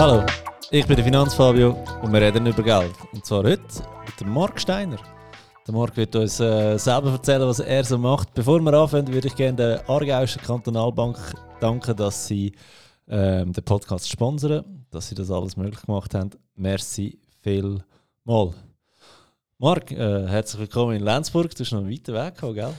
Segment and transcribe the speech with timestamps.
[0.00, 0.24] Hallo,
[0.70, 2.94] ich bin der Finanzfabio und wir reden über Geld.
[3.12, 3.60] Und zwar heute
[4.06, 4.96] mit dem Marc Steiner.
[5.66, 8.32] Der Marc wird uns äh, selber erzählen, was er so macht.
[8.32, 11.18] Bevor wir anfangen, würde ich gerne der Aargauischen Kantonalbank
[11.60, 12.54] danken, dass sie
[13.08, 16.30] ähm, den Podcast sponsern, dass sie das alles möglich gemacht haben.
[16.54, 17.84] Merci viel
[18.24, 18.54] mal.
[19.58, 21.50] Marc, äh, herzlich willkommen in Lenzburg.
[21.50, 22.72] Du bist noch einen weiten Weg gekommen, gell?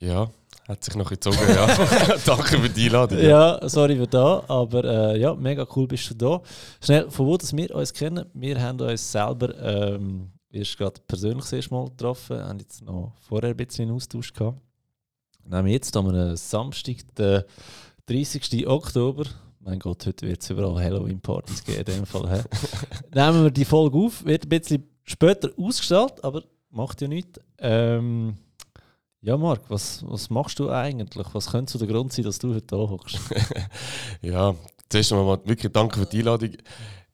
[0.00, 0.28] Ja,
[0.68, 1.66] hat sich noch gezogen, ja.
[2.26, 3.18] Danke für die Einladung.
[3.20, 6.42] Ja, sorry für da, aber äh, ja, mega cool bist du da.
[6.80, 8.26] Schnell, von wo dass wir uns kennen.
[8.34, 13.12] Wir haben uns selber ähm, erst gerade persönlich das erste Mal getroffen, haben jetzt noch
[13.20, 14.60] vorher ein bisschen einen Austausch gehabt.
[15.44, 17.44] Nehmen jetzt am Samstag, den
[18.06, 18.66] 30.
[18.66, 19.24] Oktober.
[19.60, 22.38] Mein Gott, heute wird es überall Halloween-Partys geben, in dem Fall.
[22.38, 22.42] He?
[23.14, 27.40] Nehmen wir die Folge auf, wird ein bisschen später ausgestellt, aber macht ja nichts.
[27.58, 28.36] Ähm,
[29.26, 31.26] ja, Marc, was, was machst du eigentlich?
[31.32, 33.18] Was könnte so der Grund sein, dass du heute da hockst?
[34.22, 34.54] ja,
[34.88, 36.50] zuerst einmal wirklich danke für die Einladung.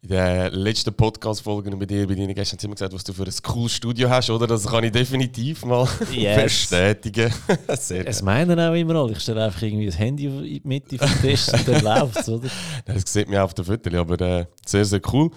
[0.03, 3.23] In den letzten Podcast-Folgen bei dir, bei deinen Gästen, haben immer gesagt, was du für
[3.23, 4.47] ein cooles Studio hast, oder?
[4.47, 6.43] Das kann ich definitiv mal yes.
[6.43, 7.33] bestätigen.
[7.69, 9.13] Sehr es meinen auch immer alle.
[9.13, 12.29] Ich stelle einfach irgendwie das Handy in die Mitte vom Tisch und dann läuft es,
[12.29, 12.49] oder?
[12.85, 15.31] Das sieht man auf der Fotos, aber äh, sehr, sehr cool.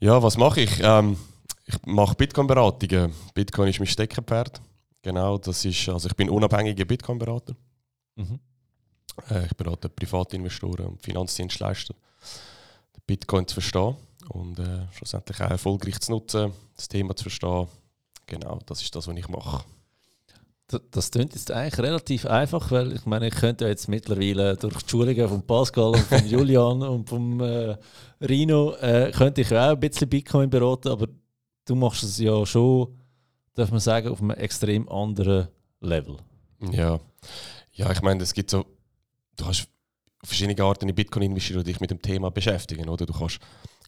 [0.00, 0.82] Ja, was mache ich?
[0.82, 1.16] Ähm,
[1.64, 3.10] ich mache Bitcoin-Beratungen.
[3.32, 4.60] Bitcoin ist mein Steckenpferd.
[5.04, 7.54] Genau, das ist, also ich bin unabhängiger Bitcoin-Berater.
[8.16, 8.40] Mhm.
[9.28, 11.94] Äh, ich berate Privatinvestoren und Finanzdienstleister,
[13.06, 13.96] Bitcoin zu verstehen
[14.30, 17.68] und äh, schlussendlich auch erfolgreich zu nutzen, das Thema zu verstehen.
[18.24, 19.62] Genau, das ist das, was ich mache.
[20.90, 24.88] Das klingt jetzt eigentlich relativ einfach, weil ich meine, ich könnte jetzt mittlerweile durch die
[24.88, 27.76] Schulungen von Pascal und von Julian und vom äh,
[28.22, 31.08] Rino, äh, könnte ich auch ein bisschen Bitcoin beraten, aber
[31.66, 33.03] du machst es ja schon
[33.54, 35.48] darf man sagen, auf einem extrem anderen
[35.80, 36.16] Level.
[36.60, 36.98] Ja,
[37.72, 38.64] ja ich meine, es gibt so,
[39.36, 39.68] du hast
[40.22, 43.06] verschiedene Arten in Bitcoin investieren und dich mit dem Thema beschäftigen, oder?
[43.06, 43.38] Du kannst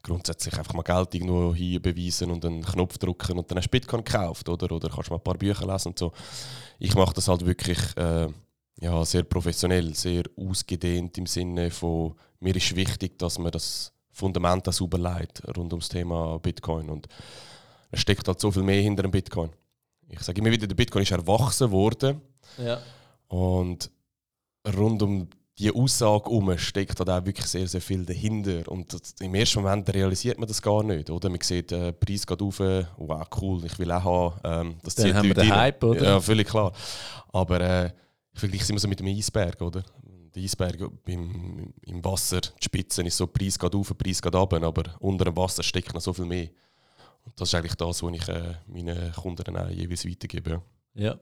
[0.02, 3.70] grundsätzlich einfach mal Geld irgendwo hier beweisen und einen Knopf drücken und dann hast du
[3.70, 4.70] Bitcoin gekauft, oder?
[4.70, 6.12] Oder kannst mal ein paar Bücher lesen und so.
[6.78, 8.28] Ich mache das halt wirklich äh,
[8.80, 14.72] ja, sehr professionell, sehr ausgedehnt im Sinne von, mir ist wichtig, dass man das Fundament
[14.72, 17.08] sauber leitet rund ums Thema Bitcoin und
[17.90, 19.50] es steckt halt so viel mehr hinter dem Bitcoin.
[20.08, 22.20] Ich sage immer wieder, der Bitcoin ist erwachsen worden.
[22.58, 22.80] Ja.
[23.28, 23.90] Und
[24.76, 28.70] rund um die Aussage herum steckt halt auch wirklich sehr, sehr viel dahinter.
[28.70, 31.08] Und das, im ersten Moment realisiert man das gar nicht.
[31.08, 31.30] Oder?
[31.30, 34.40] Man sieht, der äh, Preis geht auf, wow, cool, ich will auch haben.
[34.44, 36.04] Ähm, das Dann haben wir den Hype, oder?
[36.04, 36.72] Ja, völlig klar.
[37.32, 37.86] Aber äh,
[38.32, 39.82] ich vergleiche es immer so mit dem Eisberg, oder?
[40.34, 44.62] Der Eisberg im, im Wasser, die Spitze ist so, Preis geht auf, Preis geht runter,
[44.62, 46.48] aber unter dem Wasser steckt noch so viel mehr.
[47.26, 50.62] Und das ist eigentlich das, was ich äh, meinen Kunden auch jeweils weitergebe.
[50.94, 51.16] Ja.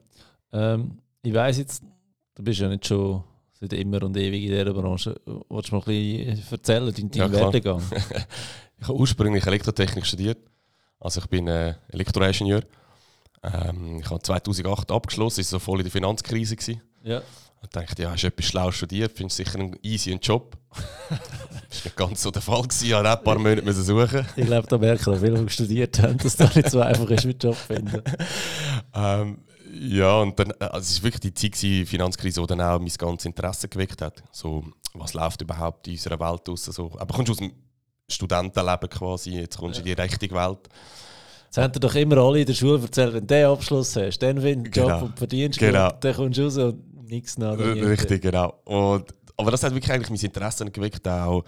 [0.53, 1.83] Ähm, ich weiss jetzt,
[2.35, 5.21] du bist ja nicht schon seit immer und ewig in dieser Branche.
[5.49, 7.83] Wolltest du mal ein bisschen erzählen, deinen ja, Werdegang?
[8.79, 10.39] ich habe ursprünglich Elektrotechnik studiert.
[11.01, 12.63] Also ich bin äh, Elektroingenieur.
[13.43, 16.57] Ähm, ich habe 2008 abgeschlossen, es war so voll in der Finanzkrise.
[16.57, 16.83] Gewesen.
[17.03, 17.23] Ja.
[17.65, 20.57] Ich dachte, ja, hast du etwas schlau studiert, findest sicher einen easy Job.
[21.09, 22.63] das war nicht ganz so der Fall.
[22.63, 22.87] Gewesen.
[22.87, 24.27] Ich musste ein paar Monate suchen.
[24.37, 27.25] Ich glaube, da merken auch viele, die studiert haben, dass das nicht so einfach ist,
[27.25, 28.03] mit Job finden.
[28.95, 29.39] ähm,
[29.73, 32.93] ja, und dann, also es war wirklich die Zeit, die Finanzkrise, die dann auch mein
[32.97, 34.23] ganzes Interesse geweckt hat.
[34.31, 36.65] So, was läuft überhaupt in unserer Welt aus?
[36.67, 37.53] So, aber kommst du aus dem
[38.09, 39.91] Studentenleben quasi, jetzt kommst du ja.
[39.91, 40.69] in die richtige Welt.
[41.53, 44.41] Das haben doch immer alle in der Schule erzählt, wenn du den Abschluss hast, dann
[44.41, 45.05] findest du einen Job genau.
[45.07, 45.91] und verdienst genau.
[45.91, 47.59] gut, dann kommst du raus und nichts nach.
[47.59, 48.55] Richtig, genau.
[48.65, 51.45] Und, aber das hat wirklich eigentlich mein Interesse geweckt, auch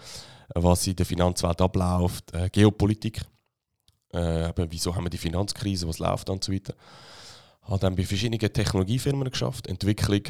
[0.55, 3.21] was in der Finanzwelt abläuft, äh, Geopolitik.
[4.13, 6.73] Äh, eben, wieso haben wir die Finanzkrise, was läuft und so weiter.
[7.63, 10.23] Habe dann bei verschiedenen Technologiefirmen geschafft, Entwicklung.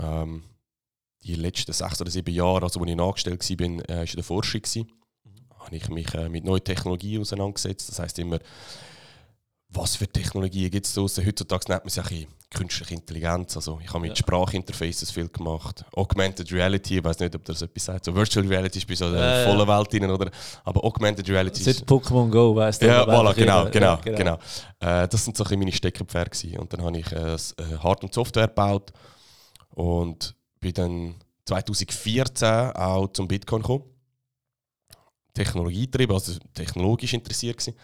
[0.00, 0.42] Ähm,
[1.22, 4.24] die letzten sechs oder sieben Jahre, also als ich angestellt war, bin, äh, in der
[4.24, 4.62] Forschung.
[4.62, 4.90] Gewesen.
[5.24, 5.64] Mhm.
[5.64, 7.88] habe ich mich äh, mit neuen Technologien auseinandergesetzt.
[7.88, 8.38] Das heißt immer,
[9.74, 11.24] was für Technologien gibt es draussen?
[11.26, 12.04] Heutzutage nennt man es ja
[12.52, 13.56] künstliche Intelligenz.
[13.56, 14.16] Also ich habe mit ja.
[14.16, 15.84] Sprachinterfaces viel gemacht.
[15.94, 18.04] Augmented Reality, ich weiß nicht, ob das etwas sagt.
[18.04, 20.30] So Virtual Reality ist bei so der äh, vollen Welt drin, oder?
[20.64, 21.84] Aber Augmented Reality ist...
[21.86, 22.86] Pokémon Go, weißt du?
[22.86, 24.16] Ja, voilà, genau, genau, ja, genau.
[24.16, 24.38] genau.
[24.80, 26.58] Äh, das sind so meine Steckenpferde gewesen.
[26.58, 28.92] Und dann habe ich äh, äh, Hard- und Software gebaut
[29.70, 31.14] und bin dann
[31.46, 33.84] 2014 auch zum Bitcoin gekommen.
[35.34, 37.74] Technologie also technologisch interessiert gewesen.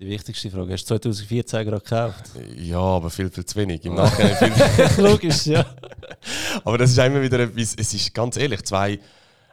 [0.00, 2.30] Die wichtigste Frage, hast du 2014 gerade gekauft?
[2.56, 3.84] Ja, aber viel, viel zu wenig.
[3.84, 4.52] Im Nachhinein
[4.98, 5.64] Logisch, ja.
[6.64, 8.98] aber das ist immer wieder etwas, es ist ganz ehrlich, zwei,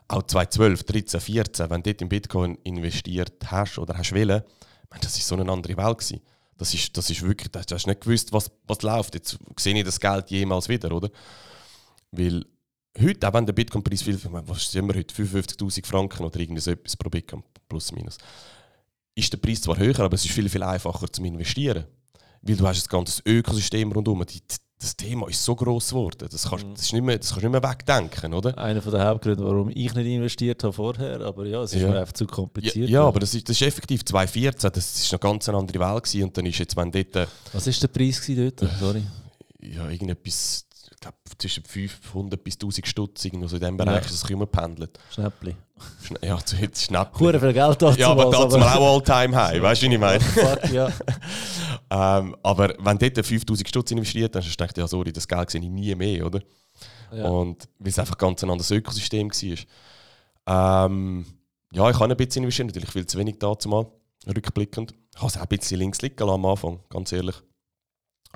[0.07, 4.41] auch 2012, 13, 14, wenn du dort in Bitcoin investiert hast oder hast wollen,
[4.99, 6.21] das ist so eine andere Welt gewesen.
[6.57, 9.13] Das ist, das ist wirklich, du hast nicht gewusst, was, was läuft.
[9.13, 11.09] Jetzt sehe ich das Geld jemals wieder, oder?
[12.11, 12.45] Weil
[12.99, 16.71] heute, auch wenn der Bitcoin-Preis viel, was sind wir heute, 55'000 Franken oder irgendwie so
[16.71, 18.17] etwas pro Bitcoin, plus minus,
[19.15, 21.85] ist der Preis zwar höher, aber es ist viel, viel einfacher zum Investieren.
[22.41, 24.25] Weil du hast ein ganzes Ökosystem rundherum.
[24.25, 24.41] Die,
[24.79, 26.27] das Thema ist so gross geworden.
[26.31, 26.73] Das kannst, Mhm.
[26.73, 28.57] das ist nicht mehr, das kannst du nicht mehr wegdenken, oder?
[28.57, 31.89] Einer der Hauptgründe, warum ich nicht investiert habe vorher, aber ja, es ist Ja.
[31.89, 32.89] mir einfach zu Ja, kompliziert.
[32.89, 36.23] ja aber das ist, das ist effektiv 2014, das ist eine ganz andere Welt gewesen.
[36.23, 38.71] und dann ist jetzt, wenn dort, äh, Was war der Preis dort?
[38.79, 39.03] Sorry.
[39.61, 40.65] ja, irgendetwas,
[41.01, 43.99] glaube, zwischen 500 bis 1000 Stutz, irgendwo so in diesem Bereich, Ja.
[44.09, 44.97] ist es rumgependelt.
[45.11, 45.55] Schnäppli.
[46.07, 47.19] Schna- Ja, zu jetzt Schnäppchen.
[47.19, 47.99] Hure viel Geld dazu.
[47.99, 50.19] Ja, aber dazu mal auch All-Time High, weißt du, wie ich meine?
[50.21, 50.87] Fuck, ja.
[51.89, 55.27] ähm, aber wenn du dort 5000 Stutz investiert hast, dann denkst du, ja, sorry, das
[55.27, 56.39] Geld sehe ich nie mehr, oder?
[57.11, 57.25] ja.
[57.25, 60.85] Und weil es einfach ganz ein anderes Ökosystem war.
[60.85, 61.25] Ähm,
[61.73, 63.85] ja, ich habe ein bisschen investiert, natürlich viel zu wenig dazu mal,
[64.27, 64.93] rückblickend.
[65.15, 67.35] Ich habe es auch ein bisschen links liegen lassen am Anfang, ganz ehrlich.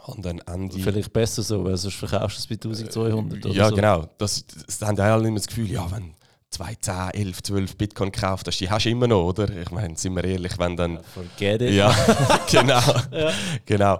[0.08, 0.78] Und dann Ende...
[0.78, 3.76] Vielleicht besser so, weil sonst verkaufst du es bei 1200 oder ja, so.
[3.76, 4.08] genau.
[4.18, 6.14] Das, das haben ja alle immer das Gefühl, ja, wenn
[6.52, 9.50] 2, 10, 11, 12 Bitcoin gekauft hast, die hast du immer noch, oder?
[9.50, 11.00] Ich meine, sind wir ehrlich, wenn dann...
[11.04, 11.74] Forget it.
[11.74, 11.96] Ja,
[12.52, 12.82] genau.
[13.12, 13.32] Ja.
[13.66, 14.00] genau.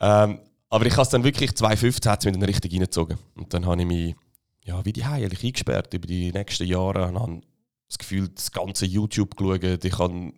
[0.00, 0.38] Ähm,
[0.70, 3.18] aber ich habe es dann wirklich 2015 hat's mich dann richtig reingezogen.
[3.34, 4.14] Und dann habe ich mich
[4.64, 7.06] ja, wie die eigentlich eingesperrt über die nächsten Jahre.
[7.06, 7.40] Und habe
[7.88, 9.84] das Gefühl, das ganze YouTube geschaut.
[9.84, 10.32] Ich habe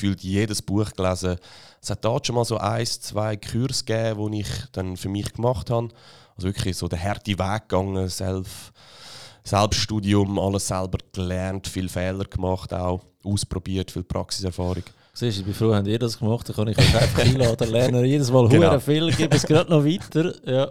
[0.00, 1.36] gefühlt jedes Buch gelesen.
[1.82, 5.32] Es hat dort schon mal so ein, zwei Kurse gegeben, die ich dann für mich
[5.34, 5.88] gemacht habe.
[6.36, 8.72] Also wirklich so den harten Weg gegangen, Self,
[9.44, 14.84] Selbststudium, alles selber gelernt, viele Fehler gemacht auch, ausprobiert, viel Praxiserfahrung.
[15.12, 17.68] Siehst du, ich bin froh, habt ihr das gemacht, dann kann ich euch einfach einladen,
[17.70, 18.78] lernen jedes Mal Genau.
[18.78, 20.32] viel, gebe es gerade noch weiter.
[20.48, 20.70] Ja.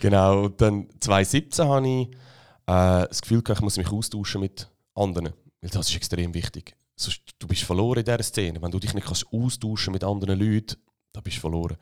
[0.00, 4.68] Genau, und dann 2017 habe ich äh, das Gefühl, gehabt, ich muss mich austauschen mit
[4.94, 5.34] anderen.
[5.60, 6.74] Weil das ist extrem wichtig.
[6.96, 8.60] Sonst, du bist verloren in dieser Szene.
[8.62, 10.76] Wenn du dich nicht kannst austauschen mit anderen Leuten,
[11.12, 11.76] dann bist du verloren.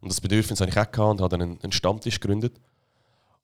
[0.00, 2.60] Und das Bedürfnis habe ich auch und habe dann einen, einen Stammtisch gegründet.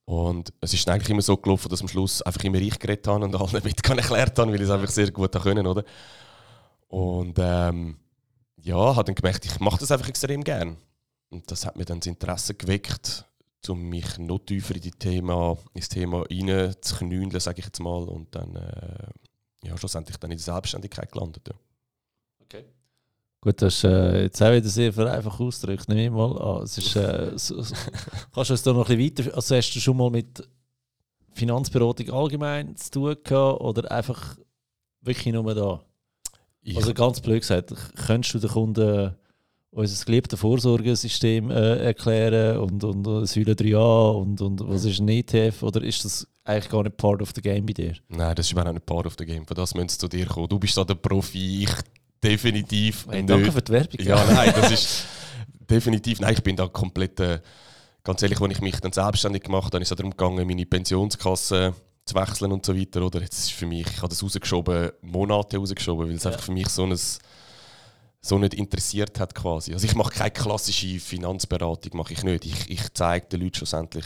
[0.05, 3.25] Und es ist eigentlich immer so gelaufen, dass am Schluss einfach immer ich geredet habe
[3.25, 5.85] und allen Bitcoin erklärt habe, weil ich es einfach sehr gut können, oder?
[6.88, 7.99] Und ähm,
[8.56, 10.79] ja, habe dann gemerkt, ich mache das einfach extrem gern.
[11.29, 13.26] Und das hat mir dann das Interesse geweckt,
[13.69, 17.81] um mich noch tiefer in die Thema, ins Thema rein zu knündeln, sage ich jetzt
[17.81, 18.05] mal.
[18.05, 19.09] Und dann äh,
[19.64, 21.49] ja, schlussendlich dann in der Selbstständigkeit gelandet.
[21.49, 21.55] Ja.
[23.40, 26.64] Gut, das ist äh, jetzt auch wieder sehr vereinfacht ausgedrückt, nehme ich mal an.
[26.64, 27.75] Es ist, äh, so, so,
[28.34, 29.37] kannst du es da noch ein bisschen weiter...
[29.37, 30.49] Also hast du schon mal mit
[31.34, 34.37] Finanzberatung allgemein zu tun gehabt oder einfach
[35.02, 35.81] wirklich nur da?
[36.62, 37.72] Ich, Also ganz blöd gesagt,
[38.06, 39.14] könntest du den Kunden
[39.70, 45.62] unser geliebtes Vorsorgesystem äh, erklären und, und Säule 3a und, und was ist ein ETF
[45.62, 47.94] oder ist das eigentlich gar nicht part of the game bei dir?
[48.09, 49.47] nein, das ist überhaupt nicht Part of the Game.
[49.47, 50.49] Von das müssen sie zu dir kommen.
[50.49, 51.70] Du bist da der Profi, ich
[52.25, 53.31] definitiv Hey, nicht.
[53.31, 54.00] danke für die Werbung.
[54.06, 55.05] Ja, nein, das ist
[55.69, 56.20] definitiv.
[56.20, 57.20] Nein, ich bin da komplett.
[57.20, 57.41] Äh,
[58.03, 61.75] ganz ehrlich, als ich mich dann selbstständig gemacht habe, ist es darum gegangen, meine Pensionskasse
[62.06, 63.03] zu wechseln und so weiter.
[63.03, 63.20] Oder?
[63.20, 66.31] Jetzt ist für mich, ich habe das rausgeschoben, Monate rausgeschoben, weil es Ja.
[66.31, 66.97] einfach für mich so, ein,
[68.20, 69.73] so nicht interessiert hat quasi.
[69.73, 72.44] Also ich mache keine klassische Finanzberatung, mache ich nicht.
[72.47, 74.05] Ich, ich zeige den Leuten schlussendlich,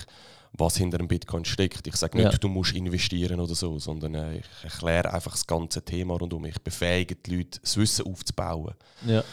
[0.52, 1.86] was hinter dem Bitcoin steckt.
[1.86, 2.38] Ich sage nicht, Ja.
[2.38, 6.44] du musst investieren oder so, sondern äh, ich erkläre einfach das ganze Thema rundum.
[6.44, 8.74] Ich befähige die Leute, das Wissen aufzubauen.
[9.06, 9.24] Ja.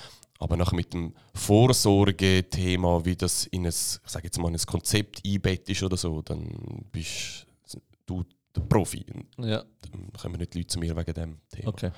[0.42, 4.66] Aber nach mit dem Vorsorge-Thema, wie das in ein, ich sage jetzt mal, in ein
[4.66, 7.46] Konzept einbettest oder so, dann bist
[8.06, 8.24] du
[8.56, 9.06] der Profi.
[9.38, 11.68] ja, Dann kommen nicht Leute zu mir wegen dem Thema.
[11.70, 11.92] okay.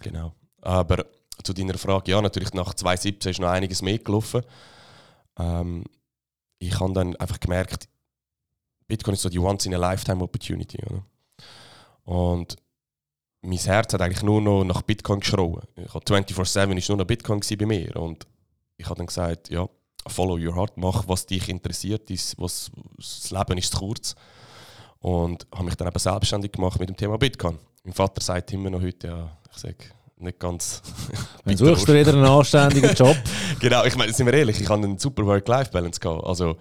[0.00, 0.32] Genau.
[0.62, 1.04] Aber
[1.42, 4.42] zu deiner Frage, ja, natürlich nach 2017 ist noch einiges mehr gelaufen.
[5.38, 5.84] Ähm,
[6.58, 7.88] ich habe dann einfach gemerkt,
[8.86, 10.78] Bitcoin ist so die Once-in-a-Lifetime-Opportunity.
[12.04, 12.56] Und
[13.42, 17.66] mein Herz hat eigentlich nur noch nach Bitcoin habe 24-7 ist nur noch Bitcoin bei
[17.66, 17.96] mir.
[17.96, 18.26] Und
[18.76, 19.68] ich habe dann gesagt, ja,
[20.06, 24.14] follow your heart, mach, was dich interessiert, ist, was, das Leben ist zu kurz.
[25.00, 27.58] Und habe mich dann eben selbstständig gemacht mit dem Thema Bitcoin.
[27.84, 29.76] Mein Vater sagt immer noch heute, ja, ich sage
[30.20, 30.82] nicht ganz.
[31.44, 33.16] Dann suchst du wieder einen anständigen Job.
[33.60, 36.00] genau, ich meine, sind wir ehrlich, ich hatte einen super Work-Life-Balance.
[36.00, 36.24] gehabt.
[36.24, 36.56] Also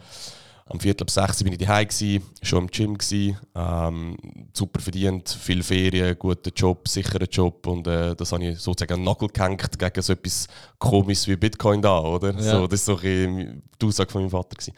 [0.70, 4.18] am Viertel ab 6 bin ich daheim gsi, schon im Gym gsi, ähm,
[4.54, 9.04] super verdient, viel Ferien, guter Job, sicherer Job und äh, das habe ich sozusagen an
[9.04, 10.48] Nagel gehängt gegen so etwas
[10.78, 12.34] Komisches wie Bitcoin da, oder?
[12.34, 12.42] Ja.
[12.42, 14.56] So, das war so ein die Aussage von meinem Vater.
[14.56, 14.74] Gewesen.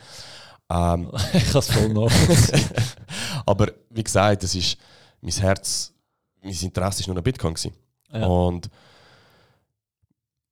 [0.70, 2.70] Ähm, ich kann es voll nachvollziehen.
[3.46, 4.78] aber wie gesagt, das ist,
[5.22, 5.92] mein Herz,
[6.44, 7.56] mein Interesse war nur noch Bitcoin.
[7.56, 7.74] Gewesen.
[8.14, 8.26] Ja.
[8.26, 8.70] Und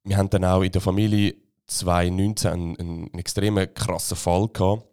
[0.03, 1.35] wir haben dann auch in der Familie
[1.67, 4.85] 2019 einen, einen, einen extrem krassen Fall gehabt,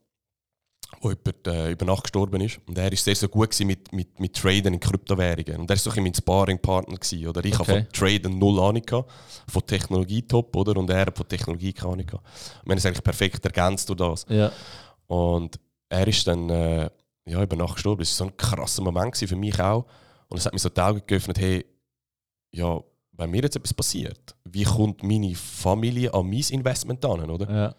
[1.01, 2.59] wo jemand äh, über Nacht gestorben ist.
[2.67, 5.61] Und er war sehr, sehr gut mit, mit, mit Traden in Kryptowährungen.
[5.61, 6.97] Und er war so ein mein Sparring-Partner.
[6.97, 7.45] gewesen, Oder?
[7.45, 7.73] Ich Okay.
[7.73, 9.11] habe von Traden null Ahnung, gehabt,
[9.49, 10.77] von Technologie top, oder?
[10.79, 12.07] und er hat von Technologie keine Ahnung.
[12.07, 12.25] gehabt.
[12.65, 14.27] Wir haben es eigentlich perfekt ergänzt durch das.
[14.29, 14.51] ja.
[15.07, 16.91] Und er ist dann äh,
[17.27, 18.01] ja, über Nacht gestorben.
[18.01, 19.85] Das war so ein krasser Moment für mich auch.
[20.29, 21.65] Und es hat mir so die Augen geöffnet, hey,
[22.55, 22.81] ja,
[23.13, 27.51] wenn mir jetzt etwas passiert, wie kommt meine Familie an mein Investment an, oder?
[27.51, 27.75] Ja.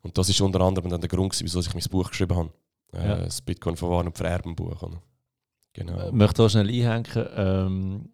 [0.00, 2.52] Und das ist unter anderem dann der Grund, wieso ich mein Buch geschrieben habe.
[2.92, 3.16] Äh, Ja.
[3.24, 4.82] Das Bitcoin verwahren und vererben Buch.
[4.82, 5.00] Oder?
[5.74, 6.08] Genau.
[6.08, 7.28] Ich möchte auch schnell einhängen.
[7.36, 8.08] Ähm,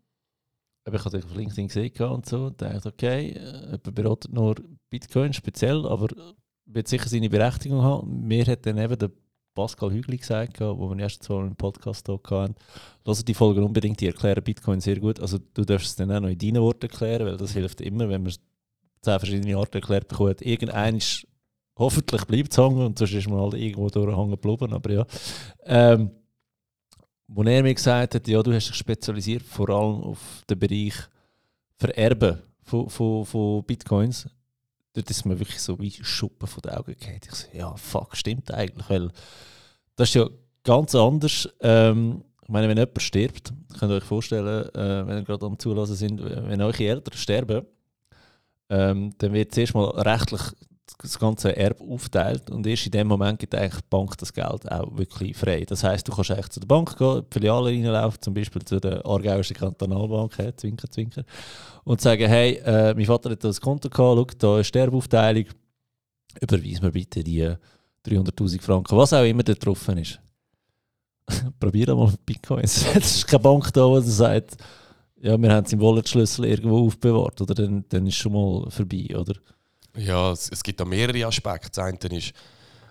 [0.86, 2.50] ich habe auf LinkedIn gesehen und so.
[2.50, 4.54] dachte, okay, äh, jemand beratet nur
[4.90, 6.08] Bitcoin speziell, aber
[6.66, 8.26] wird sicher seine Berechtigung haben.
[8.26, 9.10] Mir hat dann eben der
[9.58, 12.54] Pascal Hügli gesagt, wo wir erst zwar im Podcast hatten,
[13.04, 15.18] lass die Folge unbedingt, die erklären Bitcoin sehr gut.
[15.18, 18.08] Also du darfst es dann auch noch in deinen Worten erklären, weil das hilft immer,
[18.08, 18.38] wenn man es
[19.02, 20.42] zehn verschiedene Arten erklärt bekommt.
[20.42, 21.26] Irgendein ist
[21.76, 25.06] hoffentlich bleibt es hängen und sonst ist man halt irgendwo durchhängen geblieben, aber ja.
[25.64, 26.12] Ähm,
[27.26, 30.94] wo er mir gesagt hat, ja, du hast dich spezialisiert vor allem auf den Bereich
[31.74, 34.28] Vererben von, von, von Bitcoins,
[34.94, 37.20] dort ist mir wirklich so wie Schuppen von den Augen gefallen.
[37.24, 39.10] Ich so, ja, fuck, stimmt eigentlich, weil
[39.96, 40.28] das ist ja
[40.64, 41.48] ganz anders.
[41.60, 45.58] Ähm, ich meine, wenn jemand stirbt, könnt ihr euch vorstellen, äh, wenn ihr gerade am
[45.58, 47.66] Zulassen sind, wenn eure Eltern sterben,
[48.70, 50.42] ähm, dann wird zuerst mal rechtlich
[50.96, 54.70] das ganze Erbe aufteilt und erst in dem Moment gibt eigentlich die Bank das Geld
[54.70, 55.64] auch wirklich frei.
[55.66, 58.80] Das heißt, du kannst eigentlich zu der Bank gehen, die Filiale reinlaufen, zum Beispiel zu
[58.80, 61.24] der Aargauischen Kantonalbank, hey, zwinker, zwinker,
[61.84, 65.44] und sagen, hey, äh, mein Vater hat das Konto gehabt, schau, da ist Sterbeaufteilung,
[66.40, 67.52] überweis mir bitte die
[68.06, 70.20] 300'000 Franken, was auch immer da drauf ist.
[71.60, 72.86] Probier das mal mit Bitcoins.
[72.94, 74.56] Es ist keine Bank da, die sagt,
[75.20, 79.08] ja, wir haben es im Wallet-Schlüssel irgendwo aufbewahrt, oder dann, dann ist schon mal vorbei,
[79.16, 79.34] oder?
[79.98, 81.70] Ja, es, es gibt da mehrere Aspekte.
[81.70, 82.32] Das eine ist,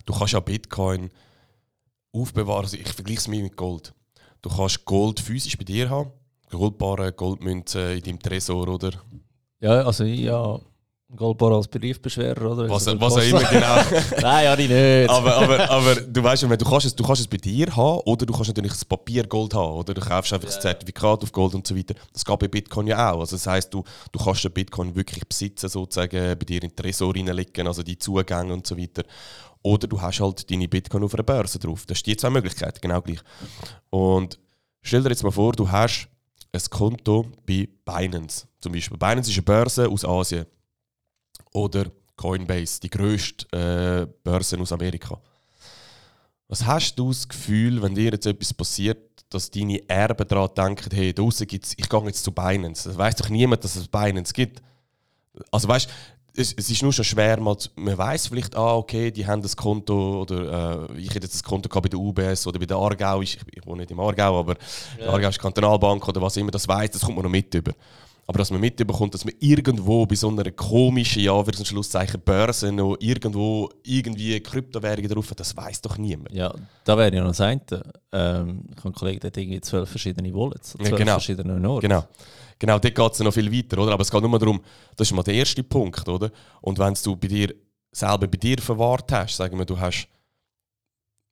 [0.05, 1.09] du kannst ja Bitcoin
[2.11, 2.65] aufbewahren.
[2.65, 3.93] Also ich vergleiche es mir mit Gold.
[4.41, 6.11] Du kannst Gold physisch bei dir haben,
[6.49, 8.91] Goldbarren, Goldmünzen in deinem Tresor, oder?
[9.59, 10.59] Ja, also ja,
[11.15, 12.69] Goldbar als Briefbeschwerer, oder?
[12.69, 13.75] Was, was auch immer genau.
[14.21, 15.09] Nein, ja, ich nicht.
[15.09, 18.01] aber, aber, aber du weißt schon, du kannst, es, du kannst es bei dir haben
[18.01, 21.55] oder du kannst natürlich das Papiergold haben oder du kaufst einfach das Zertifikat auf Gold
[21.55, 21.95] und so weiter.
[22.11, 23.21] Das geht bei Bitcoin ja auch.
[23.21, 26.75] Also das heißt, du, du kannst den Bitcoin wirklich besitzen, sozusagen bei dir in den
[26.75, 29.03] Tresor reinlegen, also die Zugänge und so weiter.
[29.63, 31.85] Oder du hast halt deine Bitcoin auf einer Börse drauf.
[31.85, 33.19] Das sind die zwei Möglichkeiten, genau gleich.
[33.89, 34.37] Und
[34.81, 36.09] stell dir jetzt mal vor, du hast
[36.51, 38.97] ein Konto bei Binance zum Beispiel.
[38.97, 40.45] Binance ist eine Börse aus Asien.
[41.51, 45.19] Oder Coinbase, die grösste äh, Börse aus Amerika.
[46.47, 48.97] Was hast du das Gefühl, wenn dir jetzt etwas passiert,
[49.29, 52.87] dass deine Erben daran denken, hey, da draussen gibt's, ich gehe jetzt zu Binance.
[52.87, 54.61] Das weiß doch niemand, dass es Binance gibt.
[55.51, 55.89] Also weißt
[56.37, 59.41] es, es ist nur schon schwer, mal zu, man weiß vielleicht, ah, okay, die haben
[59.41, 62.65] das Konto oder äh, ich hätte jetzt das Konto gehabt bei der UBS oder bei
[62.65, 64.55] der Aargau, ich, ich wohne nicht im Aargau, aber
[64.97, 67.73] die Aargauische Kantonalbank oder was immer, das weiß, das kommt man noch mit über.
[68.29, 72.73] Aber dass man mitbekommt, dass man irgendwo bei so einer komischen, ja, für Schlusszeichen Börse
[72.73, 76.33] noch irgendwo irgendwie Kryptowährungen drauf hat, das weiß doch niemand.
[76.33, 76.53] Ja,
[76.83, 77.61] da wäre ja noch das eine.
[78.11, 81.11] Ähm, ich habe einen Kollegen, der hat irgendwie zwölf verschiedene Wallets, Ja, zwölf genau.
[81.13, 81.87] verschiedene Orte.
[81.87, 82.03] Genau.
[82.59, 83.93] Genau, dort geht es noch viel weiter, oder?
[83.93, 84.61] Aber es geht nur darum,
[84.97, 86.29] das ist mal der erste Punkt, oder?
[86.61, 87.53] Und wenn du bei dir
[87.91, 90.07] selber bei dir verwahrt hast, sagen wir, du hast,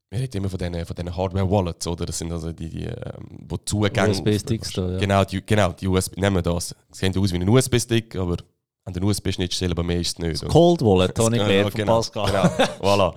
[0.10, 2.06] wir reden immer von diesen, von diesen Hardware-Wallets, oder?
[2.06, 4.12] Das sind also die, die ähm, wo Zugänge...
[4.12, 4.98] USB-Sticks da, ja.
[4.98, 6.76] Genau, die, genau, die USB, nehmen wir das.
[6.92, 8.38] Sie sehen aus wie ein USB-Stick, aber
[8.86, 10.44] an den USB-Schnittstellen, aber mehr ist es nicht.
[10.44, 10.52] oder?
[10.52, 12.26] Cold Wallet, habe ich gelernt von genau, Pascal.
[12.28, 13.16] Genau, voilà.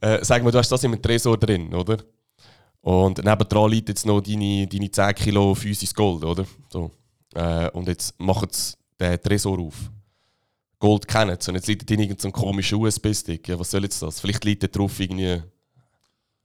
[0.00, 1.98] Äh, sag mal, du hast das im Tresor drin, oder?
[2.82, 6.46] Und nebendran liegt jetzt noch deine, deine 10 Kilo physisches Gold, oder?
[6.68, 6.92] So.
[7.34, 9.74] Äh, und jetzt machen sie den Tresor auf.
[10.78, 11.50] Gold kennen sie.
[11.50, 13.48] Und jetzt liegt da irgendein so ein komischer USB-Stick.
[13.48, 14.20] Ja, was soll jetzt das?
[14.20, 15.42] Vielleicht liegt da drauf irgendwie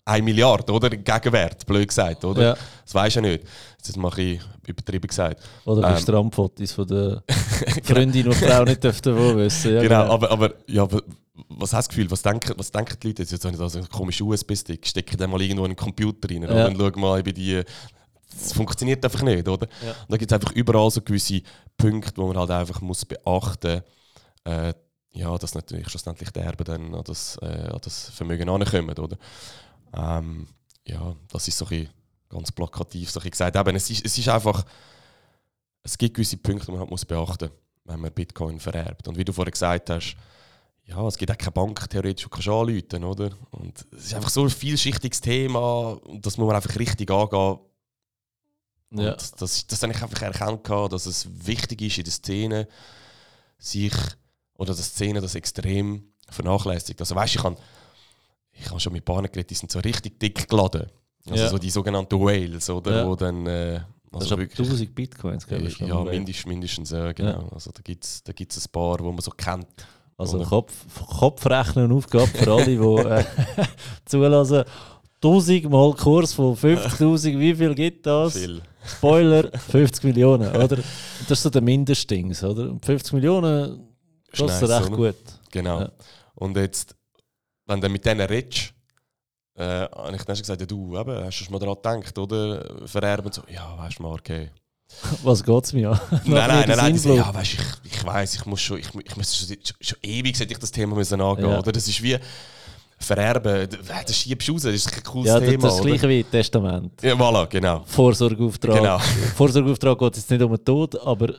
[0.05, 0.89] 1 Milliarde, oder?
[0.89, 2.41] Gegenwert, blöd gesagt, oder?
[2.41, 2.58] Ja.
[2.84, 3.43] Das weiß ich nicht.
[3.77, 5.41] Jetzt mache ich übertrieben gesagt.
[5.65, 5.98] Oder bei Ähm.
[5.98, 7.24] Strandfotos von der
[7.84, 9.74] Freundin und Frau nicht dürften wo wissen.
[9.75, 11.01] Ja, genau, aber, aber ja, wa-
[11.50, 13.31] was hast du das Gefühl, was denken, was denken die Leute jetzt?
[13.31, 16.29] Jetzt habe ich da so einen komischen USB-Stick, stecke den mal irgendwo in einen Computer
[16.29, 16.43] rein?
[16.43, 16.67] Ja.
[16.67, 17.62] und schau mal bei die.
[18.34, 19.67] Das funktioniert einfach nicht, oder?
[19.86, 19.91] Ja.
[19.91, 21.41] Und da gibt es einfach überall so gewisse
[21.77, 23.81] Punkte, wo man halt einfach muss beachten
[24.46, 24.74] muss, äh,
[25.13, 29.17] ja, dass natürlich schlussendlich die Erben dann an das, äh, an das Vermögen ankommen, oder?
[29.93, 30.48] Ähm,
[30.88, 31.89] ja, das ist so ein
[32.29, 33.55] ganz plakativ so ein gesagt.
[33.55, 34.65] Eben, es, ist, es ist einfach,
[35.83, 39.07] es gibt gewisse Punkte, die man halt muss beachten muss, wenn man Bitcoin vererbt.
[39.07, 40.15] Und wie du vorher gesagt hast,
[40.86, 43.29] ja, es gibt auch keine Bank theoretisch, die du anrufen oder?
[43.51, 47.60] Und es ist einfach so ein vielschichtiges Thema und das muss man einfach richtig angehen.
[48.91, 49.13] Und Ja.
[49.13, 52.67] das, das, das habe ich einfach erkannt, dass es wichtig ist in der Szene,
[53.57, 53.93] sich,
[54.55, 57.00] oder dass die Szene das extrem vernachlässigt.
[57.00, 57.57] Also weißt ich habe
[58.62, 60.88] ich hab schon mit Bahnen geredet, die sind so richtig dick geladen.
[61.30, 61.50] Also Ja.
[61.50, 62.98] so die sogenannten Whales, oder?
[63.01, 63.08] Ja.
[63.08, 65.80] Wo dann, äh, Das also ist ab 1000 Bitcoins, glaube ich.
[65.80, 67.48] ja, mindestens, mindestens ja, genau.
[67.53, 69.68] Also da gibt es da gibt's ein paar, wo man so kennt.
[70.18, 70.46] Also Oder?
[70.48, 70.74] Kopf,
[71.20, 73.24] Kopfrechnen Aufgabe für alle, die äh,
[74.06, 74.63] zulassen.
[75.24, 78.34] 1000 mal Kurs von 50.000, wie viel gibt das?
[78.34, 78.62] Viel.
[78.84, 80.77] Spoiler, 50 Millionen, oder?
[80.77, 82.72] Das ist so der Mindestdings, oder?
[82.72, 83.88] Und 50 Millionen,
[84.32, 84.96] das ist recht oder?
[84.98, 85.15] gut.
[85.51, 85.82] Genau.
[85.82, 85.91] Ja.
[86.36, 86.96] Und jetzt,
[87.72, 88.74] wenn du mit denen redest,
[89.56, 92.18] äh, habe ich dann schon gesagt, ja, du, eben, hast du schon mal daran gedacht,
[92.18, 92.88] oder?
[92.88, 94.50] Vererben so, ja, weißt du mal, okay.
[95.24, 96.00] Was geht es mir an?
[96.12, 97.25] nein, nein, nein, nein, Sinnflut.
[97.25, 100.38] ja, weißt, ich, ich weiß, ich muss schon, ich, ich muss schon, schon, schon ewig
[100.40, 101.60] hätte ich das Thema müssen angehen, Ja.
[101.60, 101.72] oder?
[101.72, 102.18] Das ist wie
[103.00, 105.86] Vererben, das schiebst du raus, das ist ein cooles Ja, das, Thema, das ist das
[105.88, 107.01] gleiche wie Testament.
[107.01, 107.84] Ja, voilà, genau.
[107.86, 108.75] Vorsorgeauftrag.
[108.78, 108.98] Genau.
[109.36, 111.34] Vorsorgeauftrag geht jetzt nicht um den Tod, aber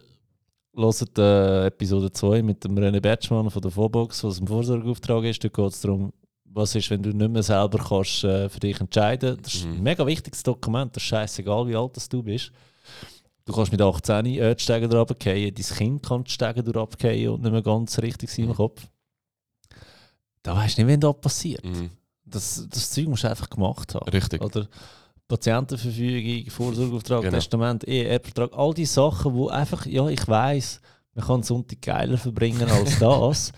[0.74, 5.44] hört äh, Episode 2 mit dem René Bertschmann von der Vorbox, was ein Vorsorgeauftrag ist.
[5.44, 6.12] Da geht es darum,
[6.54, 9.72] was ist, wenn du nicht mehr selber kannst, äh, für dich entscheiden Das ist Mhm.
[9.74, 10.94] ein mega wichtiges Dokument.
[10.94, 12.52] Das ist scheißegal, wie alt das du bist.
[13.44, 17.42] Du kannst mit 18 äh, die Stege runterfallen, dein Kind kann die Stege runterfallen und
[17.42, 18.54] nicht mehr ganz richtig sein im Mhm.
[18.56, 18.86] Kopf.
[20.42, 21.64] Da weißt du nicht, wenn das passiert.
[21.64, 21.90] Mhm.
[22.24, 24.08] Das, das Zeug musst du einfach gemacht haben.
[24.10, 24.42] Richtig.
[24.42, 24.68] Oder
[25.28, 27.36] Patientenverfügung, Vorsorgeauftrag, Genau.
[27.36, 30.80] Testament, Ehe, Erbvertrag, all die Sachen, wo einfach, ja, ich weiß,
[31.14, 33.52] man kann Sonntag geiler verbringen als das,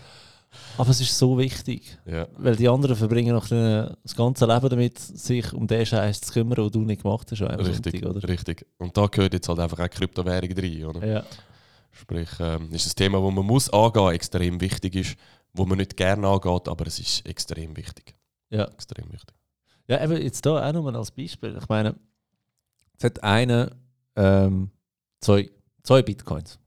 [0.77, 2.27] aber es ist so wichtig, Ja.
[2.37, 6.55] weil die anderen verbringen noch das ganze Leben damit, sich um den Scheiß zu kümmern,
[6.55, 8.29] den du nicht gemacht hast, Richtig, Sonntag, oder?
[8.29, 8.65] richtig.
[8.77, 11.05] Und da gehört jetzt halt einfach auch Kryptowährung rein, oder?
[11.07, 11.23] Ja,
[11.91, 15.15] Sprich, ähm, ist ein Thema, das man muss angehen, extrem wichtig ist,
[15.53, 18.15] wo man nicht gerne angeht, aber es ist extrem wichtig.
[18.49, 18.65] ja.
[18.65, 19.33] Extrem wichtig.
[19.87, 21.55] Ja, eben jetzt da auch nochmal als Beispiel.
[21.57, 21.95] Ich meine,
[22.97, 23.71] es hat einer
[24.17, 24.71] ähm,
[25.21, 25.49] zwei,
[25.83, 26.59] zwei Bitcoins.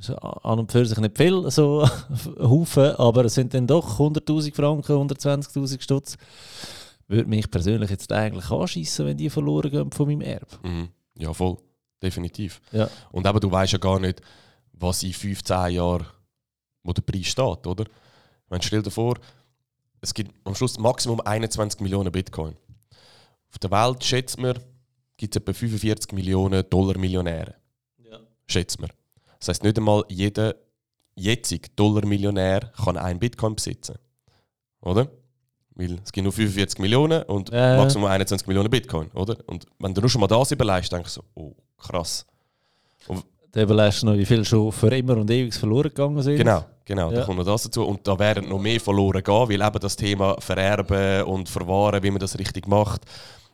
[0.00, 1.86] Ist an und für sich nicht viel, so
[2.40, 6.16] Haufen, aber es sind dann doch 100'000 Franken, 120'000 Stutz.
[7.06, 10.46] Würde mich persönlich jetzt eigentlich anschießen, wenn die verloren gehen von meinem Erbe.
[10.62, 10.88] Mhm.
[11.18, 11.58] Ja, voll.
[12.02, 12.62] Definitiv.
[12.72, 12.88] Ja.
[13.12, 14.22] Und eben, du weißt ja gar nicht,
[14.72, 16.06] was in 15 Jahren,
[16.82, 17.84] wo der Preis steht, oder?
[18.48, 19.16] Wenn stell dir vor,
[20.00, 22.56] es gibt am Schluss Maximum 21 Millionen Bitcoin.
[23.50, 24.58] Auf der Welt schätzt man,
[25.18, 27.54] gibt es etwa 45 Millionen Dollar Millionäre.
[27.98, 28.18] Ja.
[28.46, 28.90] Schätzt man.
[29.40, 30.54] Das heißt, nicht einmal jeder
[31.16, 33.96] jetzige Dollar-Millionär kann einen Bitcoin besitzen.
[34.80, 35.08] Oder?
[35.74, 37.76] Weil es gibt nur 45 Millionen und ja.
[37.76, 39.36] Maximum 21 Millionen Bitcoin, oder?
[39.46, 42.26] Und wenn du nur schon mal das überlegst, denkst du so, oh, krass.
[43.52, 46.36] Dann überlegst du noch, wie viel schon für immer und ewig verloren gegangen sind.
[46.36, 47.20] Genau, genau, Ja.
[47.20, 47.84] da kommt noch das dazu.
[47.84, 52.10] Und da werden noch mehr verloren gehen, weil eben das Thema Vererben und Verwahren, wie
[52.10, 53.02] man das richtig macht,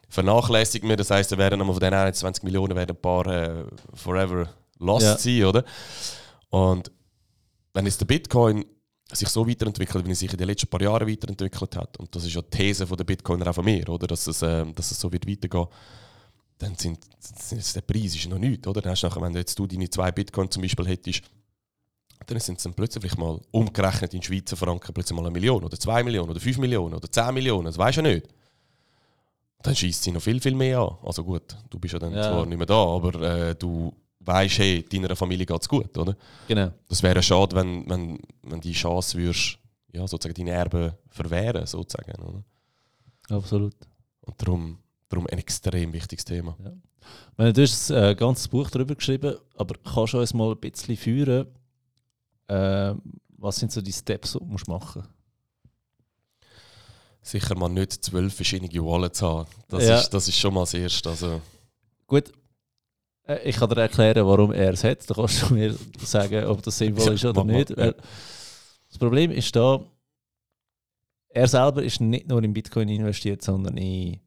[0.09, 0.97] vernachlässigt man.
[0.97, 5.05] Das heisst, da werden nochmal von den 21 Millionen werden ein paar äh, forever lost
[5.07, 5.19] Ja.
[5.19, 5.65] sein, oder?
[6.51, 6.91] Und
[7.75, 8.65] wenn jetzt der Bitcoin
[9.13, 12.25] sich so weiterentwickelt, wie er sich in den letzten paar Jahren weiterentwickelt hat, und das
[12.25, 14.07] ist ja die These von der Bitcoiner auch von mir, oder?
[14.07, 15.67] Dass, es, ähm, dass es so wird weitergehen,
[16.59, 18.81] dann sind, sind der Preis ist noch nichts, oder?
[18.81, 21.23] Dann hast du nachher, wenn du jetzt du deine zwei Bitcoin zum Beispiel hättest,
[22.27, 25.79] dann sind es dann plötzlich mal umgerechnet in Schweizer Franken plötzlich mal eine Million oder
[25.79, 28.27] zwei Millionen oder fünf Millionen oder zehn Millionen, das weißt du ja nicht.
[29.63, 30.97] Dann schießt sie noch viel, viel mehr an.
[31.05, 32.23] Also gut, du bist ja dann Ja.
[32.23, 33.95] zwar nicht mehr da, aber äh, du
[34.27, 36.17] weißt, hey, deiner Familie geht es gut, oder?
[36.49, 36.73] Genau.
[36.89, 39.59] Das wäre schade, wenn, wenn, wenn die Chance würdest,
[39.93, 42.45] ja, sozusagen deine Erben verwehren, sozusagen, oder?
[43.31, 43.75] Absolut.
[44.21, 46.57] Und darum, darum ein extrem wichtiges Thema.
[46.61, 50.53] Ich meine, du hast ein äh, ganzes Buch darüber geschrieben, aber kannst du uns mal
[50.53, 51.47] ein bisschen führen,
[52.49, 52.95] äh,
[53.39, 55.07] was sind so die Steps, die du musst machen
[57.23, 59.49] Sicher mal nicht zwölf verschiedene Wallets haben.
[59.69, 59.99] Das, Ja.
[59.99, 61.09] ist, das ist schon mal das Erste.
[61.11, 61.41] Also,
[62.07, 62.31] Gut,
[63.45, 65.09] ich kann dir erklären, warum er es hat.
[65.09, 67.77] Da kannst du mir sagen, ob das sinnvoll ist oder nicht.
[67.77, 67.95] Weil
[68.89, 69.81] Das Problem ist da,
[71.29, 74.21] er selber ist nicht nur in Bitcoin investiert, sondern in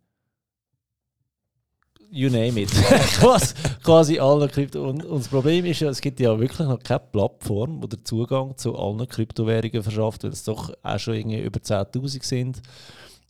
[2.12, 2.70] you name it.
[3.20, 4.90] quasi, quasi alle Krypto.
[4.90, 8.06] Und, und das Problem ist ja, es gibt ja wirklich noch keine Plattform, die den
[8.06, 12.62] Zugang zu allen Kryptowährungen verschafft, weil es doch auch schon irgendwie über 10.000 sind.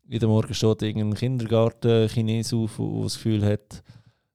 [0.07, 3.83] Jeden Morgen steht irgendein Kindergarten Chines auf, der das Gefühl hat,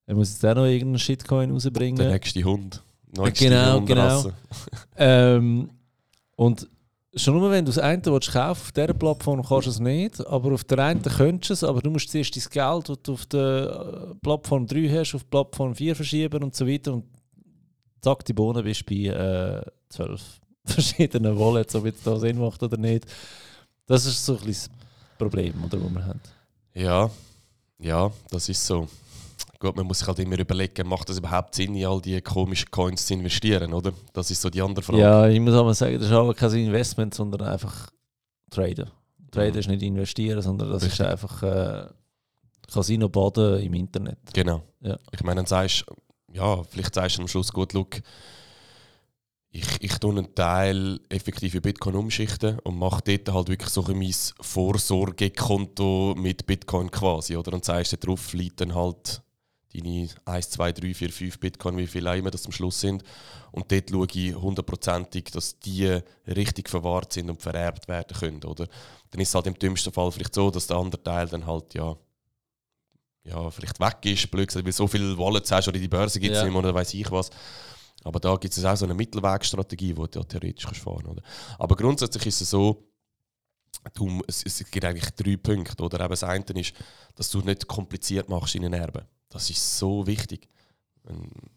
[0.07, 1.97] er muss jetzt auch noch irgendeinen Shitcoin rausbringen.
[1.97, 2.83] der nächste Hund.
[3.17, 4.35] Nächste Genau, Hundrasse.
[4.97, 5.71] Ähm,
[6.37, 6.69] und
[7.15, 10.25] schon nur wenn du das eine willst kaufen auf dieser Plattform kannst du es nicht,
[10.27, 13.13] aber auf der einen könntest du es, aber du musst zuerst dein Geld, das du
[13.13, 17.05] auf der äh, Plattform 3 hast, auf Plattform 4 verschieben und so weiter und
[18.01, 20.23] zack, die Bohnen bist du bei äh, 12
[20.65, 23.07] verschiedenen Wallets, ob jetzt da Sinn macht oder nicht.
[23.87, 26.21] Das ist so ein bisschen das Problem, oder, das wir haben.
[26.75, 27.11] Ja,
[27.79, 28.89] ja, das ist so.
[29.65, 32.71] Gut, man muss sich halt immer überlegen, macht das überhaupt Sinn, in all die komischen
[32.71, 33.95] Coins zu investieren, oder?
[34.13, 35.01] Das ist so die andere Frage.
[35.01, 37.89] Ja, ich muss aber sagen, das ist aber kein Investment, sondern einfach
[38.51, 38.91] Traden.
[39.31, 39.59] Traden Mhm.
[39.61, 41.01] ist nicht investieren, sondern das Richtig.
[41.01, 41.87] ist einfach äh,
[42.71, 44.19] Casino baden im Internet.
[44.35, 44.63] Genau.
[44.83, 44.99] Ja.
[45.13, 45.87] Ich meine, dann sagst
[46.35, 48.03] ja, vielleicht sagst du am Schluss gut, look,
[49.51, 53.83] ich, ich tue einen Teil effektiv in Bitcoin umschichten und mache dort halt wirklich so
[53.87, 57.37] ein mein Vorsorgekonto mit Bitcoin quasi.
[57.37, 57.55] Oder?
[57.55, 59.23] Und sagst, da drauf liegt dann halt
[59.75, 63.03] deine 1, 2, 3, 4, 5 Bitcoin, wie viele auch immer das am Schluss sind.
[63.53, 68.45] Und dort schaue ich hundertprozentig, dass die richtig verwahrt sind und vererbt werden können.
[68.45, 68.67] Oder?
[69.11, 71.75] Dann ist es halt im dümmsten Fall vielleicht so, dass der andere Teil dann halt
[71.75, 71.97] ja,
[73.25, 76.35] ja vielleicht weg ist, blöd gesagt, weil so viele Wallets hast oder die Börse gibt
[76.35, 76.45] es ja.
[76.45, 77.31] nicht mehr oder weiß ich was.
[78.05, 81.23] Aber da gibt es auch so eine Mittelwegstrategie, die du ja theoretisch kannst fahren kannst.
[81.59, 82.85] Aber grundsätzlich ist es so,
[83.93, 85.83] du, es, es gibt eigentlich drei Punkte.
[85.83, 86.01] Oder?
[86.01, 86.75] Eben das eine ist,
[87.15, 89.03] dass du nicht kompliziert machst in einen Erben.
[89.29, 90.49] Das ist so wichtig.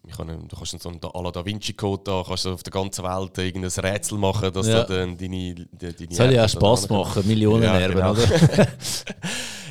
[0.06, 2.70] Ich kann, du kannst so einen à Da Vinci Code da, kannst du auf der
[2.70, 4.84] ganzen Welt irgendein Rätsel machen, dass ja.
[4.84, 8.10] dann deine, deine Soll ja auch Spass machen, Millionen ja, Erben, genau.
[8.10, 8.28] oder?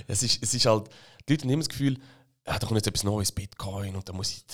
[0.08, 0.90] es, ist, es ist halt,
[1.28, 2.00] die Leute haben immer das Gefühl,
[2.48, 4.46] ja, da kommt jetzt etwas Neues, Bitcoin, und da muss ich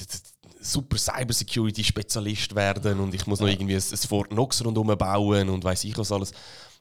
[0.59, 5.63] super Cybersecurity-Spezialist werden und ich muss noch irgendwie ein, ein Fort Knox rundherum bauen und
[5.63, 6.33] weiß ich was alles.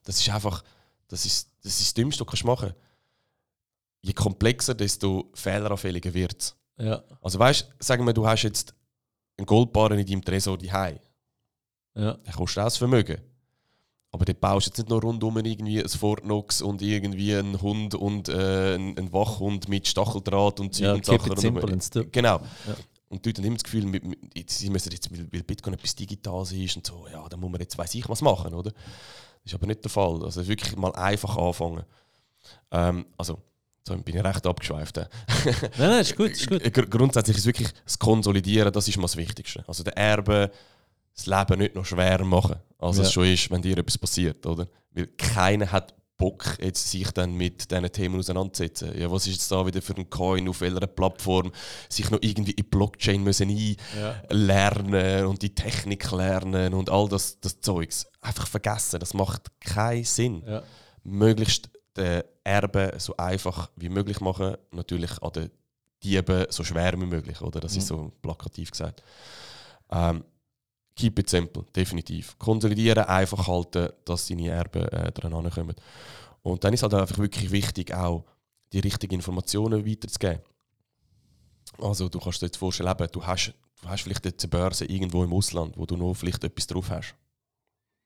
[0.05, 0.65] Das ist einfach,
[1.13, 2.81] das ist das, ist das Dümmste, was du machen kannst.
[4.01, 6.57] Je komplexer, desto fehleranfälliger wird es.
[6.79, 7.05] Ja.
[7.21, 8.75] Also weißt du, sagen wir, du hast jetzt
[9.37, 10.99] einen Goldbarren in deinem Tresor daheim.
[11.95, 12.15] Ja.
[12.15, 13.21] Der kostet auch das Vermögen.
[14.11, 17.95] Aber du baust jetzt nicht nur rundum irgendwie ein Fort Knox und irgendwie einen Hund
[17.95, 21.37] und äh, einen Wachhund mit Stacheldraht und Zeug ja, und Sachen.
[21.37, 22.39] Simple genau.
[22.39, 22.77] Ja.
[23.09, 26.77] Und die Leute haben immer das Gefühl, sie müssen jetzt, weil Bitcoin etwas Digitales ist
[26.77, 28.73] und so, ja, dann muss man jetzt, weiß ich was machen, oder?
[29.45, 30.23] Das ist aber nicht der Fall.
[30.25, 31.85] Also wirklich mal einfach anfangen.
[32.71, 33.39] Ähm, also,
[33.87, 34.97] so bin ich recht abgeschweift.
[34.97, 35.07] nein,
[35.79, 36.91] nein, ist gut, ist gut.
[36.91, 39.65] Grundsätzlich ist wirklich das Konsolidieren, das ist mal das Wichtigste.
[39.67, 40.51] Also der Erbe,
[41.15, 43.03] das Leben nicht noch schwerer machen, als ja.
[43.03, 44.69] es schon ist, wenn dir etwas passiert, oder?
[44.93, 48.97] Weil keiner hat Bock, jetzt sich dann mit diesen Themen auseinanderzusetzen.
[48.97, 51.51] Ja, was ist jetzt da wieder für ein Coin, auf welcher Plattform,
[51.89, 55.27] sich noch irgendwie in Blockchain müssen einlernen ja.
[55.27, 58.07] und die Technik lernen und all das, das Zeugs.
[58.21, 60.45] Einfach vergessen, das macht keinen Sinn.
[60.47, 60.63] Ja.
[61.03, 65.51] Möglichst den Erben so einfach wie möglich machen, natürlich an den
[66.05, 67.59] Dieben so schwer wie möglich, oder?
[67.59, 67.79] Das mhm.
[67.79, 69.03] ist so plakativ gesagt.
[69.91, 70.23] Ähm,
[70.95, 72.39] keep it simple, definitiv.
[72.39, 75.75] Konsolidieren, einfach halten, dass deine Erben äh, dran kommen.
[76.43, 78.25] Und dann ist halt einfach wirklich wichtig, auch
[78.73, 80.41] die richtigen Informationen weiterzugeben.
[81.79, 85.33] Also du kannst dir jetzt vorstellen, du hast, du hast vielleicht eine Börse irgendwo im
[85.33, 87.15] Ausland, wo du noch vielleicht etwas drauf hast.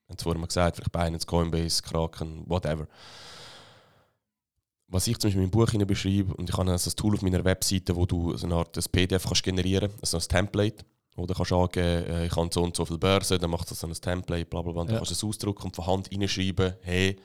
[0.09, 2.87] Es vorhin mal gesagt, vielleicht Binance, Coinbase, Kraken, whatever.
[4.89, 7.23] Was ich zum Beispiel in meinem Buch beschreibe, und ich habe also ein Tool auf
[7.23, 10.85] meiner Webseite, wo du so eine Art PDF kannst generieren kannst, also ein Template
[11.17, 13.87] oder kannst angeben, äh, ich habe so und so viele Börsen, dann macht das so
[13.87, 14.85] ein Template, bla bla bla.
[14.85, 14.99] Dann ja.
[14.99, 17.17] kannst du es ausdrucken und von Hand reinschreiben, hey,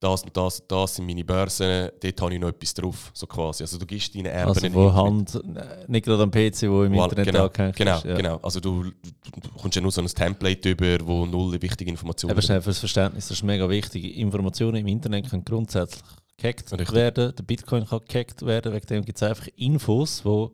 [0.00, 3.26] das und das und das sind meine Börsen, dort habe ich noch etwas drauf, so
[3.26, 3.62] quasi.
[3.62, 5.40] Also du gibst deine Erben also von Hand,
[5.88, 8.04] nicht gerade am PC, wo im Internet genau, angehängt genau, ist.
[8.04, 8.16] Ja.
[8.16, 12.32] Genau, also du, du kommst ja nur so ein Template über, wo null wichtige Informationen
[12.32, 14.16] Aber schnell fürs Verständnis, das ist mega wichtig.
[14.16, 16.02] Informationen im Internet können grundsätzlich
[16.38, 16.92] gehackt Richtig.
[16.92, 20.52] werden, der Bitcoin kann gehackt werden, wegen dem gibt es einfach Infos, wo,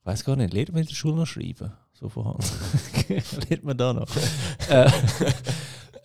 [0.00, 1.72] ich weiß gar nicht, lernt man in der Schule noch schreiben?
[2.02, 2.52] So von Hand.
[3.48, 4.08] lernt man da noch.
[4.68, 4.90] äh,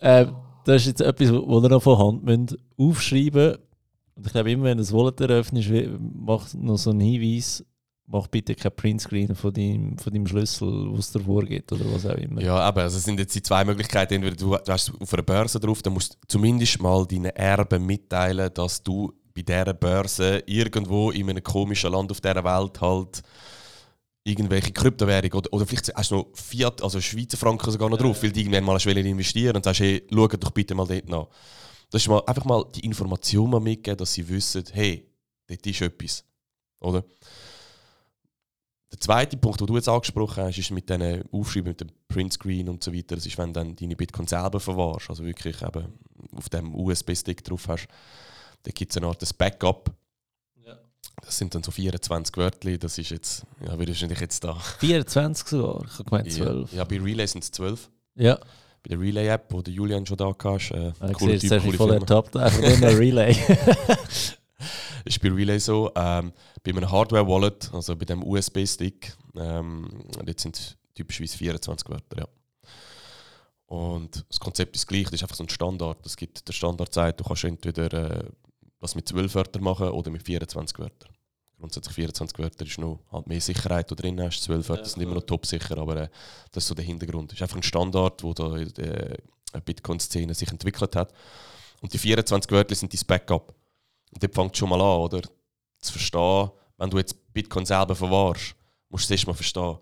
[0.00, 0.26] äh,
[0.64, 3.56] das ist jetzt etwas, wo ihr noch von Hand müsst aufschreiben
[4.14, 7.64] Und ich glaube, immer wenn du das Wallet eröffnest, macht noch so einen Hinweis,
[8.06, 12.14] mach bitte kein Printscreen von deinem, von deinem Schlüssel, was dir vorgeht oder was auch
[12.14, 12.40] immer.
[12.42, 14.14] Ja, aber also es sind jetzt die zwei Möglichkeiten.
[14.14, 17.84] Entweder du, du hast auf einer Börse drauf, dann musst du zumindest mal deinen Erben
[17.84, 23.22] mitteilen, dass du bei dieser Börse irgendwo in einem komischen Land auf dieser Welt halt
[24.28, 28.22] irgendwelche Kryptowährung oder, oder vielleicht hast du noch Fiat, also Schweizer Franken sogar noch drauf,
[28.22, 31.28] weil die irgendwann mal investieren und sagst, hey, schau doch bitte mal dort nach.
[31.90, 35.06] Das ist mal einfach mal die Information mal mitgeben, dass sie wissen, hey,
[35.46, 36.24] dort ist etwas.
[36.80, 37.04] Oder?
[38.90, 42.68] Der zweite Punkt, den du jetzt angesprochen hast, ist mit diesen Aufschreiben, mit dem Printscreen
[42.68, 43.16] und so weiter.
[43.16, 45.98] Das ist, wenn du dann deine Bitcoin selber verwahrst, also wirklich eben
[46.34, 47.88] auf dem USB-Stick drauf hast.
[48.62, 49.90] Da gibt es eine Art Backup
[51.22, 54.54] das sind dann so 24 Wörter, das ist jetzt, ja, wie wahrscheinlich jetzt da.
[54.54, 56.72] 24 sogar, ich habe gemeint 12.
[56.72, 57.90] Ja, ja, bei Relay sind es 12.
[58.16, 58.36] Ja.
[58.82, 60.70] Bei der Relay-App, wo der Julian schon da hast.
[60.70, 63.36] Äh, ah, coole Typ, coole voll ertappt, einfach nur Relay.
[65.04, 69.88] ist bei Relay so, ähm, bei einem Hardware-Wallet, also bei dem USB-Stick, ähm,
[70.26, 72.26] jetzt sind es typischerweise 24 Wörter, ja.
[73.66, 76.04] Und das Konzept ist gleich, das ist einfach so ein Standard.
[76.06, 78.24] Es gibt der Standard sagt, du kannst entweder äh,
[78.80, 81.10] das mit 12 Wörtern machen oder mit 24 Wörtern
[81.58, 84.42] grundsätzlich 24 Wörter ist noch halt mehr Sicherheit, die drin hast.
[84.42, 86.08] 12 Wörter ja, sind immer noch top sicher, aber äh,
[86.52, 87.32] das ist so der Hintergrund.
[87.32, 89.18] Das ist einfach ein Standard, wo da der
[89.64, 91.12] Bitcoin-Szene sich entwickelt hat.
[91.80, 93.54] Und die 24 Wörter sind dein Backup.
[94.12, 95.22] Und dort fängt schon mal an, oder?
[95.80, 98.54] Zu verstehen, wenn du jetzt Bitcoin selber verwahrst,
[98.88, 99.78] musst du es erst mal verstehen,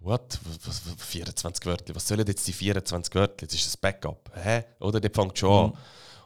[0.00, 0.38] what?
[0.44, 1.94] Was, was, 24 Wörter?
[1.94, 3.46] Was sollen jetzt die 24 Wörter?
[3.46, 4.30] Das ist ein Backup.
[4.34, 4.64] Hä?
[4.80, 5.00] Oder?
[5.00, 5.72] Der fängt schon Mhm.
[5.72, 5.78] an.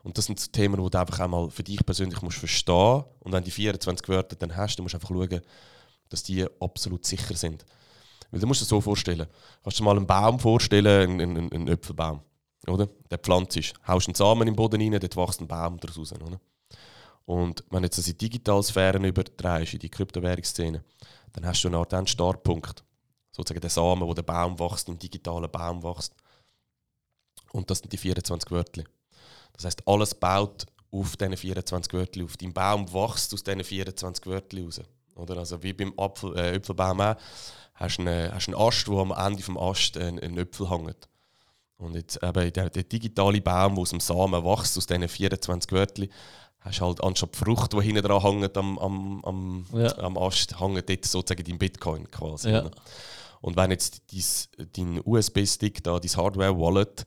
[0.02, 3.32] Und das sind so Themen, die du einfach einmal für dich persönlich musst verstehen Und
[3.32, 5.40] wenn du die 24 Wörter dann hast, dann musst du einfach schauen,
[6.08, 7.64] dass die absolut sicher sind.
[8.30, 9.26] Weil du musst dir so vorstellen.
[9.62, 12.20] Kannst du dir mal einen Baum vorstellen, einen, einen, einen Äpfelbaum.
[12.66, 12.88] Oder?
[13.11, 13.74] Der pflanzt ist.
[13.87, 16.12] Haust einen Samen den Boden rein, dort wächst ein Baum daraus raus.
[16.12, 16.40] Oder?
[17.24, 20.82] Und wenn du jetzt das in die Digitalsphären übertreibst, in die Kryptowährungsszene,
[21.32, 22.84] dann hast du eine Art Startpunkt.
[23.32, 26.14] Sozusagen der Samen, wo der Baum wächst, im digitalen Baum wächst.
[27.52, 28.84] Und das sind die 24 Wörter.
[29.58, 32.36] Das heißt, alles baut auf diesen 24 Wörter auf.
[32.38, 34.80] Dein Baum wächst aus diesen 24 Wörter raus.
[35.16, 35.36] Oder?
[35.36, 37.16] Also wie beim Apfel, äh, Äpfelbaum auch,
[37.74, 41.08] hast du einen, hast einen Ast, wo am Ende vom Ast ein, ein Äpfel hängt.
[41.76, 45.72] Und jetzt eben der, der digitale Baum, der aus dem Samen wächst, aus diesen 24
[45.72, 46.08] Wörtern,
[46.60, 49.96] hast halt anstatt die Frucht, die hinten dran hängt am, am, am, Ja.
[49.98, 52.50] am Ast, hängt dort sozusagen dein Bitcoin quasi.
[52.50, 52.70] Ja.
[53.40, 54.02] Und wenn jetzt
[54.76, 57.06] dein USB-Stick, da, dein Hardware-Wallet,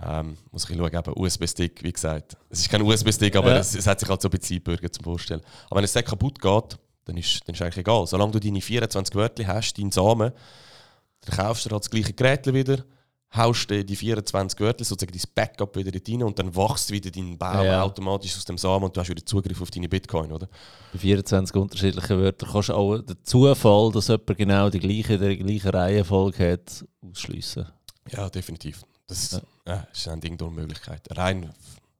[0.00, 2.36] ähm, muss ich schauen, eben USB-Stick, wie gesagt.
[2.50, 3.58] Es ist kein USB-Stick, aber Ja.
[3.58, 5.40] es, es hat sich halt so ein bisschen Zeitbürger zum Vorstellen.
[5.68, 8.06] Aber wenn es der kaputt geht, dann ist, dann ist eigentlich egal.
[8.06, 10.32] Solange du deine 24 Wörter hast, deinen Samen,
[11.24, 12.84] dann kaufst du halt das gleiche Gerät wieder,
[13.34, 17.64] haust die 24 Wörter, sozusagen dein Backup wieder rein und dann wächst wieder dein Baum
[17.64, 17.82] Ja.
[17.82, 20.48] automatisch aus dem Samen und du hast wieder Zugriff auf deine Bitcoin, oder?
[20.92, 25.38] Bei 24 unterschiedlichen Wörtern kannst du auch den Zufall, dass jemand genau die gleiche, die
[25.38, 27.66] gleiche Reihenfolge hat, ausschliessen.
[28.10, 28.82] Ja, definitiv.
[29.06, 29.40] Das Ja.
[29.66, 29.86] Ja.
[29.92, 31.02] ist ein Ding durch Möglichkeit.
[31.10, 31.52] Rein,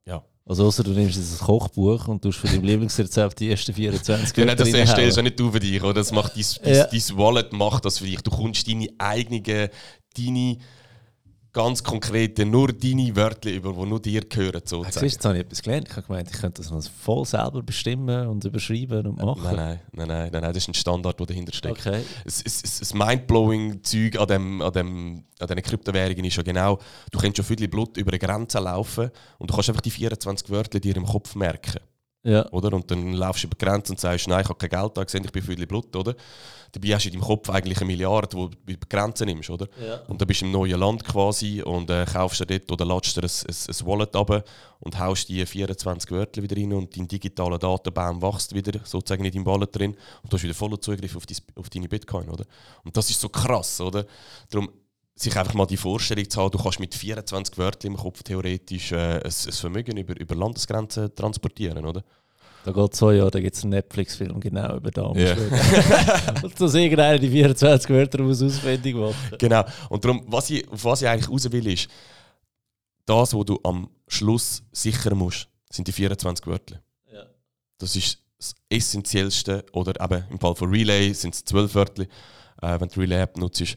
[0.07, 0.23] ja.
[0.45, 4.35] Also außer du nimmst jetzt ein Kochbuch und tust für dein Lieblingsrezept die ersten 24
[4.35, 5.95] Genau, das Wörter erstellst ja nicht du für dich, oder?
[5.95, 6.85] Das macht dein, dein, Ja.
[6.87, 8.21] dein Wallet macht das für dich.
[8.23, 9.71] Du kommst deine eigenen,
[10.17, 10.59] deine
[11.53, 14.93] ganz konkrete, nur deine Wörter über, die nur dir gehören, sozusagen.
[14.93, 15.89] siehst du, jetzt habe ich etwas gelernt.
[15.89, 19.43] Ich habe gemeint, ich könnte das noch voll selber bestimmen und überschreiben und machen.
[19.45, 21.79] Nein, nein, nein, nein, nein, nein, das ist ein Standard, der dahinter steckt.
[21.79, 22.03] Okay.
[22.25, 26.43] Das, das, das, das mindblowing Zeug an, dem, an, dem, an diesen Kryptowährungen ist ja
[26.43, 26.79] genau,
[27.11, 30.49] du kannst schon viel Blut über eine Grenze laufen und du kannst einfach die 24
[30.51, 31.81] Wörter dir im Kopf merken.
[32.25, 32.49] Ja.
[32.53, 32.73] Oder?
[32.73, 35.05] Und dann laufst du über die Grenze und sagst, nein, ich habe kein Geld da
[35.05, 36.15] gesehen, ich bin viel Blut, oder?
[36.73, 39.51] Dabei hast du in deinem Kopf eigentlich eine Milliarde, die du über die Grenze nimmst,
[39.51, 39.69] oder?
[39.79, 39.97] Ja.
[40.09, 43.17] Und dann bist du im neuen Land quasi und äh, kaufst dir dort oder ladest
[43.17, 44.45] dir ein, ein, ein Wallet ab
[44.81, 49.33] und haust die 24 Wörter wieder rein und dein digitaler Datenbaum wächst wieder sozusagen in
[49.33, 52.47] deinem Wallet drin und du hast wieder vollen Zugriff auf, dein, auf deine Bitcoin, oder?
[52.85, 54.07] Und das ist so krass, oder?
[54.49, 54.71] Darum
[55.15, 58.93] sich einfach mal die Vorstellung zu haben, du kannst mit 24 Wörtern im Kopf theoretisch
[58.93, 62.03] äh, ein, ein Vermögen über, über Landesgrenzen transportieren, oder?
[62.65, 65.13] Da geht so, ja, da gibt es einen Netflix-Film genau über da.
[65.15, 65.35] Ja.
[66.43, 69.37] und dass irgendeiner die 24 Wörter muss auswendig machen.
[69.39, 69.65] Genau.
[69.89, 71.89] Und darum, was ich, auf was ich eigentlich raus will, ist,
[73.05, 76.81] das, was du am Schluss sichern musst, sind die 24 Wörter.
[77.13, 77.25] Ja.
[77.79, 79.65] Das ist das Essentiellste.
[79.73, 83.77] Oder eben im Fall von Relay sind es 12 Wörter, äh, wenn du Relay-App nutzt.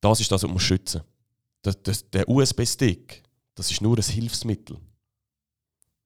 [0.00, 1.02] Das ist das, was du musst schützen
[1.62, 3.22] das, das, Der USB-Stick,
[3.54, 4.78] das ist nur ein Hilfsmittel.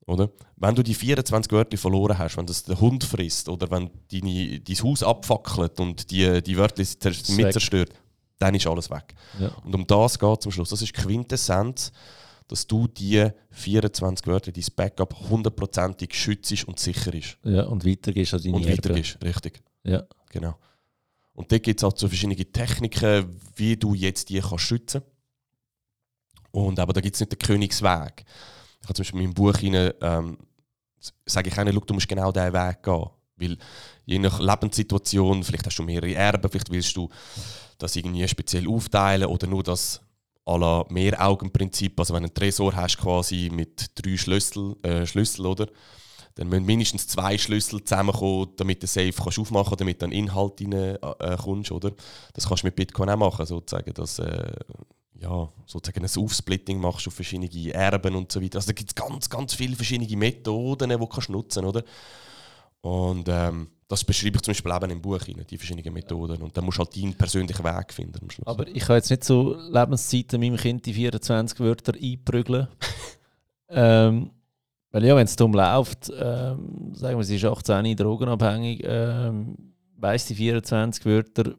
[0.06, 0.30] Oder?
[0.56, 4.60] Wenn du die 24 Wörter verloren hast, wenn das der Hund frisst oder wenn deine,
[4.60, 6.82] dein Haus abfackelt und die, die Wörter
[7.36, 7.90] mit zerstört,
[8.38, 9.14] dann ist alles weg.
[9.38, 9.48] Ja.
[9.64, 10.70] Und um das geht es zum Schluss.
[10.70, 11.92] Das ist Quintessenz,
[12.48, 17.38] dass du die 24 Wörter, dein Backup, hundertprozentig schützt und sicher ist.
[17.44, 19.62] ja, und weiter gehst du an deine Und weitergehst, richtig.
[19.84, 20.02] Ja.
[20.30, 20.56] Genau.
[21.34, 25.02] Und da gibt es auch so verschiedene Techniken, wie du jetzt die kannst schützen
[26.50, 28.24] Und aber da gibt es nicht den Königsweg.
[28.82, 30.38] Ich habe zum Beispiel in meinem Buch rein, ähm,
[31.24, 33.06] sage ich auch, du musst genau diesen Weg gehen.
[33.36, 33.56] Weil
[34.04, 37.08] je nach Lebenssituation, vielleicht hast du mehrere Erben, vielleicht willst du
[37.78, 40.00] das irgendwie speziell aufteilen oder nur das
[40.44, 45.46] à la Mehraugenprinzip, also wenn du einen Tresor hast quasi mit drei Schlüssel, äh, Schlüssel
[45.46, 45.68] oder?
[46.34, 50.60] Dann müssen mindestens zwei Schlüssel zusammenkommen, damit du Safe kannst aufmachen kannst, damit dann Inhalt
[50.60, 51.92] rein äh, oder?
[52.32, 54.52] Das kannst du mit Bitcoin auch machen, sozusagen, dass äh,
[55.22, 58.56] ja, sozusagen ein Aufsplitting machst auf verschiedene Erben und so weiter.
[58.58, 61.82] Also da gibt es ganz, ganz viele verschiedene Methoden, die du kannst nutzen oder?
[62.80, 66.42] Und ähm, das beschreibe ich zum Beispiel eben im Buch, rein, die verschiedenen Methoden.
[66.42, 68.46] Und dann musst du halt deinen persönlichen Weg finden am Schluss.
[68.46, 72.66] Aber ich kann jetzt nicht so Lebenszeiten meinem Kind die 24 Wörter einprügeln.
[73.68, 74.30] ähm,
[74.90, 79.56] weil ja, wenn es dumm läuft, ähm, sagen wir, sie ist 18, drogenabhängig, ähm,
[79.96, 81.54] weiss die 24 Wörter,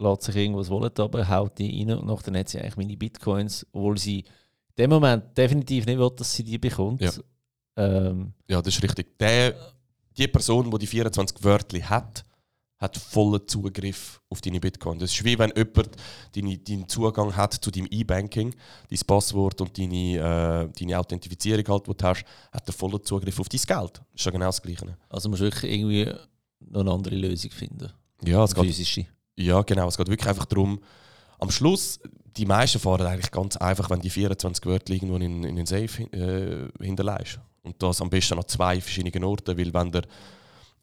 [0.00, 2.96] lässt sich irgendwo das Wallet ab, haut die rein und nachher hat sie eigentlich meine
[2.96, 4.24] Bitcoins, obwohl sie in
[4.78, 7.00] dem Moment definitiv nicht will, dass sie die bekommt.
[7.00, 7.12] Ja.
[7.76, 9.18] Ähm, Ja, das ist richtig.
[9.18, 9.54] Der,
[10.16, 12.24] die Person, die die 24 Wörter hat,
[12.78, 14.98] hat vollen Zugriff auf deine Bitcoin.
[14.98, 15.90] Das ist wie wenn jemand
[16.34, 18.54] deine, deinen Zugang hat zu deinem E-Banking,
[18.88, 23.38] dein Passwort und deine, äh, deine Authentifizierung, halt, die du hast, hat er vollen Zugriff
[23.38, 23.98] auf dein Geld.
[23.98, 24.96] Das ist ja genau das Gleiche.
[25.10, 26.10] also musst du wirklich irgendwie
[26.60, 27.92] noch eine andere Lösung finden.
[28.24, 29.06] Ja, es geht, Physische.
[29.40, 29.88] Ja, genau.
[29.88, 30.80] Es geht wirklich einfach darum,
[31.38, 31.98] am Schluss,
[32.36, 36.02] die meisten fahren eigentlich ganz einfach, wenn die 24 Wörter irgendwo in, in den Safe
[36.12, 37.40] äh, hinterlegst.
[37.62, 40.02] Und das am besten an zwei verschiedenen Orten, weil wenn der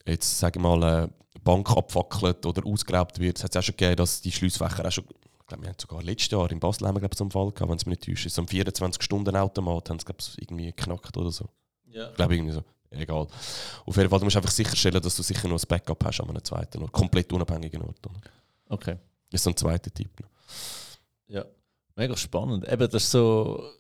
[0.06, 1.10] jetzt, sagen wir mal, eine
[1.43, 4.91] Bank abfackelt oder ausgeraubt wird, es hat es auch schon gegeben, dass die Schließfächer auch
[4.91, 7.24] schon, ich glaube, wir haben sogar letztes Jahr in Basel haben wir, glaube ich, so
[7.24, 10.41] einen Fall gehabt, wenn es mir nicht täuscht, so ein 24-Stunden-Automat haben sie, glaube ich,
[10.41, 11.48] irgendwie geknackt oder so.
[11.86, 12.10] Ja.
[12.10, 12.63] Ich glaube, irgendwie so.
[12.89, 13.28] Egal.
[13.86, 16.30] Auf jeden Fall, du musst einfach sicherstellen, dass du sicher noch ein Backup hast an
[16.30, 16.91] einem zweiten Ort.
[16.91, 18.00] Komplett unabhängigen Ort.
[18.08, 18.20] oder?
[18.69, 18.97] Okay.
[19.30, 20.12] Das ist so ein zweiter Tipp.
[21.27, 21.45] Ja.
[21.95, 22.67] Mega spannend.
[22.67, 23.71] Eben, das ist so.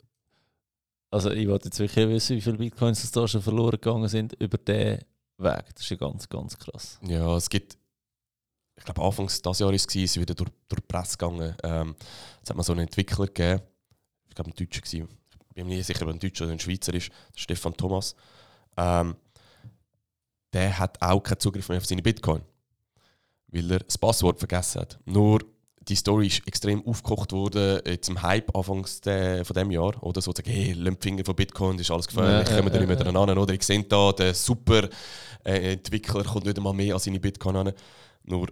[1.09, 4.33] Also, ich wollte jetzt wirklich wissen, wie viele Bitcoins das da schon verloren gegangen sind
[4.33, 4.99] über den
[5.37, 5.65] Weg.
[5.73, 6.99] Das ist ja ganz, ganz krass.
[7.01, 7.77] Ja, es gibt,
[8.75, 11.55] ich glaube, Anfangs dieses Jahres war es wieder durch, durch die Presse gegangen.
[11.63, 11.95] Ähm,
[12.43, 13.61] es hat mal so einen Entwickler gegeben,
[14.27, 15.07] ich glaube, ein Deutscher gewesen.
[15.49, 18.15] Ich bin mir nicht sicher, ob er ein Deutscher oder ein Schweizer ist, Stefan Thomas.
[18.75, 19.15] Ähm,
[20.53, 22.41] der hat auch keinen Zugriff mehr auf seine Bitcoin,
[23.49, 24.99] weil er das Passwort vergessen hat.
[25.05, 25.39] Nur
[25.87, 30.21] die Story ist extrem aufgekocht worden jetzt im Hype anfangs de, von dem Jahr oder
[30.21, 32.87] so sagen, hey, lass Finger von Bitcoin, das ist alles gefährlich, Ja, kommen da nicht
[32.87, 33.53] mehr dran an, oder?
[33.53, 34.89] Ich sehe da, der super
[35.43, 37.71] Entwickler kommt nicht einmal mehr an seine Bitcoin an.
[38.23, 38.47] Nur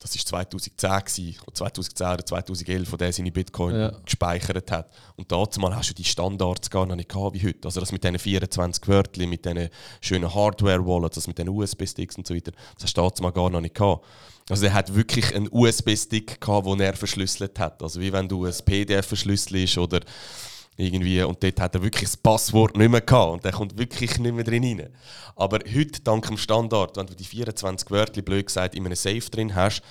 [0.00, 3.88] das war 2010 gewesen, oder 2010 oder 2011, wo der seine Bitcoin Ja.
[4.04, 4.90] gespeichert hat.
[5.16, 7.60] Und dazu mal hast du die Standards gar noch nicht gehabt wie heute.
[7.64, 9.70] Also das mit diesen 24 Wörtern, mit diesen
[10.02, 13.48] schönen Hardware-Wallets, das mit den USB-Sticks und so weiter, das hast du dazu mal gar
[13.48, 14.04] noch nicht gehabt.
[14.50, 17.82] Also er hat wirklich einen USB-Stick gehabt, den er verschlüsselt hat.
[17.82, 20.00] Also wie wenn du ein PDF verschlüsselst oder
[20.76, 24.18] irgendwie und dort hat er wirklich das Passwort nicht mehr gehabt und der kommt wirklich
[24.18, 24.88] nicht mehr drin rein.
[25.36, 29.20] Aber heute, dank dem Standard, wenn du die 24 Wörter, blöd gesagt, in einem Safe
[29.30, 29.82] drin hast,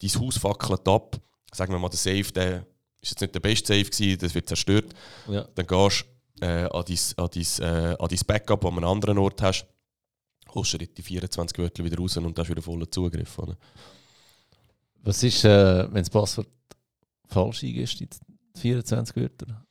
[0.00, 1.16] dein Haus fackelt ab,
[1.52, 2.66] sagen wir mal, der Safe, der
[3.00, 4.92] ist jetzt nicht der beste Safe gewesen, das wird zerstört,
[5.28, 5.46] Ja.
[5.54, 6.04] dann gehst
[6.40, 9.66] du äh, an dein, an dein, äh, an dein Backup, an einem anderen Ort hast,
[10.54, 13.38] holst du die 24 Wörter wieder raus und hast wieder vollen Zugriff.
[13.38, 13.56] Oder?
[15.04, 16.48] Was ist, äh, wenn das Passwort
[17.28, 18.08] falsch eingibst, die
[18.58, 19.64] 24 Wörter?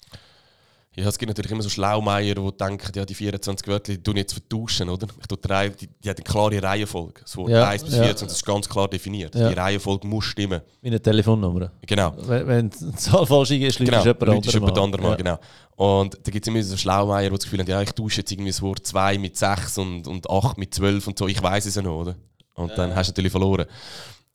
[0.93, 4.17] Ja, es gibt natürlich immer so Schlaumeier, die denken, ja, die 24 Wörter die tun
[4.17, 5.08] jetzt vertauschen, oder?
[5.21, 7.21] Ich tue die, Reihe, die, die hat eine klare Reihenfolge.
[7.21, 7.99] Das Wort Ja, 1 bis ja.
[8.04, 9.34] 24 das ist ganz klar definiert.
[9.34, 9.47] Ja.
[9.47, 10.60] Die Reihenfolge muss stimmen.
[10.82, 11.71] Wie eine Telefonnummer.
[11.88, 12.13] Genau.
[12.27, 15.15] Wenn, wenn die Zahl falsch eingibst, Genau, ist jemand ist anderer jemand anderer mal, Ja.
[15.15, 15.39] genau.
[15.77, 18.32] Und da gibt es immer so Schlaumeier, die das Gefühl haben, ja, ich tausche jetzt
[18.34, 21.65] irgendwie das Wort 2 mit 6 und, und 8 mit 12 und so, ich weiß
[21.67, 22.15] es ja noch, oder?
[22.56, 22.95] Und dann Ja.
[22.97, 23.65] hast du natürlich verloren.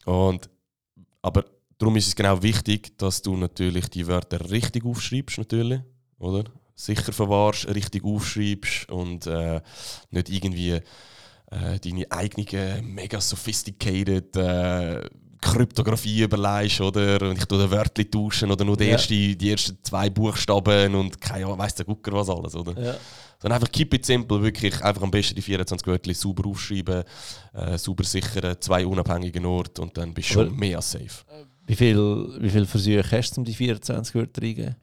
[0.06, 0.48] Und,
[1.20, 1.44] aber
[1.76, 5.80] darum ist es genau wichtig, dass du natürlich die Wörter richtig aufschreibst, natürlich,
[6.18, 6.44] oder?
[6.74, 9.60] Sicher verwahrst, richtig aufschreibst und äh,
[10.10, 10.82] nicht irgendwie äh,
[11.82, 15.08] deine eigene mega sophisticated äh,
[15.40, 17.30] Kryptographie überlegst, oder?
[17.30, 18.90] Und ich tue den Wörter tauschen oder nur die, Ja.
[18.92, 22.72] erste, die ersten zwei Buchstaben und keine Ahnung, weiss der Gucker was alles, oder?
[22.82, 22.94] Ja.
[23.40, 27.04] Sondern einfach keep it simple, wirklich einfach am besten die 24 Wörter sauber aufschreiben,
[27.54, 31.24] äh, sauber sichern, zwei unabhängige Orte und dann bist du schon mehr als safe.
[31.66, 34.76] Wie viel, wie viel Versuche hast du, um die 24 Wörter eingeben?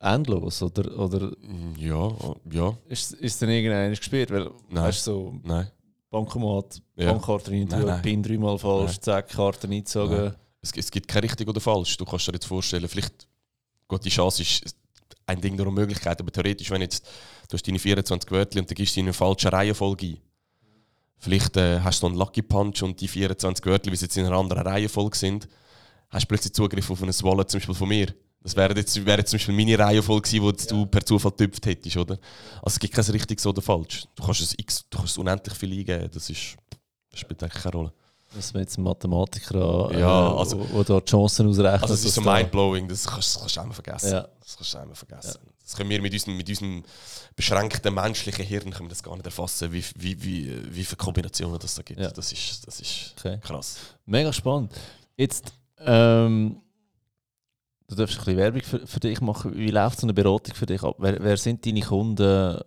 [0.00, 0.62] Endlos?
[0.62, 1.32] Oder, oder
[1.76, 2.12] Ja,
[2.50, 4.30] ja, ist, ist dann irgendeiner gespielt?
[4.30, 4.84] Weil, Nein.
[4.84, 5.70] weißt so nein.
[6.10, 7.12] Bankomat, Ja.
[7.12, 8.02] Bankkarte rein, Nein, nein.
[8.02, 9.02] PIN dreimal falsch, Nein.
[9.02, 10.16] zack, Karte eingezogen.
[10.16, 10.34] Nein.
[10.62, 11.96] Es, es gibt kein richtig oder falsch.
[11.96, 13.28] Du kannst dir jetzt vorstellen, vielleicht,
[13.86, 14.74] gut, die Chance ist
[15.26, 17.04] ein Ding der Unmöglichkeit, aber theoretisch, wenn jetzt,
[17.48, 20.18] du hast deine 24 Wörter und dann gibst du in eine falsche Reihenfolge ein.
[21.18, 24.16] Vielleicht äh, hast du so einen Lucky Punch und die 24 Wörter, wie sie jetzt
[24.16, 25.48] in einer anderen Reihenfolge sind,
[26.08, 28.14] hast du plötzlich Zugriff auf ein Wallet, zum Beispiel von mir.
[28.40, 31.32] Das wäre jetzt, wäre jetzt zum Beispiel meine Reihenfolge gewesen, die jetzt du per Zufall
[31.32, 32.14] getüpft hättest, oder?
[32.62, 34.06] Also es gibt kein richtiges oder falsch.
[34.14, 36.56] Du kannst es, x, du kannst es unendlich viel eingeben, das, ist,
[37.10, 37.92] das spielt eigentlich keine Rolle.
[38.34, 40.58] Müssen wir jetzt einen Mathematiker an, Ja, äh, also-
[41.00, 41.82] die Chancen ausrechnet.
[41.82, 44.12] Also es ist so dass mindblowing, das kannst, das kannst du einmal vergessen.
[44.12, 44.28] Ja.
[44.40, 45.38] Das kannst du einmal vergessen.
[45.64, 46.82] Das können wir mit unserem, mit unserem
[47.36, 51.58] beschränkten menschlichen Hirn können wir das gar nicht erfassen, wie, wie, wie, wie viele Kombinationen
[51.58, 52.00] das da gibt.
[52.00, 52.10] Ja.
[52.10, 53.38] Das ist, das ist Okay.
[53.42, 53.76] krass.
[54.06, 54.72] Mega spannend.
[55.16, 56.60] Jetzt, ähm,
[57.88, 59.56] du darfst ein bisschen Werbung für, für dich machen.
[59.56, 60.96] Wie läuft so eine Beratung für dich ab?
[60.98, 62.60] Wer, wer sind deine Kunden?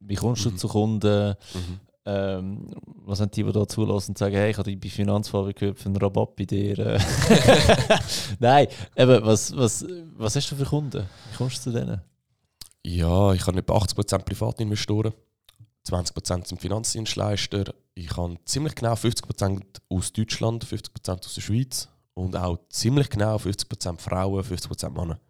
[0.00, 0.58] Wie kommst du Mhm.
[0.58, 1.30] zu Kunden?
[1.54, 1.80] Mhm.
[2.08, 2.70] Ähm,
[3.04, 5.78] was sind die, die da zulassen und sagen, hey, ich habe dich bei Finanzfabrik gehört
[5.80, 6.76] für einen Rabatt bei dir?
[8.38, 9.84] Nein, eben, was, was,
[10.16, 11.02] was hast du für Kunden?
[11.32, 12.00] Wie kommst du zu denen?
[12.84, 15.12] Ja, ich habe etwa 80% Privatinvestoren,
[15.88, 17.74] 20% sind Finanzdienstleister.
[17.94, 23.36] Ich habe ziemlich genau 50% aus Deutschland, 50% aus der Schweiz und auch ziemlich genau
[23.36, 25.20] 50% Frauen, 50% Männer.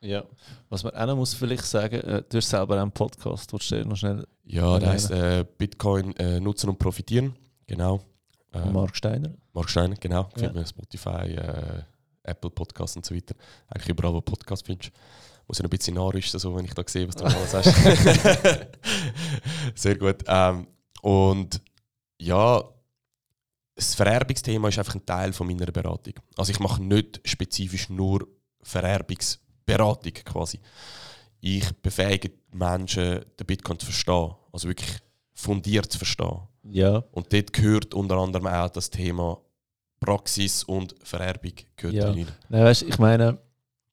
[0.00, 0.24] Ja.
[0.70, 3.76] Was man auch noch muss vielleicht sagen, äh, du hast selber einen Podcast, willst du
[3.76, 7.36] dir noch schnell Ja, der heißt äh, Bitcoin äh, nutzen und profitieren.
[7.66, 8.00] Genau.
[8.52, 9.30] Äh, von Mark Steiner?
[9.52, 10.24] Mark Steiner, genau.
[10.34, 10.60] Findet Ja.
[10.60, 11.82] man Spotify, äh,
[12.22, 13.34] Apple Podcasts und so weiter.
[13.68, 14.92] Eigentlich überall, wo Podcast findest.
[15.46, 17.74] Muss ja ein bisschen nachrüsten, so, wenn ich da sehe, was du alles hast.
[19.74, 20.22] Sehr gut.
[20.26, 20.66] Ähm,
[21.02, 21.60] und
[22.18, 22.64] ja,
[23.80, 26.14] das Vererbungsthema ist einfach ein Teil von meiner Beratung.
[26.36, 28.26] Also ich mache nicht spezifisch nur
[28.62, 30.60] Vererbungsberatung quasi.
[31.40, 34.32] Ich befähige Menschen, den Bitcoin zu verstehen.
[34.52, 34.90] Also wirklich
[35.32, 36.40] fundiert zu verstehen.
[36.64, 37.02] Ja.
[37.12, 39.38] Und dort gehört unter anderem auch das Thema
[39.98, 42.10] Praxis und Vererbung gehört Ja.
[42.10, 42.28] rein.
[42.48, 43.38] Nein, weißt, ich meine,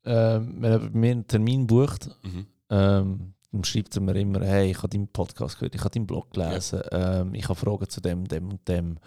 [0.05, 2.47] ähm, wenn bei mir einen Termin bucht, Mhm.
[2.69, 6.07] ähm, dann schreibt er mir immer, hey, ich habe deinen Podcast gehört, ich habe deinen
[6.07, 8.99] Blog gelesen, ähm, ich habe Fragen zu dem, dem und dem.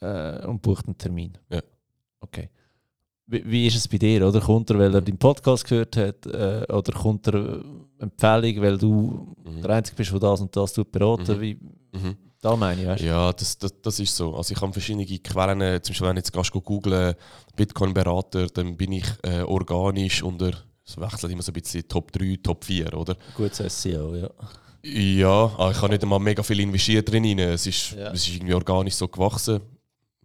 [0.00, 1.36] Äh, und bucht einen Termin.
[1.50, 1.60] Ja.
[2.20, 2.50] Okay.
[3.28, 4.26] Wie, wie ist es bei dir?
[4.26, 6.26] Oder kommt er, weil er deinen Podcast gehört hat?
[6.26, 7.62] Äh, oder kommt er äh,
[7.98, 9.62] Empfehlung, weil du Mhm.
[9.62, 11.36] der Einzige bist, der das und das tut beraten?
[11.36, 11.40] Mhm.
[11.40, 11.54] Wie,
[11.92, 12.16] Mhm.
[12.40, 13.06] da meine ich, weißt du?
[13.06, 14.36] Ja, das, das, das ist so.
[14.36, 17.14] Also ich habe verschiedene Quellen, zum Beispiel wenn jetzt gehst, googlen
[17.56, 20.52] Bitcoin-Berater, dann bin ich äh, organisch unter,
[20.86, 23.16] es wechselt immer so ein bisschen Top 3, Top 4, oder?
[23.36, 24.30] Gutes SEO, ja.
[24.84, 27.24] Ja, aber ich habe nicht einmal mega viel investiert drin.
[27.40, 28.12] Es ist, Ja.
[28.12, 29.60] es ist irgendwie organisch so gewachsen.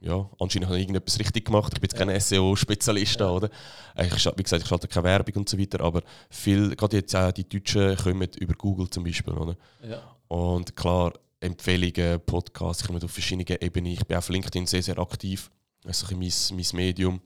[0.01, 1.71] Ja, anscheinend habe ich irgendetwas richtig gemacht.
[1.75, 3.49] Ich bin jetzt kein SEO-Spezialist, da, oder?
[3.97, 7.31] Ich, wie gesagt, ich schalte keine Werbung und so weiter, aber viel, gerade jetzt auch
[7.31, 9.55] die Deutschen kommen über Google zum Beispiel, oder?
[9.87, 10.01] ja.
[10.27, 13.91] Und klar, Empfehlungen, Podcasts, ich komme auf verschiedenen Ebenen.
[13.91, 15.51] Ich bin auf LinkedIn sehr, sehr aktiv.
[15.83, 17.21] Das ist ein mein, mein Medium.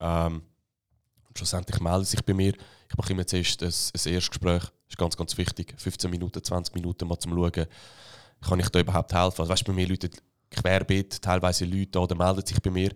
[0.00, 0.42] Ähm,
[1.36, 2.52] schlussendlich melden sich bei mir.
[2.90, 4.62] Ich mache immer zuerst ein, ein Erstgespräch.
[4.62, 5.74] Das ist ganz, ganz wichtig.
[5.76, 7.66] 15 Minuten, 20 Minuten mal zum Schauen,
[8.40, 9.40] kann ich da überhaupt helfen.
[9.40, 10.10] Also, weißt du, bei mir Leute
[10.54, 12.90] querbeet, teilweise Leute oder melden sich bei mir,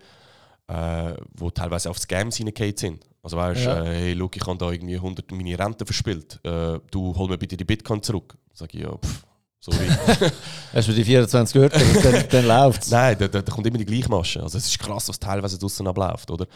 [0.68, 3.04] äh, wo teilweise auf Scams hineingefallen sind.
[3.22, 3.82] Also weißt du, Ja.
[3.84, 6.38] äh, hey, look, ich habe da irgendwie 100 meine Rente verspielt.
[6.44, 8.36] Äh, du hol mir bitte die Bitcoin zurück.
[8.54, 9.24] Sag ich, ja, pff,
[9.60, 9.86] sorry.
[10.72, 11.74] Hast du die 24 gehört?
[12.04, 12.90] dann, dann läuft es.
[12.92, 14.42] Nein, da, da, da kommt immer die gleiche Masche.
[14.42, 16.46] Also es ist krass, was teilweise draußen abläuft, oder?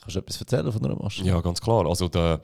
[0.00, 1.28] Kannst du etwas erzählen von einer Maschine?
[1.28, 1.86] Ja, ganz klar.
[1.86, 2.40] Also da,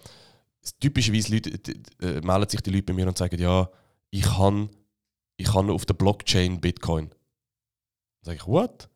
[0.81, 3.69] typischerweise Leute, d- d- äh, melden sich die Leute bei mir und sagen, ja,
[4.11, 4.69] ich habe
[5.37, 7.11] ich han auf der Blockchain Bitcoin.
[8.23, 8.89] Sage ich, what?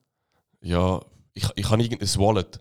[0.61, 1.01] Ja,
[1.35, 2.61] ich, ich habe irgendein Wallet.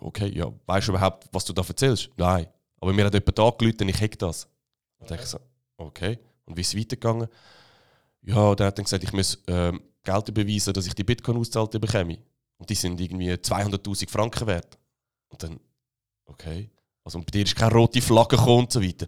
[0.00, 2.10] Okay, ja, weißt du überhaupt, was du da erzählst?
[2.16, 2.46] Nein.
[2.80, 4.48] Aber mir hat jemand angerufen und ich hack das.
[4.98, 5.38] Dann denke ich so,
[5.76, 6.18] okay.
[6.44, 7.28] Und wie ist es weitergegangen?
[8.22, 11.72] Ja, der hat dann gesagt, ich muss ähm, Geld beweisen, dass ich die Bitcoin auszahlt
[11.72, 12.18] bekomme.
[12.56, 14.78] Und die sind irgendwie 200'000 Franken wert.
[15.28, 15.60] Und dann,
[16.24, 16.70] okay.
[17.08, 19.06] Also und bei dir ist keine rote Flagge gekommen und so weiter.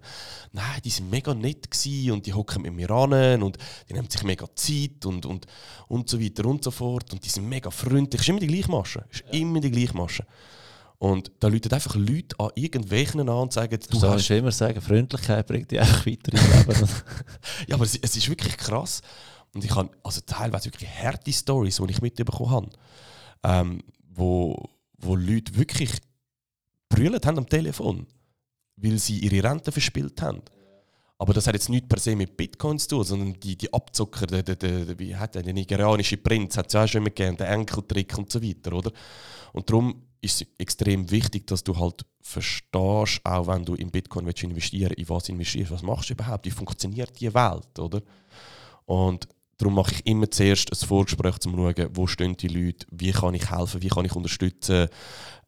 [0.53, 4.09] Nein, die sind mega nett gewesen und die hocken mit mir an und die nehmen
[4.09, 5.47] sich mega Zeit und, und,
[5.87, 7.13] und so weiter und so fort.
[7.13, 8.23] Und die sind mega freundlich.
[8.23, 9.05] Es ist immer die gleiche Masche.
[9.11, 10.25] Es ist immer die gleiche Masche.
[10.97, 14.81] Und da läuten einfach Leute an irgendwelchen an und sagen, Du du hast immer sagen,
[14.81, 16.89] Freundlichkeit bringt dich einfach weiter im Leben.
[17.69, 19.03] Ja, aber es, es ist wirklich krass.
[19.53, 22.71] Und ich habe also teilweise wirklich harte Stories, die ich mitbekommen habe,
[23.43, 25.91] ähm, wo, wo Leute wirklich
[26.91, 28.07] brüllt haben am Telefon,
[28.76, 30.43] weil sie ihre Rente verspielt haben.
[31.16, 34.26] Aber das hat jetzt nichts per se mit Bitcoins zu tun, sondern die, die Abzocker,
[34.26, 37.36] der, der, der, wie hat der, der nigerianische Prinz, hat es auch schon immer gegeben,
[37.36, 38.91] der Enkeltrick und so weiter, oder?
[39.53, 44.26] Und darum ist es extrem wichtig, dass du halt verstehst, auch wenn du in Bitcoin
[44.26, 48.01] willst investieren in was investierst, was machst du überhaupt, wie funktioniert die Welt, oder?
[48.86, 49.28] Und
[49.61, 53.13] darum mache ich immer zuerst ein Vorgespräch, um zu schauen, wo stehen die Leute, wie
[53.13, 54.89] kann ich helfen, wie kann ich unterstützen,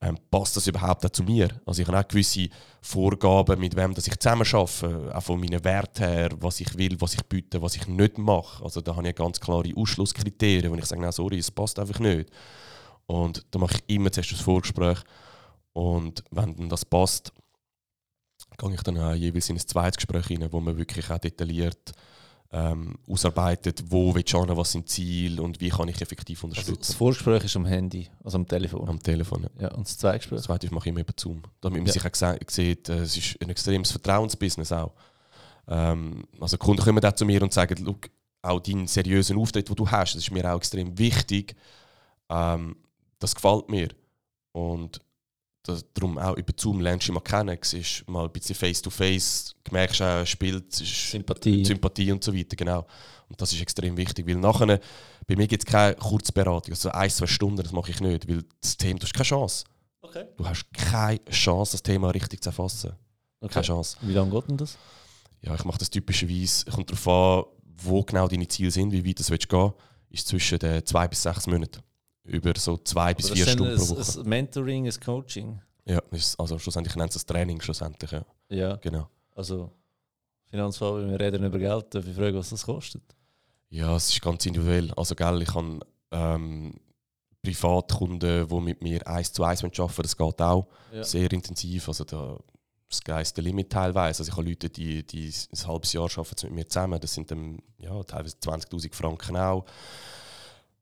[0.03, 1.49] ähm, passt das überhaupt auch zu mir?
[1.65, 2.49] Also ich habe auch gewisse
[2.83, 7.01] Vorgaben, mit wem dass ich zusammen arbeite, auch von meinen Werten her, was ich will,
[7.01, 8.63] was ich biete, was ich nicht mache.
[8.63, 11.99] Also da habe ich ganz klare Ausschlusskriterien, wo ich sage, nein, sorry, es passt einfach
[11.99, 12.31] nicht.
[13.07, 14.99] Und da mache ich immer zuerst ein Vorgespräch
[15.73, 17.33] und wenn dann das passt,
[18.59, 21.93] gehe ich dann auch jeweils in ein zweites Gespräch rein, wo man wirklich auch detailliert
[22.55, 26.55] ähm, ausarbeitet, wo will ich hin, was sind Ziele und wie kann ich effektiv Also,
[26.55, 26.97] das unterstützen.
[26.97, 28.89] Vorgespräch ist am Handy, also am Telefon.
[28.89, 29.45] Am Telefon.
[29.57, 29.63] Ja.
[29.69, 30.37] Ja, und das Zweitgespräch?
[30.39, 31.43] Das zweite mache ich immer über Zoom.
[31.63, 31.93] Damit man Ja.
[31.95, 34.93] sich auch sieht, äh, es ist ein extremes Vertrauensbusiness auch.
[35.67, 38.11] Ähm, also Kunden kommen auch zu mir und sagen, Look,
[38.43, 41.55] auch deinen seriösen Auftritt, den du hast, das ist mir auch extrem wichtig.
[42.29, 42.77] Ähm,
[43.19, 43.89] das gefällt mir.
[44.53, 45.01] Und
[45.63, 47.57] das, darum auch über Zoom lernst du mal kennen.
[47.61, 51.65] Es ist mal ein bisschen face-to-face, du merkst auch, er spielt, Sympathie.
[51.65, 52.87] Sympathie und so weiter, genau.
[53.29, 54.81] Und das ist extrem wichtig, weil nachher,
[55.27, 58.45] bei mir gibt es keine Kurzberatung, also ein, zwei Stunden, das mache ich nicht, weil
[58.61, 59.65] das Thema, du hast keine Chance.
[60.03, 60.25] Okay.
[60.37, 62.93] Du hast keine Chance, das Thema richtig zu erfassen.
[63.41, 63.55] okay.
[63.55, 63.97] Keine Chance.
[64.03, 64.77] Wie lange geht denn das?
[65.41, 67.45] Ja, ich mache das typischerweise, kommt darauf an,
[67.77, 69.73] wo genau deine Ziele sind, wie weit das willst gehen
[70.13, 71.83] ist zwischen den zwei bis sechs Monaten.
[72.25, 74.21] Über so zwei bis vier das ist Stunden pro Woche.
[74.21, 75.61] Ein Mentoring, ein Coaching.
[75.85, 78.25] Ja, ist, also schlussendlich nennt es das Training, schlussendlich, ja.
[78.49, 79.09] Ja, Genau.
[79.35, 79.73] also
[80.51, 83.03] Finanzfall, wir reden über Geld, darf ich fragen, was das kostet?
[83.71, 84.93] Ja, es ist ganz individuell.
[84.95, 86.75] Also, gell, ich habe ähm,
[87.43, 90.03] Privatkunden, die mit mir eins zu eins arbeiten wollen.
[90.03, 91.03] Das geht auch Ja.
[91.03, 91.89] sehr intensiv.
[91.89, 92.39] Also, da
[92.93, 94.21] Sky is the limit teilweise.
[94.21, 97.01] Also, ich habe Leute, die, die ein halbes Jahr arbeiten mit mir zusammen.
[97.01, 99.65] Das sind dann ja, teilweise 20.000 Franken auch.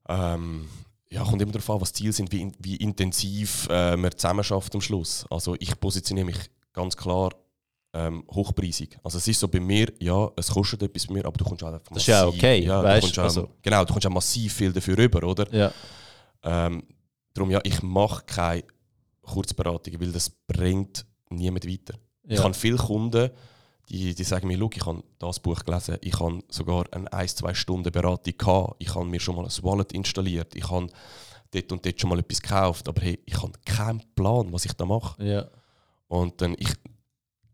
[0.08, 0.68] Ähm,
[1.12, 4.12] ja, kommt immer darauf an, was die Ziele sind, wie, in- wie intensiv äh, man
[4.16, 5.24] zusammen schafft am Schluss.
[5.30, 6.38] Also ich positioniere mich
[6.72, 7.30] ganz klar
[7.92, 8.96] ähm, hochpreisig.
[9.02, 11.62] Also es ist so bei mir, ja, es kostet etwas bei mir, aber du kommst
[11.64, 14.06] auch einfach Das ist ja okay, ja, weißt, du kommst auch, also- Genau, du kommst
[14.06, 15.52] auch massiv viel dafür rüber, oder?
[15.52, 15.72] Ja.
[16.44, 16.84] Ähm,
[17.34, 18.62] darum, ja, ich mache keine
[19.22, 21.94] Kurzberatungen, weil das bringt niemand weiter.
[22.24, 22.44] Ich Ja.
[22.44, 23.30] habe viele Kunden,
[23.88, 27.54] die, die sagen mir, «Schau, ich habe das Buch gelesen, ich habe sogar eine 1-2
[27.54, 30.86] Stunden Beratung gehabt, ich habe mir schon mal ein Wallet installiert, ich habe
[31.50, 34.72] dort und dort schon mal etwas gekauft, aber hey, ich habe keinen Plan, was ich
[34.74, 35.22] da mache.
[35.24, 35.48] ja.
[36.08, 36.72] Und dann, ich,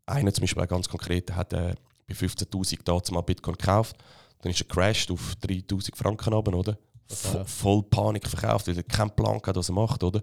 [0.07, 1.74] einer zum Beispiel ganz konkret, hat äh,
[2.07, 3.97] bei 15'000 damals mal Bitcoin gekauft,
[4.41, 6.79] dann ist er crashed auf 3'000 Franken runter, oder?
[7.09, 7.45] Vo- Ja.
[7.45, 10.22] Voll Panik verkauft, weil er keinen Plan hat, was er macht, oder?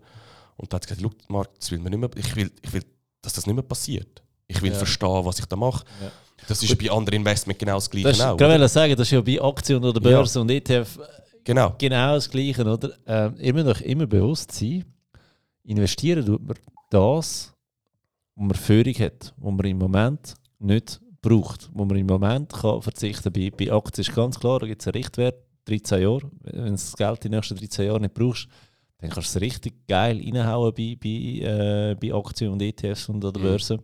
[0.57, 2.73] Und dann hat er gesagt, «Schau, Marc, das will mir nicht mehr, ich, will, ich
[2.73, 2.83] will,
[3.21, 4.23] dass das nicht mehr passiert.
[4.47, 4.77] Ich will Ja.
[4.77, 5.85] verstehen, was ich da mache.
[6.01, 6.11] Ja.
[6.47, 8.33] Das ist bei anderen Investments genau das Gleiche Das ist, auch.
[8.35, 8.49] oder?
[8.49, 9.99] wollte sagen, das ist ja bei Aktien oder.
[9.99, 10.99] Börse und ETF
[11.45, 11.73] Genau.
[11.77, 12.91] genau das Gleiche, oder?
[13.07, 14.83] Ähm, ihr müsst euch immer bewusst sein,
[15.63, 16.57] investieren tut man
[16.89, 17.53] das,
[18.35, 22.81] wo man Führung hat, wo man im Moment nicht braucht, wo man im Moment kann
[22.81, 23.33] verzichten kann.
[23.33, 25.35] Bei, bei Aktien ist ganz klar, da gibt es einen Richtwert,
[25.65, 26.29] 13 Jahre.
[26.41, 28.47] Wenn du das Geld die nächsten 13 Jahre nicht brauchst,
[28.99, 33.23] dann kannst du es richtig geil reinhauen bei, bei, äh, bei Aktien und ETFs und
[33.23, 33.45] an der Mhm.
[33.45, 33.79] Börse.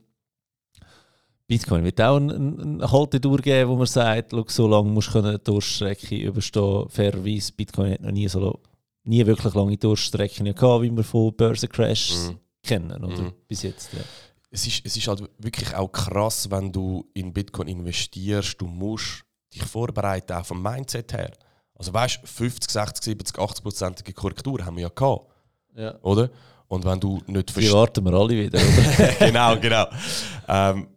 [1.50, 5.18] Bitcoin wird auch eine, eine Haltetour geben, wo man sagt, schau, so lange musst du
[5.18, 6.88] eine Durchstrecke überstehen.
[6.90, 8.60] Fairerweise, Bitcoin hat noch nie so
[9.04, 12.38] nie wirklich lange Durchstrecken gehabt, wie wir von Börsencrashs Mhm.
[12.62, 13.22] kennen, oder?
[13.24, 13.34] Mhm.
[13.48, 13.92] Bis jetzt.
[13.94, 14.00] Ja.
[14.52, 19.24] es ist, es ist halt wirklich auch krass, wenn du in Bitcoin investierst, du musst
[19.52, 21.32] dich vorbereiten, auch vom Mindset her.
[21.74, 25.26] Also weißt du, 50, 60, 70, 80 prozentige Korrektur haben wir ja gehabt,
[25.76, 25.96] Ja.
[26.04, 26.30] oder?
[26.68, 27.74] Und wenn du nicht Die verstehst.
[27.74, 29.14] warten wir alle wieder, oder?
[29.28, 29.88] genau, genau.
[30.48, 30.88] Ähm,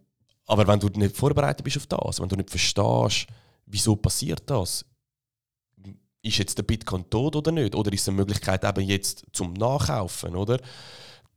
[0.52, 3.26] aber wenn du nicht vorbereitet bist auf das, wenn du nicht verstehst,
[3.64, 4.84] wieso passiert das,
[6.22, 7.74] ist jetzt der Bitcoin tot oder nicht?
[7.74, 10.60] Oder ist es eine Möglichkeit eben jetzt zum Nachkaufen, oder?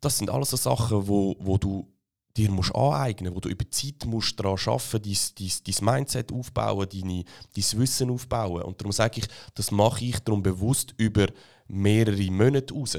[0.01, 1.89] Das sind alles so Sachen, wo, wo du
[2.36, 6.32] dir musst aneignen wo du über Zeit musst daran arbeiten musst, dein, dein, dein Mindset
[6.34, 7.24] aufbauen, deine,
[7.55, 8.63] dein Wissen aufbauen.
[8.63, 11.28] Und darum sage ich, das mache ich darum bewusst über
[11.68, 12.97] mehrere Monate raus.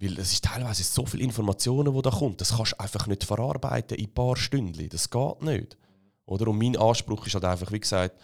[0.00, 2.40] Weil es ist teilweise so viel Informationen, die da kommt.
[2.40, 4.88] Das kannst du einfach nicht verarbeiten in ein paar Stunden.
[4.88, 5.76] Das geht nicht.
[6.26, 6.48] Oder?
[6.48, 8.16] Und mein Anspruch ist halt einfach, wie gesagt,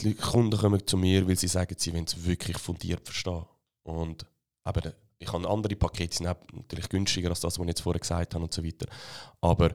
[0.00, 3.44] die Kunden kommen zu mir, weil sie sagen, sie wollen es wirklich fundiert verstehen.
[3.82, 4.26] Und
[4.62, 8.00] aber ich habe andere Pakete, die sind natürlich günstiger als das, was ich jetzt vorher
[8.00, 8.86] gesagt habe und so weiter.
[9.40, 9.70] Aber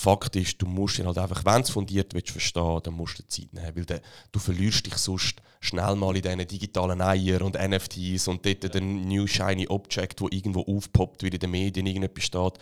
[0.00, 3.26] Fakt ist, du musst ihn halt einfach, wenn es fundiert willst, verstehen, dann musst du
[3.26, 3.74] Zeit nehmen.
[3.74, 8.46] Weil der, du verlierst dich sonst schnell mal in diesen digitalen Eier und NFTs und
[8.46, 12.58] dort der New Shiny Object, wo irgendwo aufpoppt, wie in den Medien irgendetwas steht.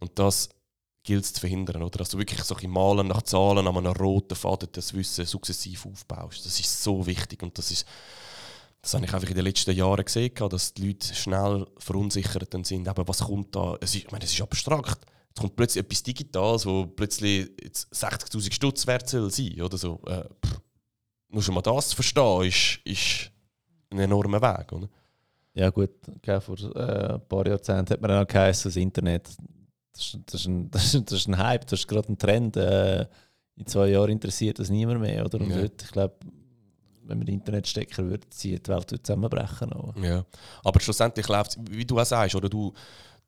[0.00, 0.50] Und das
[1.02, 1.82] gilt es zu verhindern.
[1.82, 1.96] Oder?
[1.96, 5.86] Dass du wirklich so ein Malen nach Zahlen an einem roten Faden das Wissen sukzessiv
[5.86, 6.44] aufbaust.
[6.44, 7.86] Das ist so wichtig und das ist
[8.82, 12.86] das habe ich einfach in den letzten Jahren gesehen, dass die Leute schnell verunsichert sind.
[12.86, 13.78] Aber was kommt da?
[13.80, 15.06] Es ist, ich meine, es ist abstrakt.
[15.36, 20.00] Es kommt plötzlich etwas Digitales, wo plötzlich jetzt 60'000 Stutz wert soll sein oder so.
[20.06, 20.60] Äh, pff,
[21.28, 23.30] nur schon mal das zu verstehen, ist, ist
[23.90, 24.72] ein enormer Weg.
[24.72, 24.88] Oder?
[25.52, 29.28] Ja gut, okay, vor äh, ein paar Jahrzehnten hat man auch geheißen, das Internet,
[29.92, 32.56] das ist, das ist, ein, das das ist ein Hype, das ist gerade ein Trend.
[32.56, 33.06] Äh,
[33.56, 35.24] in zwei Jahren interessiert das niemand mehr.
[35.24, 35.40] Oder?
[35.40, 35.56] Und Ja.
[35.56, 36.14] heute, ich glaube,
[37.04, 39.72] wenn man Internetstecker würde ziehen, die Welt würde zusammenbrechen.
[39.72, 39.94] Aber.
[40.02, 40.24] Ja.
[40.64, 42.72] Aber schlussendlich läuft wie du auch sagst, oder du,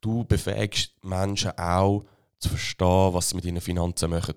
[0.01, 2.05] du befähigst Menschen auch
[2.38, 4.34] zu verstehen, was sie mit ihren Finanzen machen.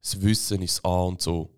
[0.00, 1.50] Das Wissen ist A und so.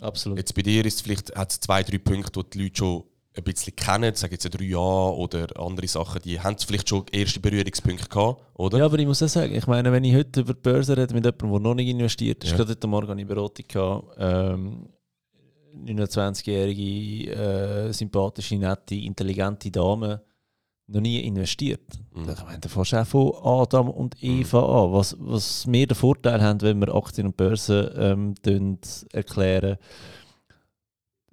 [0.00, 0.38] Absolut.
[0.38, 3.04] Jetzt bei dir ist es vielleicht hat's zwei, drei Punkte, die die Leute schon
[3.36, 7.40] ein bisschen kennen, sagen jetzt drei Jahre oder andere Sachen, die haben vielleicht schon erste
[7.40, 8.78] Berührungspunkte gehabt, oder?
[8.78, 11.14] Ja, aber ich muss auch sagen, ich meine, wenn ich heute über die Börse rede
[11.14, 12.56] mit jemandem, der noch nicht investiert ist, Ja.
[12.58, 14.88] gerade heute Morgen eine Beratung gehabt, ähm,
[15.84, 17.32] 29-jährige,
[17.88, 20.22] äh, sympathische, nette, intelligente Dame,
[20.86, 21.80] noch nie investiert.
[22.14, 22.28] Mhm.
[22.28, 24.92] Ich meine, da fängst du auch von Adam und Eva an.
[24.92, 28.34] Was, was wir den Vorteil haben, wenn wir Aktien und Börsen ähm,
[29.12, 29.78] erklären,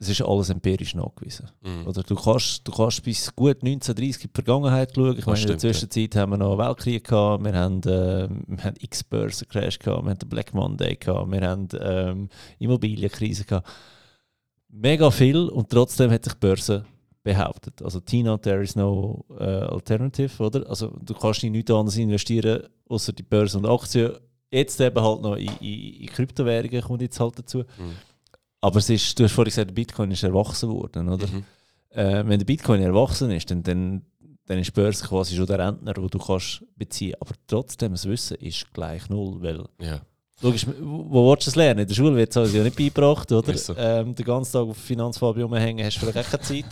[0.02, 1.52] es ist alles empirisch nachgewiesen.
[1.62, 1.86] Mhm.
[1.86, 5.16] Oder du kannst, du kannst bis gut 1930 in die Vergangenheit schauen.
[5.18, 5.60] Ich meine, in der ja.
[5.60, 10.10] Zwischenzeit haben wir noch einen Weltkrieg gehabt, wir haben, äh, wir haben X-Börsen-Crash gehabt, wir
[10.10, 13.70] haben den Black Monday gehabt, wir haben ähm, Immobilienkrise gehabt.
[14.70, 16.86] Mega viel und trotzdem hat sich die Börse
[17.24, 17.82] behauptet.
[17.82, 20.68] Also Tina, there is no äh, alternative, oder?
[20.70, 24.14] Also du kannst in nichts anderes investieren, außer die Börse und Aktien.
[24.50, 27.60] Jetzt eben halt noch in, in, in Kryptowährungen kommt jetzt halt dazu.
[27.60, 27.96] Mhm.
[28.60, 31.28] Aber es ist, du hast vorhin gesagt, der Bitcoin ist erwachsen worden, oder?
[31.28, 31.44] Mhm.
[31.92, 34.02] äh, wenn der Bitcoin erwachsen ist, dann, dann,
[34.46, 38.08] dann ist die Börse quasi schon der Rentner, den du kannst beziehen Aber trotzdem, das
[38.08, 40.02] Wissen ist gleich null, weil Ja.
[40.42, 41.82] logisch, wo, willst du es lernen?
[41.82, 43.54] In der Schule wird es ja nicht beigebracht, oder?
[43.78, 46.66] Ähm, den ganzen Tag auf Finanzfabio rumhängen hast du vielleicht auch keine Zeit.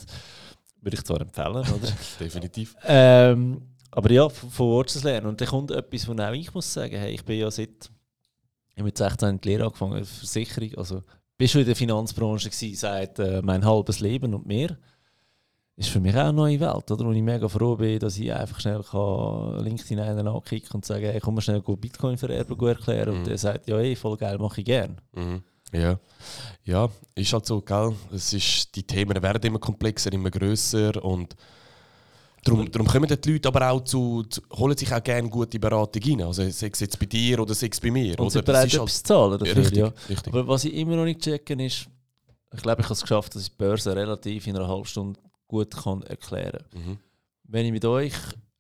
[0.82, 1.94] Würde ich zwar empfehlen, oder?
[2.20, 2.76] Definitiv.
[2.84, 3.62] Ähm,
[3.92, 5.28] aber ja, von zu lernen.
[5.28, 7.90] Und dann kommt etwas, wo auch ich muss sagen, hey, ich bin ja seit
[8.80, 11.04] ich mit 16 die Lehre angefangen, Versicherung, also
[11.38, 14.78] bist schon in der Finanzbranche gewesen, seit äh, mein halbes Leben und mehr.
[15.76, 17.06] Ist für mich auch eine neue Welt, oder?
[17.06, 21.06] Und ich mega froh bin, dass ich einfach schnell kann LinkedIn einen ankicken und sagen,
[21.06, 23.14] hey, komm mal schnell Bitcoin vererben erklären.
[23.14, 23.20] Mhm.
[23.22, 25.00] Und er sagt, ja, hey, voll geil, mache ich gern.
[25.14, 25.42] Mhm.
[25.72, 26.00] Ja.
[26.64, 27.94] ja, ist halt so, gell?
[28.12, 31.36] Es ist, die Themen werden immer komplexer, immer grösser und
[32.44, 36.02] Darum, darum kommen die Leute aber auch zu, zu, holen sich auch gerne gute Beratung
[36.02, 36.22] rein.
[36.22, 38.12] Also sei es jetzt bei dir oder sei es bei mir.
[38.14, 38.30] Und oder?
[38.30, 39.94] sie bereit, etwas halt, zu zahlen dafür, richtig, ja.
[40.08, 40.34] Richtig.
[40.34, 41.88] Aber was ich immer noch nicht checken ist,
[42.54, 45.20] ich glaube, ich habe es geschafft, dass ich die Börse relativ in einer halben Stunde
[45.48, 46.82] gut kann erklären kann.
[46.82, 46.98] Mhm.
[47.44, 48.14] Wenn ich mit euch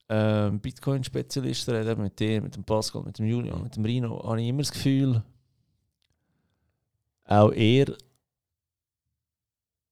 [0.09, 4.41] ähm, Bitcoin-Spezialisten rede, mit dir, mit dem Pascal, mit dem Julian, mit dem Rino, habe
[4.41, 5.23] ich immer das Gefühl,
[7.29, 7.95] auch ihr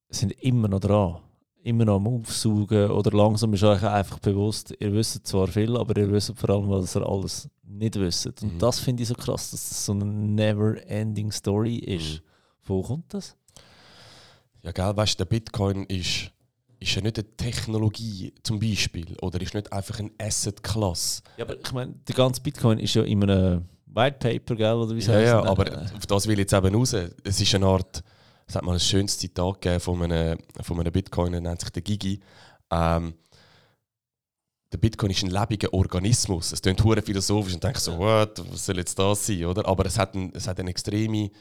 [0.10, 1.22] sind immer noch dran.
[1.64, 6.00] Immer noch am Aufsaugen oder langsam ist euch einfach bewusst, ihr wisst zwar viel, aber
[6.00, 8.26] ihr wisst vor allem, was ihr alles nicht wisst.
[8.28, 8.60] Und mhm.
[8.60, 12.22] das finde ich so krass, dass das so eine never-ending Story ist.
[12.22, 12.24] Mhm.
[12.64, 13.36] Wo kommt das?
[14.64, 16.32] Ja, gell, weißt du, der Bitcoin ist,
[16.80, 21.22] ist ja nicht eine Technologie zum Beispiel oder ist nicht einfach ein Asset-Class.
[21.38, 23.66] Ja, aber ich meine, der ganze Bitcoin ist ja in einem
[23.98, 26.94] White Paper, gell, oder wie Ja, ja, aber auf das will ich jetzt eben raus.
[26.94, 28.04] Es ist eine Art,
[28.46, 31.72] es hat mal ein schönes Zitat gegeben von einem, von einem Bitcoin, der nennt sich
[31.72, 32.20] der Gigi.
[32.72, 33.16] Ähm,
[34.72, 36.52] der Bitcoin ist ein lebendiger Organismus.
[36.52, 39.66] Es klingt hure philosophisch und denkt so, what, was soll jetzt das sein, oder?
[39.66, 41.32] Aber es hat, ein, es hat eine extreme,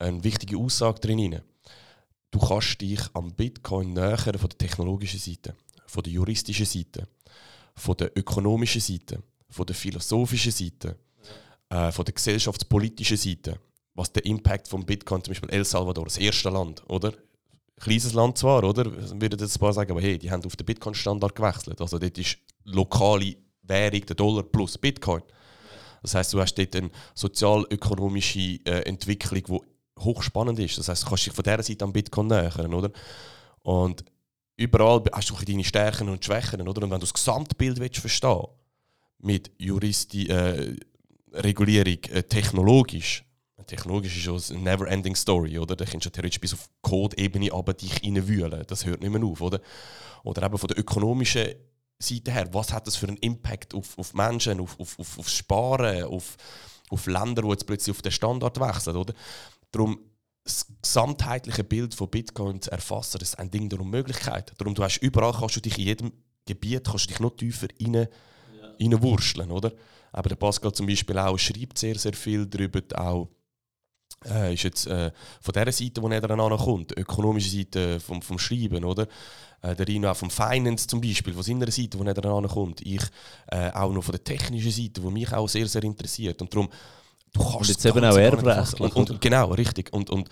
[0.00, 1.40] eine wichtige Aussage drin.
[2.32, 5.54] Du kannst dich am Bitcoin nähern von der technologischen Seite,
[5.86, 7.06] von der juristischen Seite,
[7.76, 10.96] von der ökonomischen Seite, von der philosophischen Seite
[11.70, 13.58] äh, von der gesellschaftspolitischen Seite,
[13.94, 17.12] was der Impact von Bitcoin, zum Beispiel El Salvador, das erste Land, oder?
[17.80, 18.86] Kleines Land zwar, oder?
[18.86, 21.80] Würden jetzt ein paar sagen, aber hey, die haben auf den Bitcoin-Standard gewechselt.
[21.80, 25.22] Also dort ist lokale Währung der Dollar plus Bitcoin.
[26.02, 30.78] Das heißt, du hast dort eine sozial-ökonomische äh, Entwicklung, die hochspannend ist.
[30.78, 32.90] Das heißt, du kannst dich von dieser Seite an Bitcoin nähern, oder?
[33.62, 34.04] Und
[34.56, 36.82] überall hast du deine Stärken und Schwächen, oder?
[36.82, 38.46] Und wenn du das Gesamtbild willst verstehen
[39.18, 40.76] mit Juristi, äh,
[41.32, 43.24] Regulierung äh, technologisch,
[43.68, 45.76] technologisch ist es eine never-ending Story, oder?
[45.76, 48.64] Da kannst du theoretisch bis auf Code-Ebene aber dich reinwühlen.
[48.66, 49.60] Das hört nicht mehr auf, oder?
[50.24, 51.54] Oder eben von der ökonomischen
[51.98, 55.28] Seite her, was hat das für einen Impact auf, auf Menschen, auf, auf, auf, auf
[55.28, 56.36] Sparen, auf,
[56.90, 59.14] auf Länder, die jetzt plötzlich auf den Standard wechseln, oder?
[59.70, 60.00] Darum
[60.44, 64.54] das gesamtheitliche Bild von Bitcoin zu erfassen, das ist ein Ding der Unmöglichkeit.
[64.56, 66.12] Darum du hast überall kannst du dich in jedem
[66.46, 68.06] Gebiet kannst du dich noch tiefer rein, ja.
[68.80, 69.72] reinwurschteln, oder?
[70.12, 73.28] Aber der Pascal zum Beispiel auch schreibt sehr, sehr viel darüber, auch
[74.26, 78.20] äh, ist jetzt äh, von der Seite, wo er dann kommt, die ökonomische Seite vom,
[78.20, 79.06] vom Schreiben, oder?
[79.62, 82.80] Äh, der Rino auch vom Finance zum Beispiel, von seiner Seite, wo er dann kommt.
[82.82, 83.02] Ich
[83.48, 86.40] äh, auch noch von der technischen Seite, die mich auch sehr, sehr interessiert.
[86.42, 86.68] Und darum,
[87.32, 88.96] du kannst und jetzt eben auch erbrechtlich.
[88.96, 89.92] Und, und, genau, richtig.
[89.92, 90.28] Und, und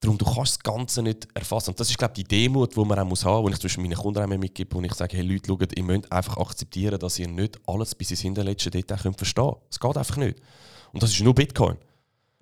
[0.00, 1.70] darum, du kannst das Ganze nicht erfassen.
[1.70, 3.60] Und das ist, glaube ich, die Demut, die man auch muss haben muss, die ich
[3.60, 6.98] zwischen meinen Kunden auch mitgebe, wo ich sage, hey Leute, schaut, ihr müsst einfach akzeptieren,
[6.98, 9.62] dass ihr nicht alles bis ins hinterletzte Detail könnt verstehen könnt.
[9.70, 10.38] Es geht einfach nicht.
[10.92, 11.76] Und das ist nur Bitcoin.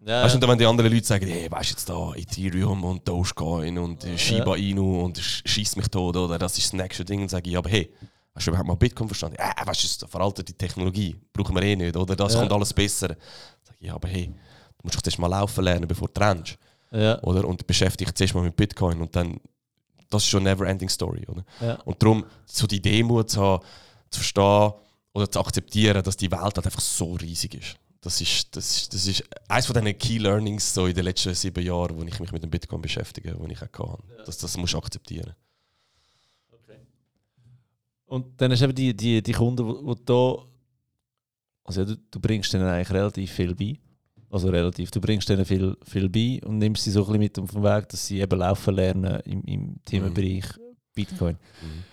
[0.07, 3.09] Ja, weißt du, wenn die anderen Leute sagen, hey, weißt du jetzt da, Ethereum und
[3.09, 7.30] Dogecoin und Shiba Inu und schießt mich tot oder das ist das nächste Ding, und
[7.30, 7.90] sage ich, aber hey,
[8.34, 9.36] hast du überhaupt mal Bitcoin verstanden?
[9.38, 12.40] Ja, äh, weißt du, das veraltete Technologie, brauchen wir eh nicht, oder das ja.
[12.40, 13.16] kommt alles besser.
[13.62, 16.59] Sag ich, ja, aber hey, du musst doch zuerst mal laufen lernen, bevor du rennst.
[16.95, 17.20] Ja.
[17.22, 17.47] Oder?
[17.47, 19.40] Und beschäftige dich zuerst mal mit Bitcoin und dann,
[20.11, 21.45] das ist schon eine never-ending Story, oder?
[21.61, 21.74] Ja.
[21.84, 23.64] Und darum, so die Demut zu haben,
[24.11, 24.72] zu verstehen
[25.12, 27.76] oder zu akzeptieren, dass die Welt halt einfach so riesig ist.
[28.01, 31.34] Das ist, das ist, das ist eines von diesen Key Learnings so in den letzten
[31.34, 33.97] sieben Jahren, wo ich mich mit dem Bitcoin beschäftige, wo ich auch kann.
[34.18, 34.24] Ja.
[34.24, 35.34] Das, das musst du akzeptieren.
[36.53, 36.80] Okay.
[38.05, 40.36] Und dann hast du eben die, die, die Kunden, die da.
[41.64, 43.78] Also ja, du, du, bringst denen eigentlich relativ viel bei.
[44.35, 44.91] Also relativ.
[44.91, 47.62] Du bringst denen viel, viel bei und nimmst sie so ein bisschen mit auf den
[47.62, 50.76] Weg, dass sie eben laufen lernen im, im Themenbereich mhm.
[50.93, 51.37] Bitcoin.
[51.62, 51.85] Mhm.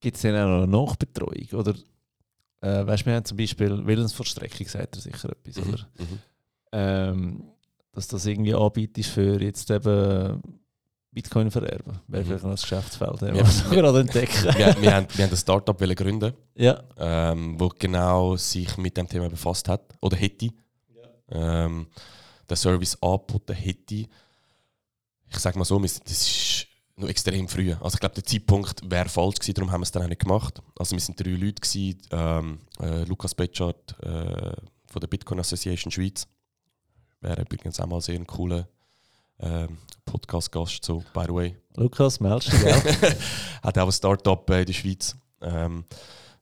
[0.00, 1.48] Gibt es dann auch noch eine Nachbetreuung?
[1.54, 1.74] Oder
[2.60, 5.72] äh, weißt, wir haben zum Beispiel Willensverstreckung, sagt er sicher etwas, mhm.
[5.72, 5.88] oder?
[5.98, 6.18] Mhm.
[6.72, 7.44] Ähm,
[7.92, 10.42] dass das irgendwie anbietet für jetzt eben
[11.10, 12.00] Bitcoin vererben.
[12.06, 12.26] Wäre mhm.
[12.26, 14.44] vielleicht noch das Geschäftsfeld, was wir gerade entdecken.
[14.44, 16.82] wir, wir, haben, wir haben ein Startup gründen, ja.
[16.98, 20.50] ähm, wo genau sich mit dem Thema befasst hat oder hätte.
[21.30, 21.86] Ähm,
[22.48, 24.06] der Service angeboten hätte.
[25.28, 26.66] Ich sage mal so, das ist
[26.96, 27.72] noch extrem früh.
[27.80, 30.20] Also ich glaube, der Zeitpunkt wäre falsch gewesen, darum haben wir es dann auch nicht
[30.20, 30.60] gemacht.
[30.76, 34.52] Also wir sind drei Leute gewesen, ähm, äh, Lukas Betschart äh,
[34.86, 36.26] von der Bitcoin Association Schweiz.
[37.20, 38.68] Wäre übrigens auch mal sehr ein cooler
[39.38, 41.56] ähm, Podcast-Gast, so, by the way.
[41.76, 43.16] Lukas, meldest du dich?
[43.62, 45.16] Hat auch ein Startup äh, in der Schweiz.
[45.40, 45.84] Ähm,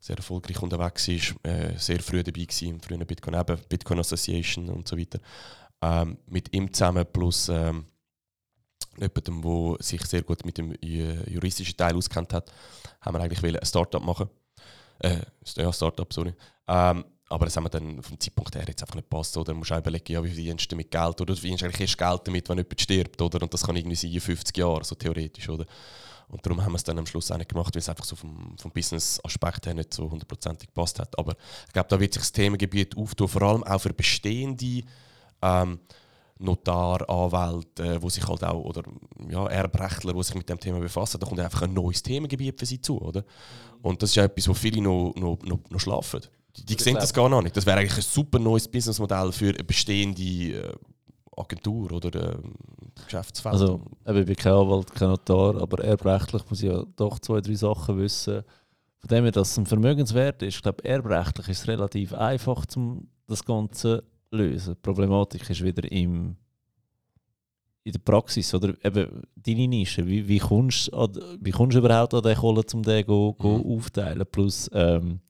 [0.01, 4.68] sehr erfolgreich unterwegs ist, äh, sehr früh dabei war, im frühen Bitcoin, eben Bitcoin Association
[4.68, 5.18] und so weiter.
[5.82, 7.86] Ähm, mit ihm zusammen plus ähm,
[8.96, 12.53] jemandem, der sich sehr gut mit dem juristischen Teil auskennt hat,
[13.01, 14.28] haben wir eigentlich ein Startup machen.
[15.01, 15.20] Äh,
[15.57, 16.34] ja, Startup, sorry.
[16.66, 19.36] Ähm, aber das haben wir dann vom Zeitpunkt her jetzt einfach nicht gepasst.
[19.36, 21.20] Oder du musst auch überlegen, ja, wie verdienst du damit Geld?
[21.20, 23.20] Oder du verdienst eigentlich erst Geld damit, wenn jemand stirbt.
[23.20, 23.42] Oder?
[23.42, 25.49] Und das kann irgendwie sein in 50 Jahren, so theoretisch.
[25.49, 25.66] Oder?
[26.29, 28.14] Und darum haben wir es dann am Schluss auch nicht gemacht, weil es einfach so
[28.14, 31.18] vom, vom Business-Aspekt her nicht so hundertprozentig gepasst hat.
[31.18, 31.35] Aber
[31.66, 34.83] ich glaube, da wird sich das Themengebiet auftun, vor allem auch für bestehende
[35.41, 35.81] ähm,
[36.39, 38.83] Notar, Anwälte, wo sich halt auch, oder
[39.29, 42.66] ja, Erbrechtler, die sich mit dem Thema befassen, da kommt einfach ein neues Themengebiet für
[42.66, 43.24] sie zu, oder?
[43.83, 46.20] Und das ist ja etwas, wo viele noch, noch, noch, noch schlafen.
[46.57, 47.57] Die, die sehen das gar noch nicht.
[47.57, 50.74] Das wäre eigentlich ein super neues Businessmodell für bestehende äh,
[51.39, 52.39] Agentur oder äh,
[53.05, 53.53] Geschäftsfeld.
[53.55, 57.55] Also, ich bin kein Anwalt, kein Notar, aber erbrechtlich muss ich ja doch zwei, drei
[57.55, 58.43] Sachen wissen.
[58.99, 62.64] Von dem her, dass es ein Vermögenswert ist, ich glaube, erbrechtlich ist es relativ einfach,
[62.76, 64.74] um das Ganze zu lösen.
[64.74, 66.36] Die Problematik ist wieder im,
[67.84, 70.07] in der Praxis oder eben deine Nische.
[70.07, 70.91] Wie, wie, kommst,
[71.41, 73.76] wie kommst du überhaupt an den Kohle, um den go, go mhm.
[73.76, 74.26] aufteilen?
[74.30, 75.20] Plus, ähm,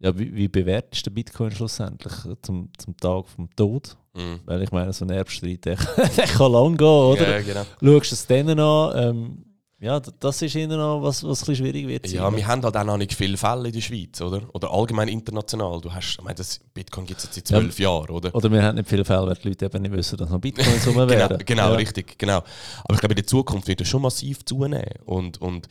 [0.00, 3.96] ja, wie, wie bewertest du Bitcoin schlussendlich zum, zum Tag vom Tod?
[4.14, 4.40] Mhm.
[4.44, 7.40] Weil ich meine, so ein Erbstreit, der, der kann lang gehen, oder?
[7.40, 7.64] Ja, genau.
[7.80, 8.92] Schaust du es denen an?
[8.96, 9.44] Ähm,
[9.80, 12.08] ja, das ist ihnen noch was, was ein schwierig wird.
[12.08, 14.42] Ja, wir haben halt auch noch nicht viele Fälle in der Schweiz, oder?
[14.52, 15.80] Oder allgemein international.
[15.80, 17.88] Du hast, ich meine, das Bitcoin gibt es jetzt seit zwölf ja.
[17.88, 18.34] Jahren, oder?
[18.34, 20.84] Oder wir haben nicht viele Fälle, weil die Leute eben nicht wissen, dass noch Bitcoins
[20.88, 21.08] rum wären.
[21.08, 21.76] genau, genau ja.
[21.76, 22.38] richtig, genau.
[22.38, 24.82] Aber ich glaube, in der Zukunft wird es schon massiv zunehmen.
[25.04, 25.68] Und, und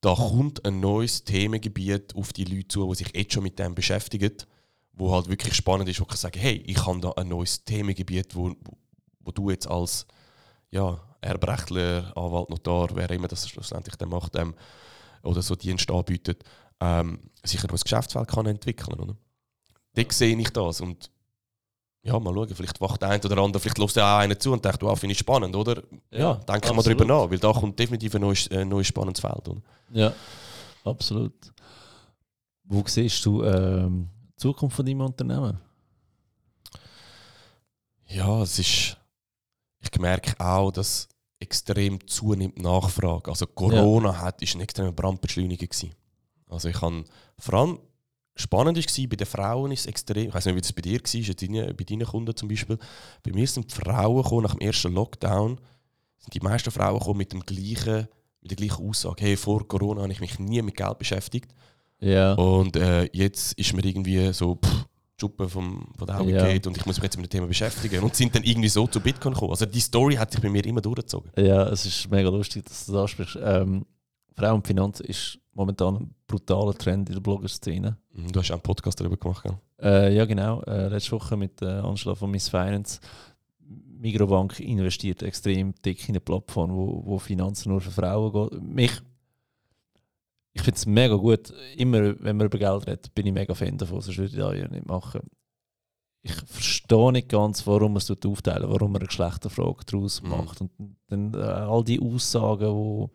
[0.00, 3.74] da kommt ein neues Themengebiet auf die Leute zu, die sich jetzt schon mit dem
[3.74, 4.34] beschäftigen,
[4.92, 8.34] wo halt wirklich spannend ist, wo ich sagen, hey, ich habe da ein neues Themengebiet,
[8.34, 8.54] wo,
[9.20, 10.06] wo du jetzt als
[10.70, 14.54] ja, Erbrechtler, Anwalt, Notar, wer immer das schlussendlich dann macht, ähm,
[15.22, 16.44] oder so Dienst anbietet,
[16.80, 19.16] ähm, sich ein neues Geschäftsfeld kann entwickeln oder?
[19.94, 21.10] Dort sehe ich das und
[22.02, 24.52] ja, mal schauen, vielleicht wacht der eine oder andere, vielleicht lässt ja auch einer zu
[24.52, 25.82] und denkt, wow, finde ich spannend, oder?
[26.10, 29.20] Ja, ja denke mal darüber nach, weil da kommt definitiv ein neues, äh, neues spannendes
[29.20, 29.48] Feld.
[29.48, 29.60] Oder?
[29.92, 30.12] Ja,
[30.84, 31.34] absolut.
[32.64, 35.58] Wo siehst du ähm, die Zukunft von deinem Unternehmen?
[38.06, 38.96] Ja, es ist,
[39.80, 41.08] ich merke auch, dass
[41.40, 43.30] extrem zunimmt Nachfrage.
[43.30, 44.20] Also Corona ja.
[44.20, 45.94] hat, ist ein extremer Brandbeschleuniger gewesen.
[46.48, 47.04] Also ich habe
[47.38, 47.78] vor allem
[48.40, 51.00] spannend war, bei den Frauen ist es extrem, ich weiß nicht, wie das bei dir
[51.00, 52.78] war, deine, bei deinen Kunden zum Beispiel.
[53.22, 55.60] Bei mir sind die Frauen gekommen, nach dem ersten Lockdown,
[56.18, 58.08] sind die meisten Frauen gekommen mit, dem gleichen,
[58.40, 61.52] mit der gleichen Aussage, hey, vor Corona habe ich mich nie mit Geld beschäftigt.
[62.00, 62.34] Ja.
[62.34, 64.86] Und äh, jetzt ist mir irgendwie so, pff,
[65.18, 66.46] die Schuppe vom, von der Augen ja.
[66.46, 68.02] geht und ich muss mich jetzt mit dem Thema beschäftigen.
[68.04, 69.50] Und sind dann irgendwie so zu Bitcoin gekommen.
[69.50, 71.30] Also die Story hat sich bei mir immer durchgezogen.
[71.36, 73.38] Ja, es ist mega lustig, dass du das ansprichst.
[73.42, 73.84] Ähm,
[74.36, 77.98] Frau und Finanz ist momentan ein brutaler Trend in der Blogger-Szene.
[78.12, 79.58] Mhm, du hast auch einen Podcast darüber gemacht, gell?
[79.82, 80.62] Äh, ja, genau.
[80.62, 83.00] Äh, letzte Woche mit äh, Anschlag von Miss Finance.
[83.98, 88.62] Migrobank investiert extrem dick in eine Plattform, wo, wo Finanzen nur für Frauen geht.
[88.62, 88.92] Mich,
[90.52, 91.52] ich finde es mega gut.
[91.76, 94.00] Immer, wenn man über Geld redet, bin ich mega Fan davon.
[94.00, 95.22] Sonst würde ich das ja nicht machen.
[96.22, 100.28] Ich verstehe nicht ganz, warum man es aufteilen warum man eine Geschlechterfrage daraus mhm.
[100.28, 100.60] macht.
[100.60, 100.70] Und
[101.08, 103.10] dann äh, all die Aussagen,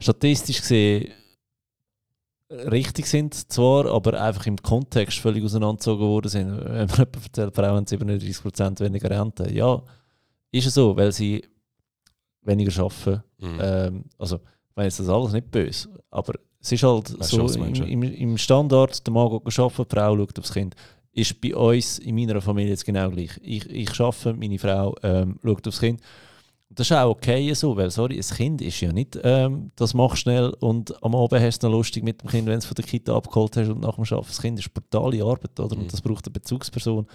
[0.00, 1.12] die statistisch gesehen
[2.50, 6.50] richtig sind zwar, aber einfach im Kontext völlig auseinandergezogen worden sind.
[6.64, 9.52] Wenn man jemand erzählt, Frauen haben 37% weniger Rente.
[9.52, 9.82] Ja,
[10.50, 11.44] ist es so, weil sie
[12.42, 13.22] weniger arbeiten.
[13.38, 13.58] Mhm.
[13.60, 17.46] Ähm, also, ich meine jetzt das alles nicht böse, aber es ist halt weißt so
[17.46, 20.74] im, im, im, Standard, der Mann geht arbeiten, die Frau schaut aufs Kind.
[21.12, 23.30] Ist bei uns in meiner Familie jetzt genau gleich.
[23.42, 26.00] Ich, ich arbeite, meine Frau ähm, schaut aufs Kind.
[26.70, 30.18] Das ist auch okay so, weil sorry, ein Kind ist ja nicht, ähm, das machst
[30.18, 32.74] schnell und am Abend hast du noch lustig mit dem Kind, wenn du es von
[32.74, 34.26] der Kita abgeholt hast und nach dem Arbeiten.
[34.28, 35.74] Das Kind ist brutale Arbeit, oder?
[35.74, 35.82] Mhm.
[35.82, 37.06] Und das braucht eine Bezugsperson.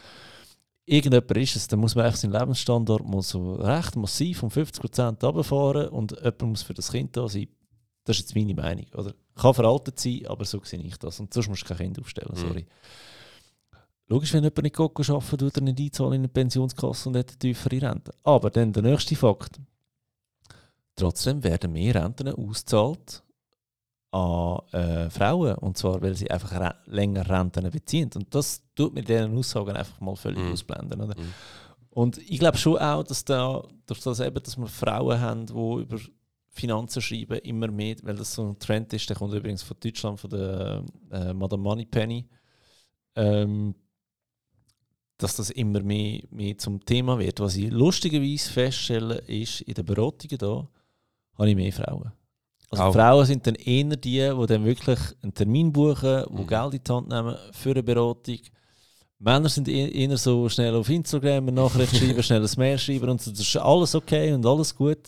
[0.85, 5.87] Irgendjemand ist es, dann muss man seinen Lebensstandard muss so recht massiv um 50% runterfahren
[5.89, 7.47] und jemand muss für das Kind da sein.
[8.05, 8.85] Das ist jetzt meine Meinung.
[8.95, 9.13] Oder?
[9.35, 11.19] Kann veraltet sein, aber so sehe ich das.
[11.19, 12.39] Und sonst musst du kein Kind aufstellen, mhm.
[12.39, 12.61] sorry.
[12.61, 12.67] Mhm.
[14.13, 17.39] Logisch, wenn jemand nicht arbeiten tut er nicht einzahlen in eine Pensionskasse und hat eine
[17.39, 18.13] tiefere Rente.
[18.23, 19.59] Aber dann der nächste Fakt.
[20.95, 23.23] Trotzdem werden mehr Renten ausgezahlt
[24.11, 25.55] an äh, Frauen.
[25.55, 28.11] Und zwar, weil sie einfach re länger Renten beziehen.
[28.13, 30.51] Und das tut mit diesen Aussagen einfach mal völlig mm.
[30.51, 31.01] ausblenden.
[31.01, 31.19] Oder?
[31.19, 31.33] Mm.
[31.89, 35.81] Und ich glaube schon auch, dass da, durch das eben, dass wir Frauen haben, die
[35.81, 35.97] über
[36.49, 40.19] Finanzen schreiben, immer mehr, weil das so ein Trend ist, der kommt übrigens von Deutschland,
[40.19, 42.29] von der äh, Madame Moneypenny.
[43.15, 43.73] Ähm,
[45.23, 47.39] dass das immer mehr, mehr zum Thema wird.
[47.39, 50.67] Was ich lustigerweise feststelle, ist, in den Beratungen da
[51.37, 52.11] habe ich mehr Frauen.
[52.69, 52.93] Also Auch.
[52.93, 56.47] Frauen sind dann eher die, die dann wirklich einen Termin buchen, die Mhm.
[56.47, 58.39] Geld in die Hand nehmen für eine Beratung.
[59.19, 63.09] Männer sind e- eher so schnell auf Instagram eine Nachricht schreiben, schnell ein Mail schreiben
[63.09, 63.31] und so.
[63.31, 64.99] das ist alles okay und alles gut.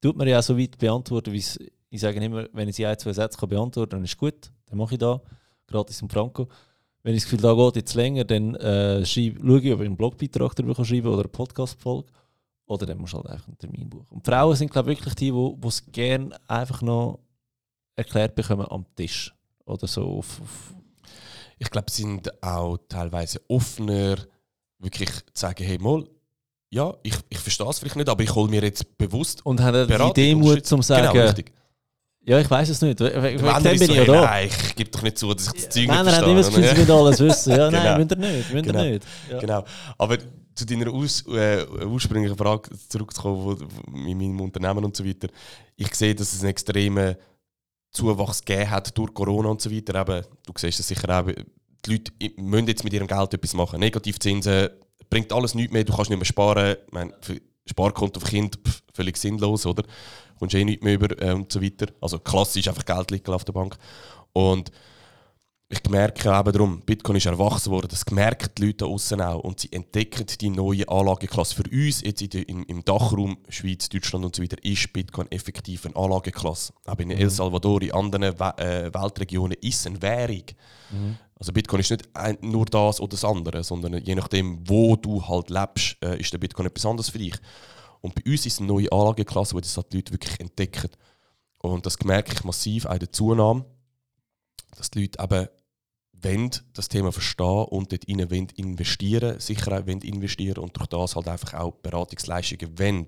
[0.00, 1.42] Tut man ja auch so weit beantworten, wie
[1.90, 4.52] ich sage immer, wenn ich sie ein, zwei Sätze kann beantworten kann, dann ist gut,
[4.66, 5.20] dann mache ich da,
[5.66, 6.46] gratis und franco.
[7.02, 9.86] Wenn ich das Gefühl, da geht jetzt länger, dann äh, schreibe, schaue ich, ob ich
[9.86, 12.08] einen Blogbeitrag darüber kann schreiben oder eine Podcast-Folge.
[12.66, 14.06] Oder dann musst du halt einfach einen Termin buchen.
[14.10, 17.20] Und Frauen sind, glaube ich, wirklich die, die es gerne einfach noch
[17.96, 19.34] erklärt bekommen am Tisch.
[19.64, 20.74] Oder so auf, auf
[21.58, 24.16] Ich glaube, sie sind auch teilweise offener,
[24.78, 26.04] wirklich zu sagen, hey, mal,
[26.70, 29.88] ja, ich, ich verstehe es vielleicht nicht, aber ich hole mir jetzt bewusst Und haben
[29.88, 30.64] die Demut Unterstützung.
[30.64, 31.32] zum sagen, Genau.
[32.28, 33.00] Ja, ich weiß es nicht.
[33.00, 34.20] Wegen Männer dem bin ich ja da.
[34.22, 36.48] Nein, ich gebe doch nicht zu, dass ich das Zeug Männer nicht haben immer das
[36.48, 36.70] verstehe.
[36.70, 37.50] Gefühl, sie alles wissen.
[37.52, 37.82] Ja, Genau.
[37.82, 38.50] nein, müssen ihr nicht.
[38.54, 38.82] Ihr Genau.
[38.84, 39.04] nicht.
[39.30, 39.38] Ja.
[39.38, 39.64] Genau.
[39.96, 40.18] Aber
[40.54, 45.28] zu deiner Aus, äh, ursprünglichen Frage zurückzukommen, wo, wo, in meinem Unternehmen und so weiter.
[45.76, 47.16] Ich sehe, dass es einen extremen
[47.90, 50.00] Zuwachs gegeben hat durch Corona und so weiter.
[50.00, 51.26] Eben, du siehst es sicher auch.
[51.26, 53.80] Die Leute müssen jetzt mit ihrem Geld etwas machen.
[53.80, 54.68] Negativzinsen
[55.08, 55.84] bringt alles nichts mehr.
[55.84, 56.76] Du kannst nicht mehr sparen.
[56.86, 59.84] Ich meine, für Sparkonto für Kinder pff, völlig sinnlos, oder?
[60.38, 61.86] Kommst eh nichts mehr über äh, und so weiter.
[62.00, 63.76] Also klassisch einfach Geld liegen auf der Bank.
[64.32, 64.70] Und
[65.70, 69.60] ich merke eben darum, Bitcoin ist erwachsen worden, das merken die Leute außen auch und
[69.60, 71.54] sie entdecken die neue Anlageklasse.
[71.56, 75.30] Für uns jetzt in der, im, im Dachraum Schweiz, Deutschland und so weiter ist Bitcoin
[75.30, 76.72] effektiv eine Anlageklasse.
[76.86, 80.44] Aber in El Salvador, in anderen We äh, Weltregionen ist es eine Währung.
[81.38, 85.22] Also Bitcoin ist nicht ein, nur das oder das andere, sondern je nachdem, wo du
[85.28, 87.36] halt lebst, äh, ist der Bitcoin etwas anderes für dich.
[88.00, 90.90] Und bei uns ist es eine neue Anlageklasse, wo das halt die Leute wirklich entdecken.
[91.58, 93.66] Und das merke ich massiv auch in der Zunahme,
[94.76, 95.48] dass die Leute eben
[96.22, 100.86] wollen das Thema verstehen und dort rein wollen investieren, sicher auch wollen investieren und durch
[100.88, 103.06] das halt einfach auch Beratungsleistungen wollen.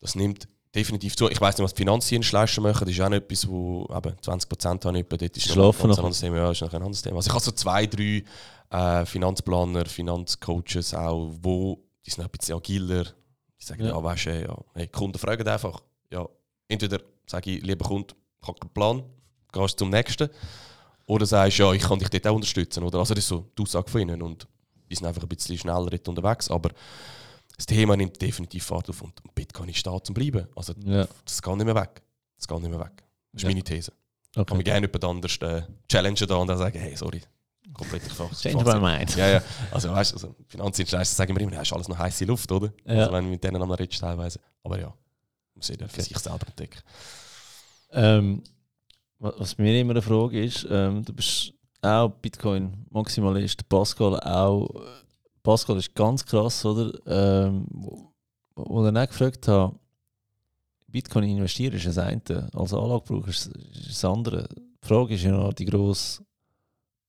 [0.00, 1.28] Das nimmt definitiv zu.
[1.28, 4.84] Ich weiß nicht, was die Finanzdienstleister machen, das ist auch noch etwas, wo eben 20%
[4.84, 5.98] habe ich etwa, dort ist noch Schlafen ein noch.
[5.98, 6.36] anderes Thema.
[6.38, 7.16] Ja, ist noch ein anderes Thema.
[7.16, 8.24] Also ich habe so zwei, drei
[8.70, 13.04] äh, Finanzplaner, Finanzcoaches auch, wo die sind ein bisschen agiler.
[13.04, 13.90] Die sagen, Ja.
[13.90, 16.26] ja, weißt du, ja, hey, Kunden fragen einfach, ja,
[16.68, 19.02] entweder sage ich, lieber Kunde, ich habe keinen Plan,
[19.52, 20.28] gehst zum nächsten.
[21.12, 22.82] Oder sagst ja, ich kann dich dort auch unterstützen.
[22.82, 22.98] Oder?
[22.98, 24.22] Also das ist so die Aussage von ihnen.
[24.22, 24.46] Und
[24.90, 26.50] die sind einfach ein bisschen schneller dort unterwegs.
[26.50, 26.70] Aber
[27.56, 30.46] das Thema nimmt definitiv Fahrt auf und Bitcoin ist da zum Bleiben.
[30.56, 31.06] Also Ja.
[31.24, 32.02] das geht nicht mehr weg.
[32.36, 32.92] Das geht nicht mehr weg.
[33.32, 33.48] Das ist Ja.
[33.48, 33.92] meine These.
[34.34, 34.54] Kann Okay.
[34.56, 37.20] mir gerne jemand anders äh, challengen da und dann sagen, hey, sorry,
[37.74, 38.40] komplett gefragt.
[38.40, 39.14] Change my mind.
[39.16, 39.42] Ja, ja.
[39.70, 42.72] Also weißt du, also, Finanzdienstleister sagen immer, ja, ist alles noch heiße Luft, oder?
[42.86, 42.94] Ja.
[43.00, 44.40] Also wenn du mit denen am redest teilweise.
[44.64, 44.92] Aber ja,
[45.54, 46.80] muss jeder für sich selber entdecken.
[47.92, 48.42] Ähm,
[49.22, 54.68] was mir immer eine Frage ist, ähm, du bist auch Bitcoin-Maximalist, Pascal auch.
[55.42, 56.92] Pascal ist ganz krass, oder?
[57.06, 58.12] Ähm, wo,
[58.56, 59.76] wo ich dann gefragt habe,
[60.88, 63.50] Bitcoin investieren ist das eine, als Anlagebraucher ist
[63.88, 64.48] das andere.
[64.82, 66.22] Die Frage ist ja noch die grosse,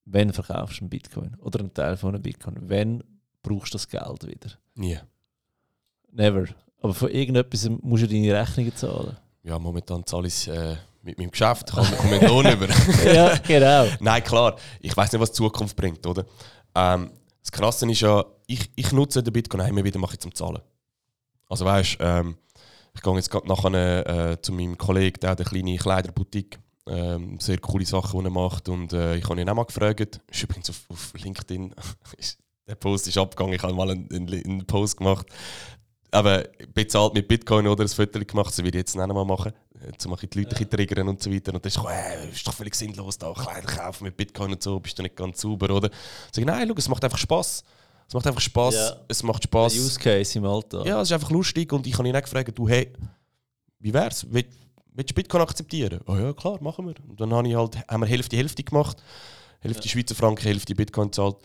[0.04, 2.56] wann verkaufst du einen Bitcoin oder einen Teil von einem Bitcoin?
[2.60, 3.02] Wann
[3.42, 4.52] brauchst du das Geld wieder?
[4.74, 4.98] Nie.
[6.12, 6.46] Never.
[6.80, 9.16] Aber von irgendetwas musst du deine Rechnungen zahlen.
[9.42, 12.68] Ja, momentan zahle ich äh, mit meinem Geschäft, ich komme einen Lohn über.
[13.04, 13.86] ja, genau.
[14.00, 16.24] Nein, klar, ich weiß nicht, was die Zukunft bringt, oder?
[16.74, 17.10] Ähm,
[17.42, 20.62] das Krasse ist ja, ich, ich nutze den Bitcoin immer wieder mache ich zum Zahlen.
[21.48, 22.36] Also weißt, ähm,
[22.94, 27.38] ich gehe jetzt gerade nachher äh, zu meinem Kollegen, der hat eine kleine Kleiderboutique, ähm,
[27.38, 30.42] sehr coole Sachen, die er macht und äh, ich habe ihn auch mal gefragt, ist
[30.42, 31.74] übrigens auf, auf LinkedIn,
[32.66, 35.26] der Post ist abgegangen, ich habe mal einen, einen, einen Post gemacht,
[36.14, 39.52] aber bezahlt mit Bitcoin oder ein Foto gemacht, so wie ich jetzt nicht mal machen,
[39.74, 41.52] um ein bisschen die Leute ein bisschen triggern und so weiter.
[41.52, 44.78] Und dann ist äh, ist doch völlig sinnlos, da Kleider kaufen mit Bitcoin und so,
[44.80, 45.90] bist du nicht ganz sauber, oder?
[46.32, 47.64] Sag ich, nein, schau, es macht einfach Spaß.
[48.06, 48.74] Es macht einfach Spaß.
[48.74, 48.96] Ja.
[49.08, 49.74] Es macht Der Spaß.
[49.74, 50.86] Use Case im Alltag.
[50.86, 52.92] Ja, es ist einfach lustig und ich habe ihn auch gefragt, du, hey,
[53.80, 54.30] wie wär's?
[54.32, 54.44] Will,
[54.92, 56.00] willst du Bitcoin akzeptieren?
[56.06, 56.94] Oh ja, klar, machen wir.
[57.08, 59.02] Und dann habe ich halt, haben wir Hälfte Hälfte gemacht.
[59.60, 61.36] Hälfte Schweizer Franken, Hälfte Bitcoin gezahlt.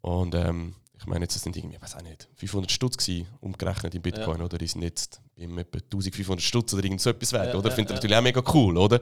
[0.00, 3.94] Und ähm, ich meine, jetzt sind irgendwie, ich weiß auch nicht, 500 Stutz gewesen, umgerechnet
[3.94, 4.58] in Bitcoin, oder?
[4.58, 7.70] Die sind jetzt im etwa 1500 Stutz oder irgend so etwas wert, Ja, oder?
[7.70, 7.96] ja, Finde ich ja.
[7.96, 9.00] natürlich auch mega cool, oder?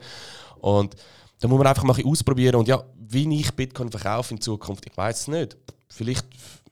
[0.61, 0.95] Und
[1.41, 2.57] da muss man einfach mal ein ausprobieren.
[2.57, 5.57] Und ja, wie ich Bitcoin verkaufe in Zukunft, ich weiß es nicht.
[5.89, 6.27] Vielleicht,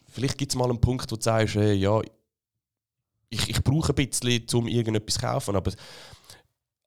[0.08, 2.00] vielleicht gibt es mal einen Punkt, wo du sagst, hey, ja,
[3.28, 5.56] ich, ich brauche ein bisschen, um irgendetwas zu kaufen.
[5.56, 5.72] Aber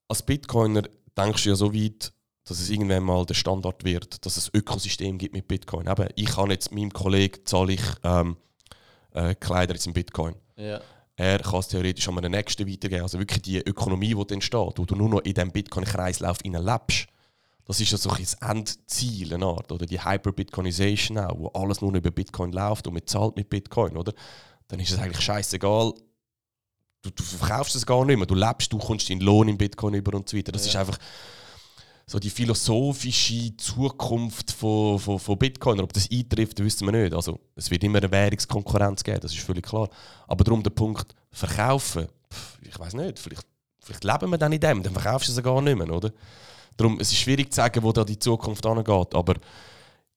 [0.08, 0.84] als Bitcoiner
[1.18, 2.14] denkst du ja so weit,
[2.50, 5.88] dass es irgendwann mal der Standard wird, dass es Ökosystem gibt mit Bitcoin.
[5.88, 8.38] Eben, ich kann jetzt meinem Kollegen zahle ich ähm,
[9.14, 10.36] äh, Kleider jetzt in Bitcoin.
[10.58, 10.82] Ja.
[11.16, 13.04] Er kann es theoretisch an einen nächsten weitergeben.
[13.04, 17.08] Also wirklich die Ökonomie, die entsteht, wo du nur noch in diesem Bitcoin-Kreislauf lebst.
[17.66, 21.94] das ist ja so ein Endziel, eine Art, oder die Hyper-Bitcoinization auch, wo alles nur
[21.94, 24.14] über Bitcoin läuft und man zahlt mit Bitcoin, oder?
[24.70, 25.94] Dann ist es eigentlich scheißegal,
[27.02, 29.94] du, du verkaufst es gar nicht mehr, du lebst, du kommst deinen Lohn in Bitcoin
[29.96, 30.52] über und so weiter.
[30.52, 30.70] Das Ja.
[30.70, 30.98] ist einfach
[32.10, 35.80] so die philosophische Zukunft von, von, von Bitcoin.
[35.80, 37.14] Ob das eintrifft, wissen wir nicht.
[37.14, 39.90] Also, es wird immer eine Währungskonkurrenz geben, das ist völlig klar.
[40.28, 43.46] Aber darum der Punkt, verkaufen, pff, ich weiß nicht, vielleicht,
[43.80, 46.12] vielleicht leben wir dann in dem, dann verkaufst du es gar nicht mehr, oder?
[46.78, 49.36] Darum, es ist schwierig zu sagen, wo da die Zukunft angeht, aber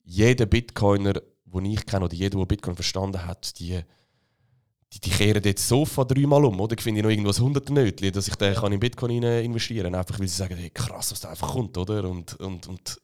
[0.02, 3.82] jeder Bitcoiner, den ich kenne, oder jeder, der Bitcoin verstanden hat, die,
[4.94, 6.74] die, die kehren jetzt Sofa dreimal um, oder?
[6.76, 7.72] Ich finde noch irgendwas Hunderte
[8.12, 9.94] dass ich den kann in Bitcoin rein investieren kann.
[9.96, 12.04] Einfach weil sie sagen, hey, krass, was da einfach kommt, oder?
[12.04, 13.00] Und, und, und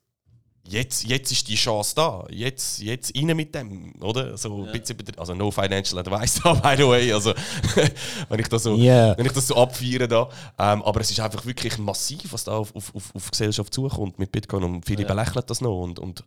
[0.64, 2.26] jetzt, jetzt ist die Chance da.
[2.30, 4.36] Jetzt, jetzt rein mit dem, oder?
[4.36, 4.72] So Ja.
[4.72, 7.10] ein bisschen, also no financial advice da, by the way.
[7.10, 7.32] Also,
[8.28, 9.16] wenn ich das so Ja.
[9.16, 10.28] wenn ich das so abfeiere da.
[10.58, 13.72] Ähm, aber es ist einfach wirklich massiv, was da auf, auf, auf, auf die Gesellschaft
[13.72, 15.08] zukommt mit Bitcoin und viele Ja.
[15.08, 15.80] belächeln das noch.
[15.82, 16.22] Und, und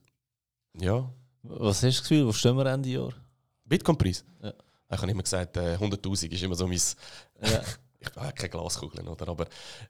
[0.79, 1.07] ja,
[1.43, 3.13] Was hast du das Gefühl, wo stehen wir Ende Jahr?
[3.65, 4.23] Bitcoin-Preis.
[4.41, 4.53] Ja.
[4.91, 6.79] Ich habe immer gesagt, äh, 100'000 ist immer so mein...
[7.41, 7.61] Ja.
[8.03, 9.27] Ich habe keine Glaskugeln, oder?
[9.27, 9.45] Aber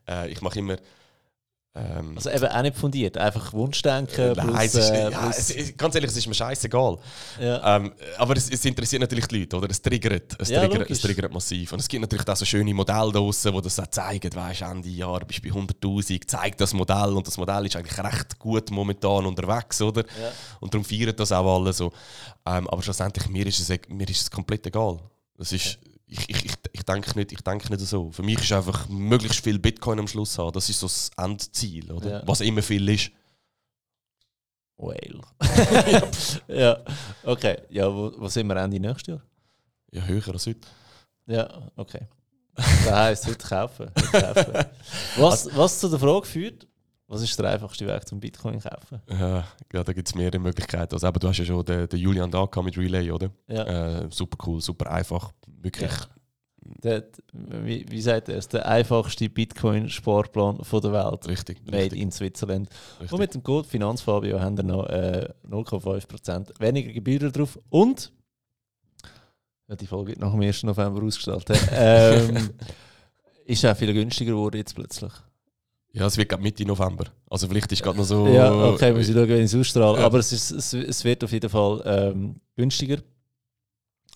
[0.06, 0.76] äh, ich mache immer...
[1.74, 4.34] Ähm, Also eben auch nicht fundiert, einfach Wunschdenken.
[4.34, 6.98] Nein, plus, es ist, äh, ja, es, es, ganz ehrlich, es ist mir scheißegal.
[7.40, 7.76] ja.
[7.76, 9.70] Ähm, aber es, es interessiert natürlich die Leute, oder?
[9.70, 11.72] Es triggert, es, Ja, triggert, es triggert massiv.
[11.72, 14.34] Und es gibt natürlich auch so schöne Modelle draussen, die das auch zeigen.
[14.34, 17.14] Weißt, Ende Jahr bist du bei 100'000, zeigt das Modell.
[17.16, 20.02] Und das Modell ist eigentlich recht gut momentan unterwegs, oder?
[20.02, 20.30] Ja.
[20.60, 21.90] Und darum feiern das auch alle so.
[22.44, 24.98] Ähm, aber schlussendlich, mir ist, es, e- mir ist es komplett egal.
[25.38, 25.78] Das ist,
[26.12, 28.10] ich, ich, ich, ich denke nicht, ich denke nicht so.
[28.10, 30.52] Für mich ist einfach möglichst viel Bitcoin am Schluss haben.
[30.52, 32.10] Das ist so das Endziel, oder?
[32.10, 32.22] Ja.
[32.26, 33.10] Was immer viel ist.
[34.76, 35.20] Well.
[36.48, 36.78] ja,
[37.24, 37.62] okay.
[37.70, 39.22] Ja, wo, wo sind wir Ende nächstes Jahr?
[39.92, 40.68] Ja, höher als heute.
[41.26, 42.06] Ja, okay.
[42.54, 43.90] Das heisst, heute kaufen.
[44.12, 44.66] Heute kaufen.
[45.16, 46.66] Was, was zu der Frage führt,
[47.12, 49.02] was ist der einfachste Weg zum Bitcoin kaufen?
[49.10, 50.94] Ja, ja da gibt es mehrere Möglichkeiten.
[50.94, 53.30] Also, eben, du hast ja schon den, den Julian da mit Relay, oder?
[53.48, 54.00] Ja.
[54.00, 55.30] Äh, super cool, super einfach.
[55.46, 55.90] Wirklich.
[56.82, 58.48] Der, wie, wie sagt er es?
[58.48, 61.28] Der einfachste Bitcoin-Sparplan der Welt.
[61.28, 61.62] Richtig.
[61.66, 62.70] Made richtig, in Switzerland.
[62.98, 63.12] richtig.
[63.12, 67.58] Und mit dem Code Finanzfabio haben wir noch äh, 0,5% weniger Gebühren drauf.
[67.68, 68.10] Und,
[69.68, 70.62] ja, die Folge nach dem 1.
[70.62, 72.50] November ausgestrahlt, ähm,
[73.44, 75.12] ist auch viel günstiger geworden jetzt plötzlich.
[75.94, 77.04] Ja, es wird gerade Mitte November.
[77.28, 78.26] Also vielleicht ist gerade noch so...
[78.26, 79.98] Ja, okay, muss ich schauen, wenn ich es ausstrahle.
[80.00, 80.06] Ja.
[80.06, 82.98] Aber es, ist, es, es wird auf jeden Fall ähm, günstiger.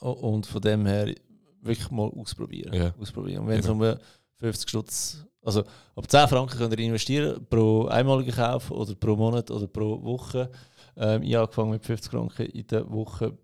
[0.01, 1.15] Und von dem her
[1.63, 2.73] wirklich mal ausprobieren.
[2.73, 2.95] Ja.
[2.99, 3.47] ausprobieren.
[3.47, 3.91] Wenn es Genau.
[3.93, 3.99] um
[4.39, 5.65] 50 Stutz, also
[5.95, 10.51] ab 10 Franken könnt ihr investieren pro einmaligen Kauf oder pro Monat oder pro Woche.
[10.97, 13.37] Ähm, ich habe angefangen mit 50 Franken in der Woche,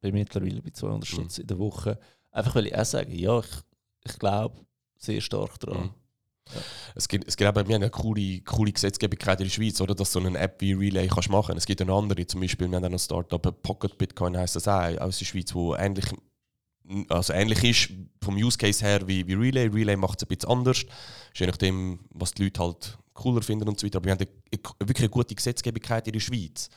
[0.00, 1.04] bin mittlerweile bei 200 Mhm.
[1.04, 1.98] Stutz in der Woche.
[2.30, 3.46] Einfach weil ich auch sage, ja, ich,
[4.04, 4.56] ich glaube
[4.98, 5.84] sehr stark daran.
[5.84, 5.90] Mhm.
[6.94, 9.94] Es gibt, es gibt eben, wir haben eine coole, coole Gesetzgebung in der Schweiz, oder?
[9.94, 12.70] dass du so eine App wie Relay kannst machen Es gibt eine andere, zum Beispiel,
[12.70, 16.04] wir haben ein Startup, Pocket Bitcoin heisst das auch, aus der Schweiz, wo ähnlich,
[17.08, 17.92] also ähnlich ist
[18.22, 19.68] vom Use Case her wie, wie Relay.
[19.68, 20.84] Relay macht es ein bisschen anders,
[21.34, 23.98] je nachdem, was die Leute halt cooler finden und so weiter.
[23.98, 26.68] Aber wir haben eine, wirklich eine gute Gesetzgebung in der Schweiz,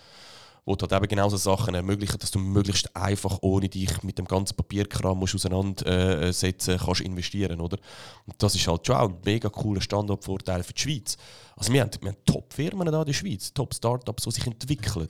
[0.67, 4.25] wo halt eben genau so Sachen ermöglichen, dass du möglichst einfach, ohne dich mit dem
[4.25, 7.77] ganzen Papierkram musst auseinandersetzen äh, kannst investieren, oder?
[8.25, 11.15] Und das ist halt schon auch ein mega cooler Standortvorteil für die Schweiz.
[11.55, 15.09] Also wir haben, wir haben Top-Firmen da in der Schweiz, Top-Startups, die sich entwickeln.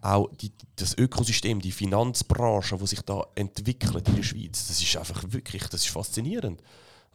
[0.00, 4.96] Auch die, das Ökosystem, die Finanzbranche, die sich da entwickelt in der Schweiz, das ist
[4.96, 6.62] einfach wirklich, das ist faszinierend.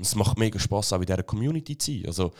[0.01, 2.07] Und es macht mega Spaß, auch in dieser Community zu sein.
[2.07, 2.31] Also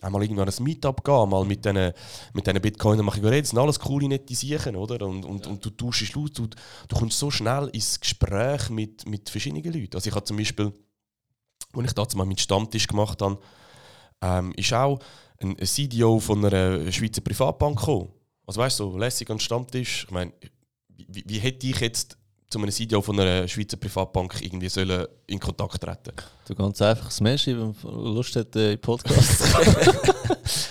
[0.00, 1.92] einmal irgendwann ein Meetup gehen, mal mit diesen
[2.32, 5.06] mit Bitcoinern machen reden, das sind alles coole, nette Sachen, oder?
[5.06, 9.30] Und, und, und du tauschst aus, du, du kommst so schnell ins Gespräch mit, mit
[9.30, 9.94] verschiedenen Leuten.
[9.94, 10.72] Also ich habe zum Beispiel,
[11.72, 13.38] als ich dazu mal meinen Stammtisch gemacht habe,
[14.20, 14.98] ähm, ist auch
[15.38, 18.08] ein ein CDO von einer Schweizer Privatbank gekommen.
[18.44, 20.02] Also weißt du, so lässig an den Stammtisch.
[20.08, 20.32] Ich meine,
[20.88, 22.18] wie, wie hätte ich jetzt
[22.50, 26.12] zu einem CDO von einer Schweizer Privatbank irgendwie sollen in Kontakt treten
[26.46, 29.42] Du kannst einfach das Mail schreiben, wenn du Lust hat, äh, Podcast.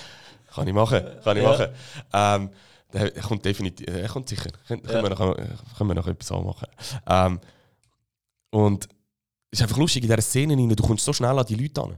[0.54, 1.50] Kann ich machen, kann ich Ja.
[1.50, 1.68] machen.
[2.14, 2.50] Ähm,
[2.94, 4.52] der kommt definitiv, er kommt sicher.
[4.68, 5.02] Können, können, Ja.
[5.04, 5.36] wir, noch,
[5.78, 6.68] können wir noch etwas anmachen.
[7.08, 7.40] Ähm,
[8.52, 8.88] und
[9.50, 11.82] es ist einfach lustig in dieser Szene, rein, du kommst so schnell an die Leute
[11.82, 11.98] an.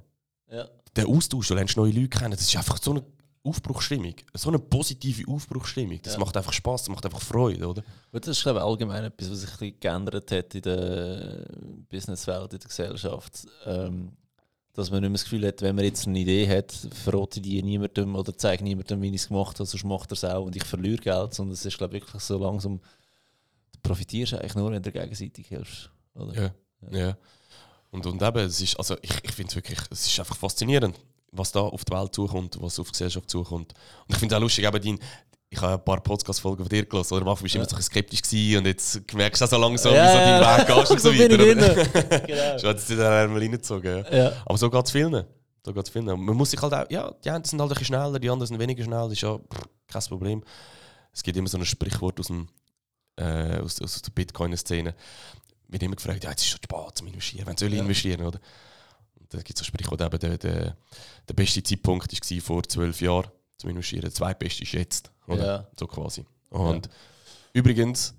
[0.51, 0.65] ja.
[0.95, 3.03] Der Austausch, du lernst neue Leute kennen, das ist einfach so eine
[3.46, 4.16] Aufbruchsstimmung.
[4.34, 6.00] So eine positive Aufbruchsstimmung.
[6.02, 6.20] Das Ja.
[6.20, 7.84] macht einfach Spaß, das macht einfach Freude, oder?
[8.12, 11.46] Das ist glaube ich, allgemein etwas, was sich ein bisschen geändert hat in der
[11.89, 13.48] Businesswelt, in der Gesellschaft.
[13.66, 14.12] Ähm,
[14.74, 17.64] dass man nicht mehr das Gefühl hat, wenn man jetzt eine Idee hat, verrate die
[17.64, 20.56] niemandem oder zeige niemandem, wie ich es gemacht habe, sonst macht er es auch und
[20.56, 21.34] ich verliere Geld.
[21.34, 22.80] Sondern es ist glaube ich, wirklich so langsam,
[23.72, 25.89] du profitierst eigentlich nur, wenn du gegenseitig hilfst.
[26.14, 26.54] Oder?
[26.91, 26.98] Ja.
[27.00, 27.18] ja.
[27.91, 31.00] Und, und eben, es ist, also ich, ich finde es wirklich, es ist einfach faszinierend.
[31.38, 33.74] Was da auf die Welt zukommt, was auf die Gesellschaft zukommt.
[34.08, 35.00] Und ich finde es auch lustig, eben dein,
[35.50, 37.22] ich habe ein paar Podcast-Folgen von dir gelesen, oder?
[37.24, 39.94] Am Anfang bist du immer so skeptisch gewesen und jetzt merkst du auch so langsam,
[39.94, 40.40] Ja, wie so ja.
[40.40, 42.20] dein Weg gehst und so, weiter.
[42.28, 42.60] Genau.
[42.60, 44.06] Schon hat es dir dann einmal reingezogen.
[44.12, 44.18] Ja.
[44.18, 44.32] Ja.
[44.46, 45.24] Aber so geht es vielen.
[45.66, 46.06] So geht's vielen.
[46.06, 48.48] Man muss sich halt auch, ja, die einen sind halt ein bisschen schneller, die anderen
[48.48, 50.44] sind weniger schnell, ist ja pff, kein Problem.
[51.14, 52.50] Es gibt immer so ein Sprichwort aus, dem,
[53.16, 54.94] äh, aus, aus der Bitcoin-Szene.
[55.68, 57.82] Wird immer gefragt, ja, jetzt ist schon spät zum Investieren, wann soll ich Ja.
[57.82, 58.40] investieren, oder?
[59.30, 60.78] Da gibt es ein Sprichwort, eben, der, der,
[61.28, 65.45] der beste Zeitpunkt war vor zwölf Jahren zum Investieren, der zweitbeste ist jetzt, oder?
[65.45, 65.67] Ja.
[65.80, 66.26] So quasi.
[66.49, 66.89] Und
[67.53, 68.13] übrigens,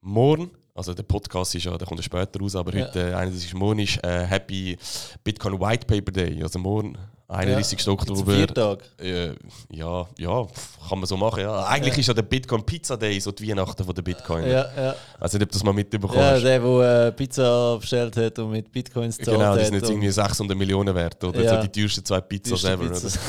[0.00, 2.86] morgen, also der Podcast ist ja, der kommt ja später raus, aber Ja.
[2.86, 3.54] heute, äh, 31.
[3.54, 4.76] Morgen ist äh, Happy
[5.24, 6.42] Bitcoin White Paper Day.
[6.42, 6.96] Also morgen,
[7.28, 7.78] 31.
[7.78, 8.32] Zum Oktober.
[8.32, 8.84] Viertag.
[9.00, 9.30] Äh,
[9.70, 10.46] ja, ja,
[10.88, 11.40] kann man so machen.
[11.40, 11.64] Ja.
[11.66, 12.00] Eigentlich Ja.
[12.00, 14.44] ist ja der Bitcoin Pizza Day so die Weihnachten von der Bitcoin.
[14.46, 14.94] Ja, ja.
[15.18, 18.70] Also nicht, ob das mal mitbekommen ja, der, der äh, Pizza bestellt hat und mit
[18.70, 21.22] Bitcoins gezahlt Genau, die sind jetzt irgendwie 600 Millionen wert.
[21.24, 21.60] Oder Ja.
[21.60, 22.92] so die teuersten zwei Pizzas teuerste ever.
[22.94, 23.18] Pizzas.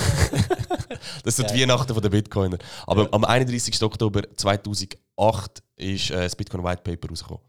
[1.24, 1.62] Das sind die.
[1.62, 2.58] Weihnachten von der Bitcoiner.
[2.86, 3.10] Aber Ja.
[3.12, 3.82] am 31.
[3.84, 7.44] Oktober 2008 ist äh, das Bitcoin White Paper rausgekommen.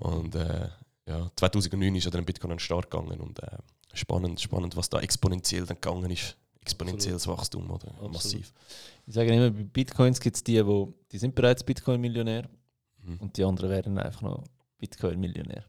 [0.00, 0.68] Und äh,
[1.08, 3.20] ja, 2009 ist ja dann Bitcoin an den Start gegangen.
[3.20, 3.46] Und äh,
[3.94, 6.36] spannend, spannend, was da exponentiell dann gegangen ist.
[6.60, 7.88] Exponentielles Wachstum, oder?
[7.88, 8.12] Absolut.
[8.12, 8.52] Massiv.
[9.06, 12.48] Ich sage immer, bei Bitcoins gibt es die, wo, die sind bereits Bitcoin-Millionär
[13.04, 13.16] Mhm.
[13.18, 14.44] und die anderen werden einfach noch
[14.78, 15.64] Bitcoin-Millionär.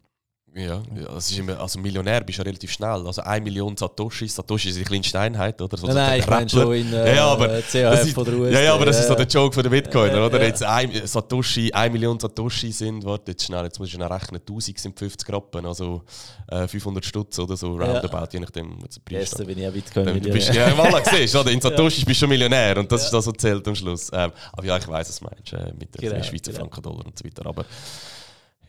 [0.56, 0.84] Ja,
[1.18, 2.90] ist immer, also Millionär bist du ja relativ schnell.
[3.08, 4.36] Also 1 Million Satoshis.
[4.36, 5.76] Satoshi ist die kleinste Einheit, oder?
[5.78, 8.54] So nein, nein, ich meine schon in äh, Ja, aber CHF das ist- oder USD.
[8.54, 10.44] Ja, ja, aber das ist so der Joke von der Bitcoiner, Ja, oder?
[10.46, 14.42] Jetzt ein Satoshi, 1 Million Satoshi sind, warte jetzt schnell, jetzt muss ich schnell rechnen,
[14.42, 16.04] 1000 sind 50 Rappen, also
[16.50, 19.38] äh, 500 Stutz oder so, roundabout, je nachdem, was der Preis ist.
[19.48, 19.72] bin ich ja
[20.04, 21.50] Dann, du bist, ja, voilà, siehst du, oder?
[21.50, 24.12] In Satoshi bist du schon Millionär und das ist das, was zählt am Schluss.
[24.14, 26.60] Ähm, aber ja, ich weiß, was du meinst, äh, mit den Genau, Schweizer genau.
[26.66, 27.44] Franken, Dollar und so weiter.
[27.48, 27.66] Aber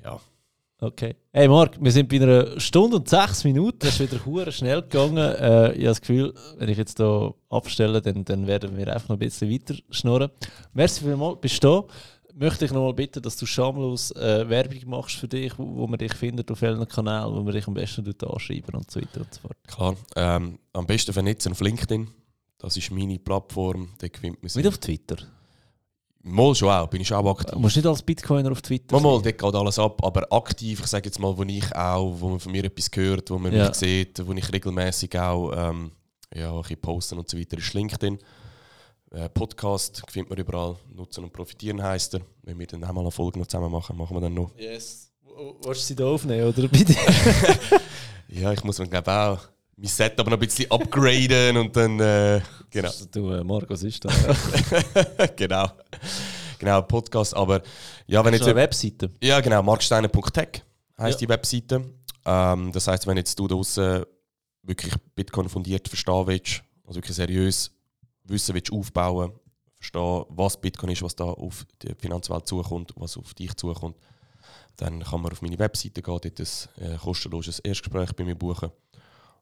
[0.02, 0.18] ja,
[0.84, 1.16] Okay.
[1.32, 3.78] Hey Marc, wir sind bei einer Stunde und sechs Minuten.
[3.78, 5.16] Das ist wieder hure schnell gegangen.
[5.44, 9.08] Äh, ich habe das Gefühl, wenn ich jetzt hier abstelle, dann, dann werden wir einfach
[9.08, 10.30] noch ein bisschen weiter schnurren.
[10.74, 11.84] Merci vielmals, bist du da.
[12.34, 15.86] Möchte ich noch mal bitten, dass du schamlos äh, Werbung machst für dich, wo, wo
[15.86, 19.20] man dich findet auf welchen Kanal, wo man dich am besten anschreiben und so weiter
[19.20, 19.56] und so fort.
[19.66, 19.96] klar.
[20.16, 22.08] Ähm, am besten vernetzen auf LinkedIn.
[22.58, 24.66] Das ist meine Plattform, da findet man Nicht sich.
[24.68, 25.16] auf Twitter.
[26.26, 27.52] Mal schon auch, bin ich schon auch aktiv.
[27.52, 30.80] Du musst nicht als Bitcoiner auf Twitter Mal, mal, dort geht alles ab, aber aktiv,
[30.80, 33.52] ich sage jetzt mal, wo ich auch, wo man von mir etwas hört, wo man
[33.52, 33.68] Ja.
[33.68, 35.92] mich sieht, wo ich regelmäßig auch ähm,
[36.34, 38.18] ja, ein bisschen posten und so weiter, ist LinkedIn.
[39.10, 42.22] Äh, Podcast findet man überall, nutzen und profitieren heisst er.
[42.42, 44.50] Wenn wir dann auch mal eine Folge noch zusammen machen, machen wir dann noch.
[44.56, 45.12] Yes.
[45.62, 46.68] Willst du sie da aufnehmen, oder?
[46.68, 46.94] Bitte?
[48.28, 49.38] Ja, ich muss mir glaube auch
[49.76, 52.90] mein Setup noch ein bisschen upgraden und dann, äh, genau.
[53.10, 54.14] Du, äh, Marc, was ist das?
[55.36, 55.68] genau.
[56.58, 57.62] Genau, Podcast, aber
[58.06, 58.44] ja, wenn jetzt...
[58.44, 59.10] eine Webseite?
[59.22, 60.62] Ja, genau, marksteiner.tech
[60.98, 61.26] heisst Ja.
[61.26, 61.84] die Webseite.
[62.24, 64.04] Ähm, das heißt, wenn jetzt du da draussen
[64.62, 67.70] wirklich Bitcoin fundiert verstehen willst, also wirklich seriös
[68.24, 69.32] wissen willst aufbauen,
[69.76, 73.96] verstehen, was Bitcoin ist, was da auf die Finanzwelt zukommt, was auf dich zukommt,
[74.76, 78.70] dann kann man auf meine Webseite gehen, dort ein äh, kostenloses Erstgespräch bei mir buchen.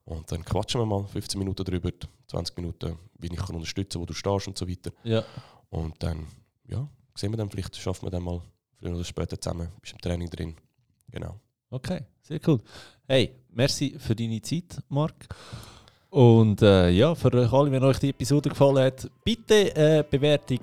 [0.05, 1.90] Und dann quatschen wir mal 15 Minuten drüber,
[2.26, 4.90] 20 Minuten, wie ich kann unterstützen wo du stehst und so weiter.
[5.05, 5.24] Ja.
[5.70, 6.26] Und dann,
[6.66, 8.40] ja, sehen wir dann, vielleicht schaffen wir dann mal
[8.78, 10.57] früher oder später zusammen, bist im Training drin.
[11.09, 11.38] Genau.
[11.70, 12.61] Okay, sehr cool.
[13.07, 15.28] Hey, merci für deine Zeit, Marc.
[16.11, 20.61] Und äh, ja, für euch alle, wenn euch die Episode gefallen hat, bitte äh, Bewertung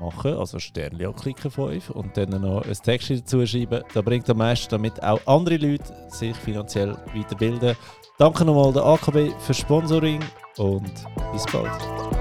[0.00, 3.82] machen, also Sternchen anklicken von euch und dann noch ein Text dazu schreiben.
[3.94, 7.76] Das bringt am meisten, damit auch andere Leute sich finanziell weiterbilden.
[8.18, 10.20] Danke nochmal der AKB für Sponsoring
[10.58, 10.92] und
[11.32, 12.19] bis bald.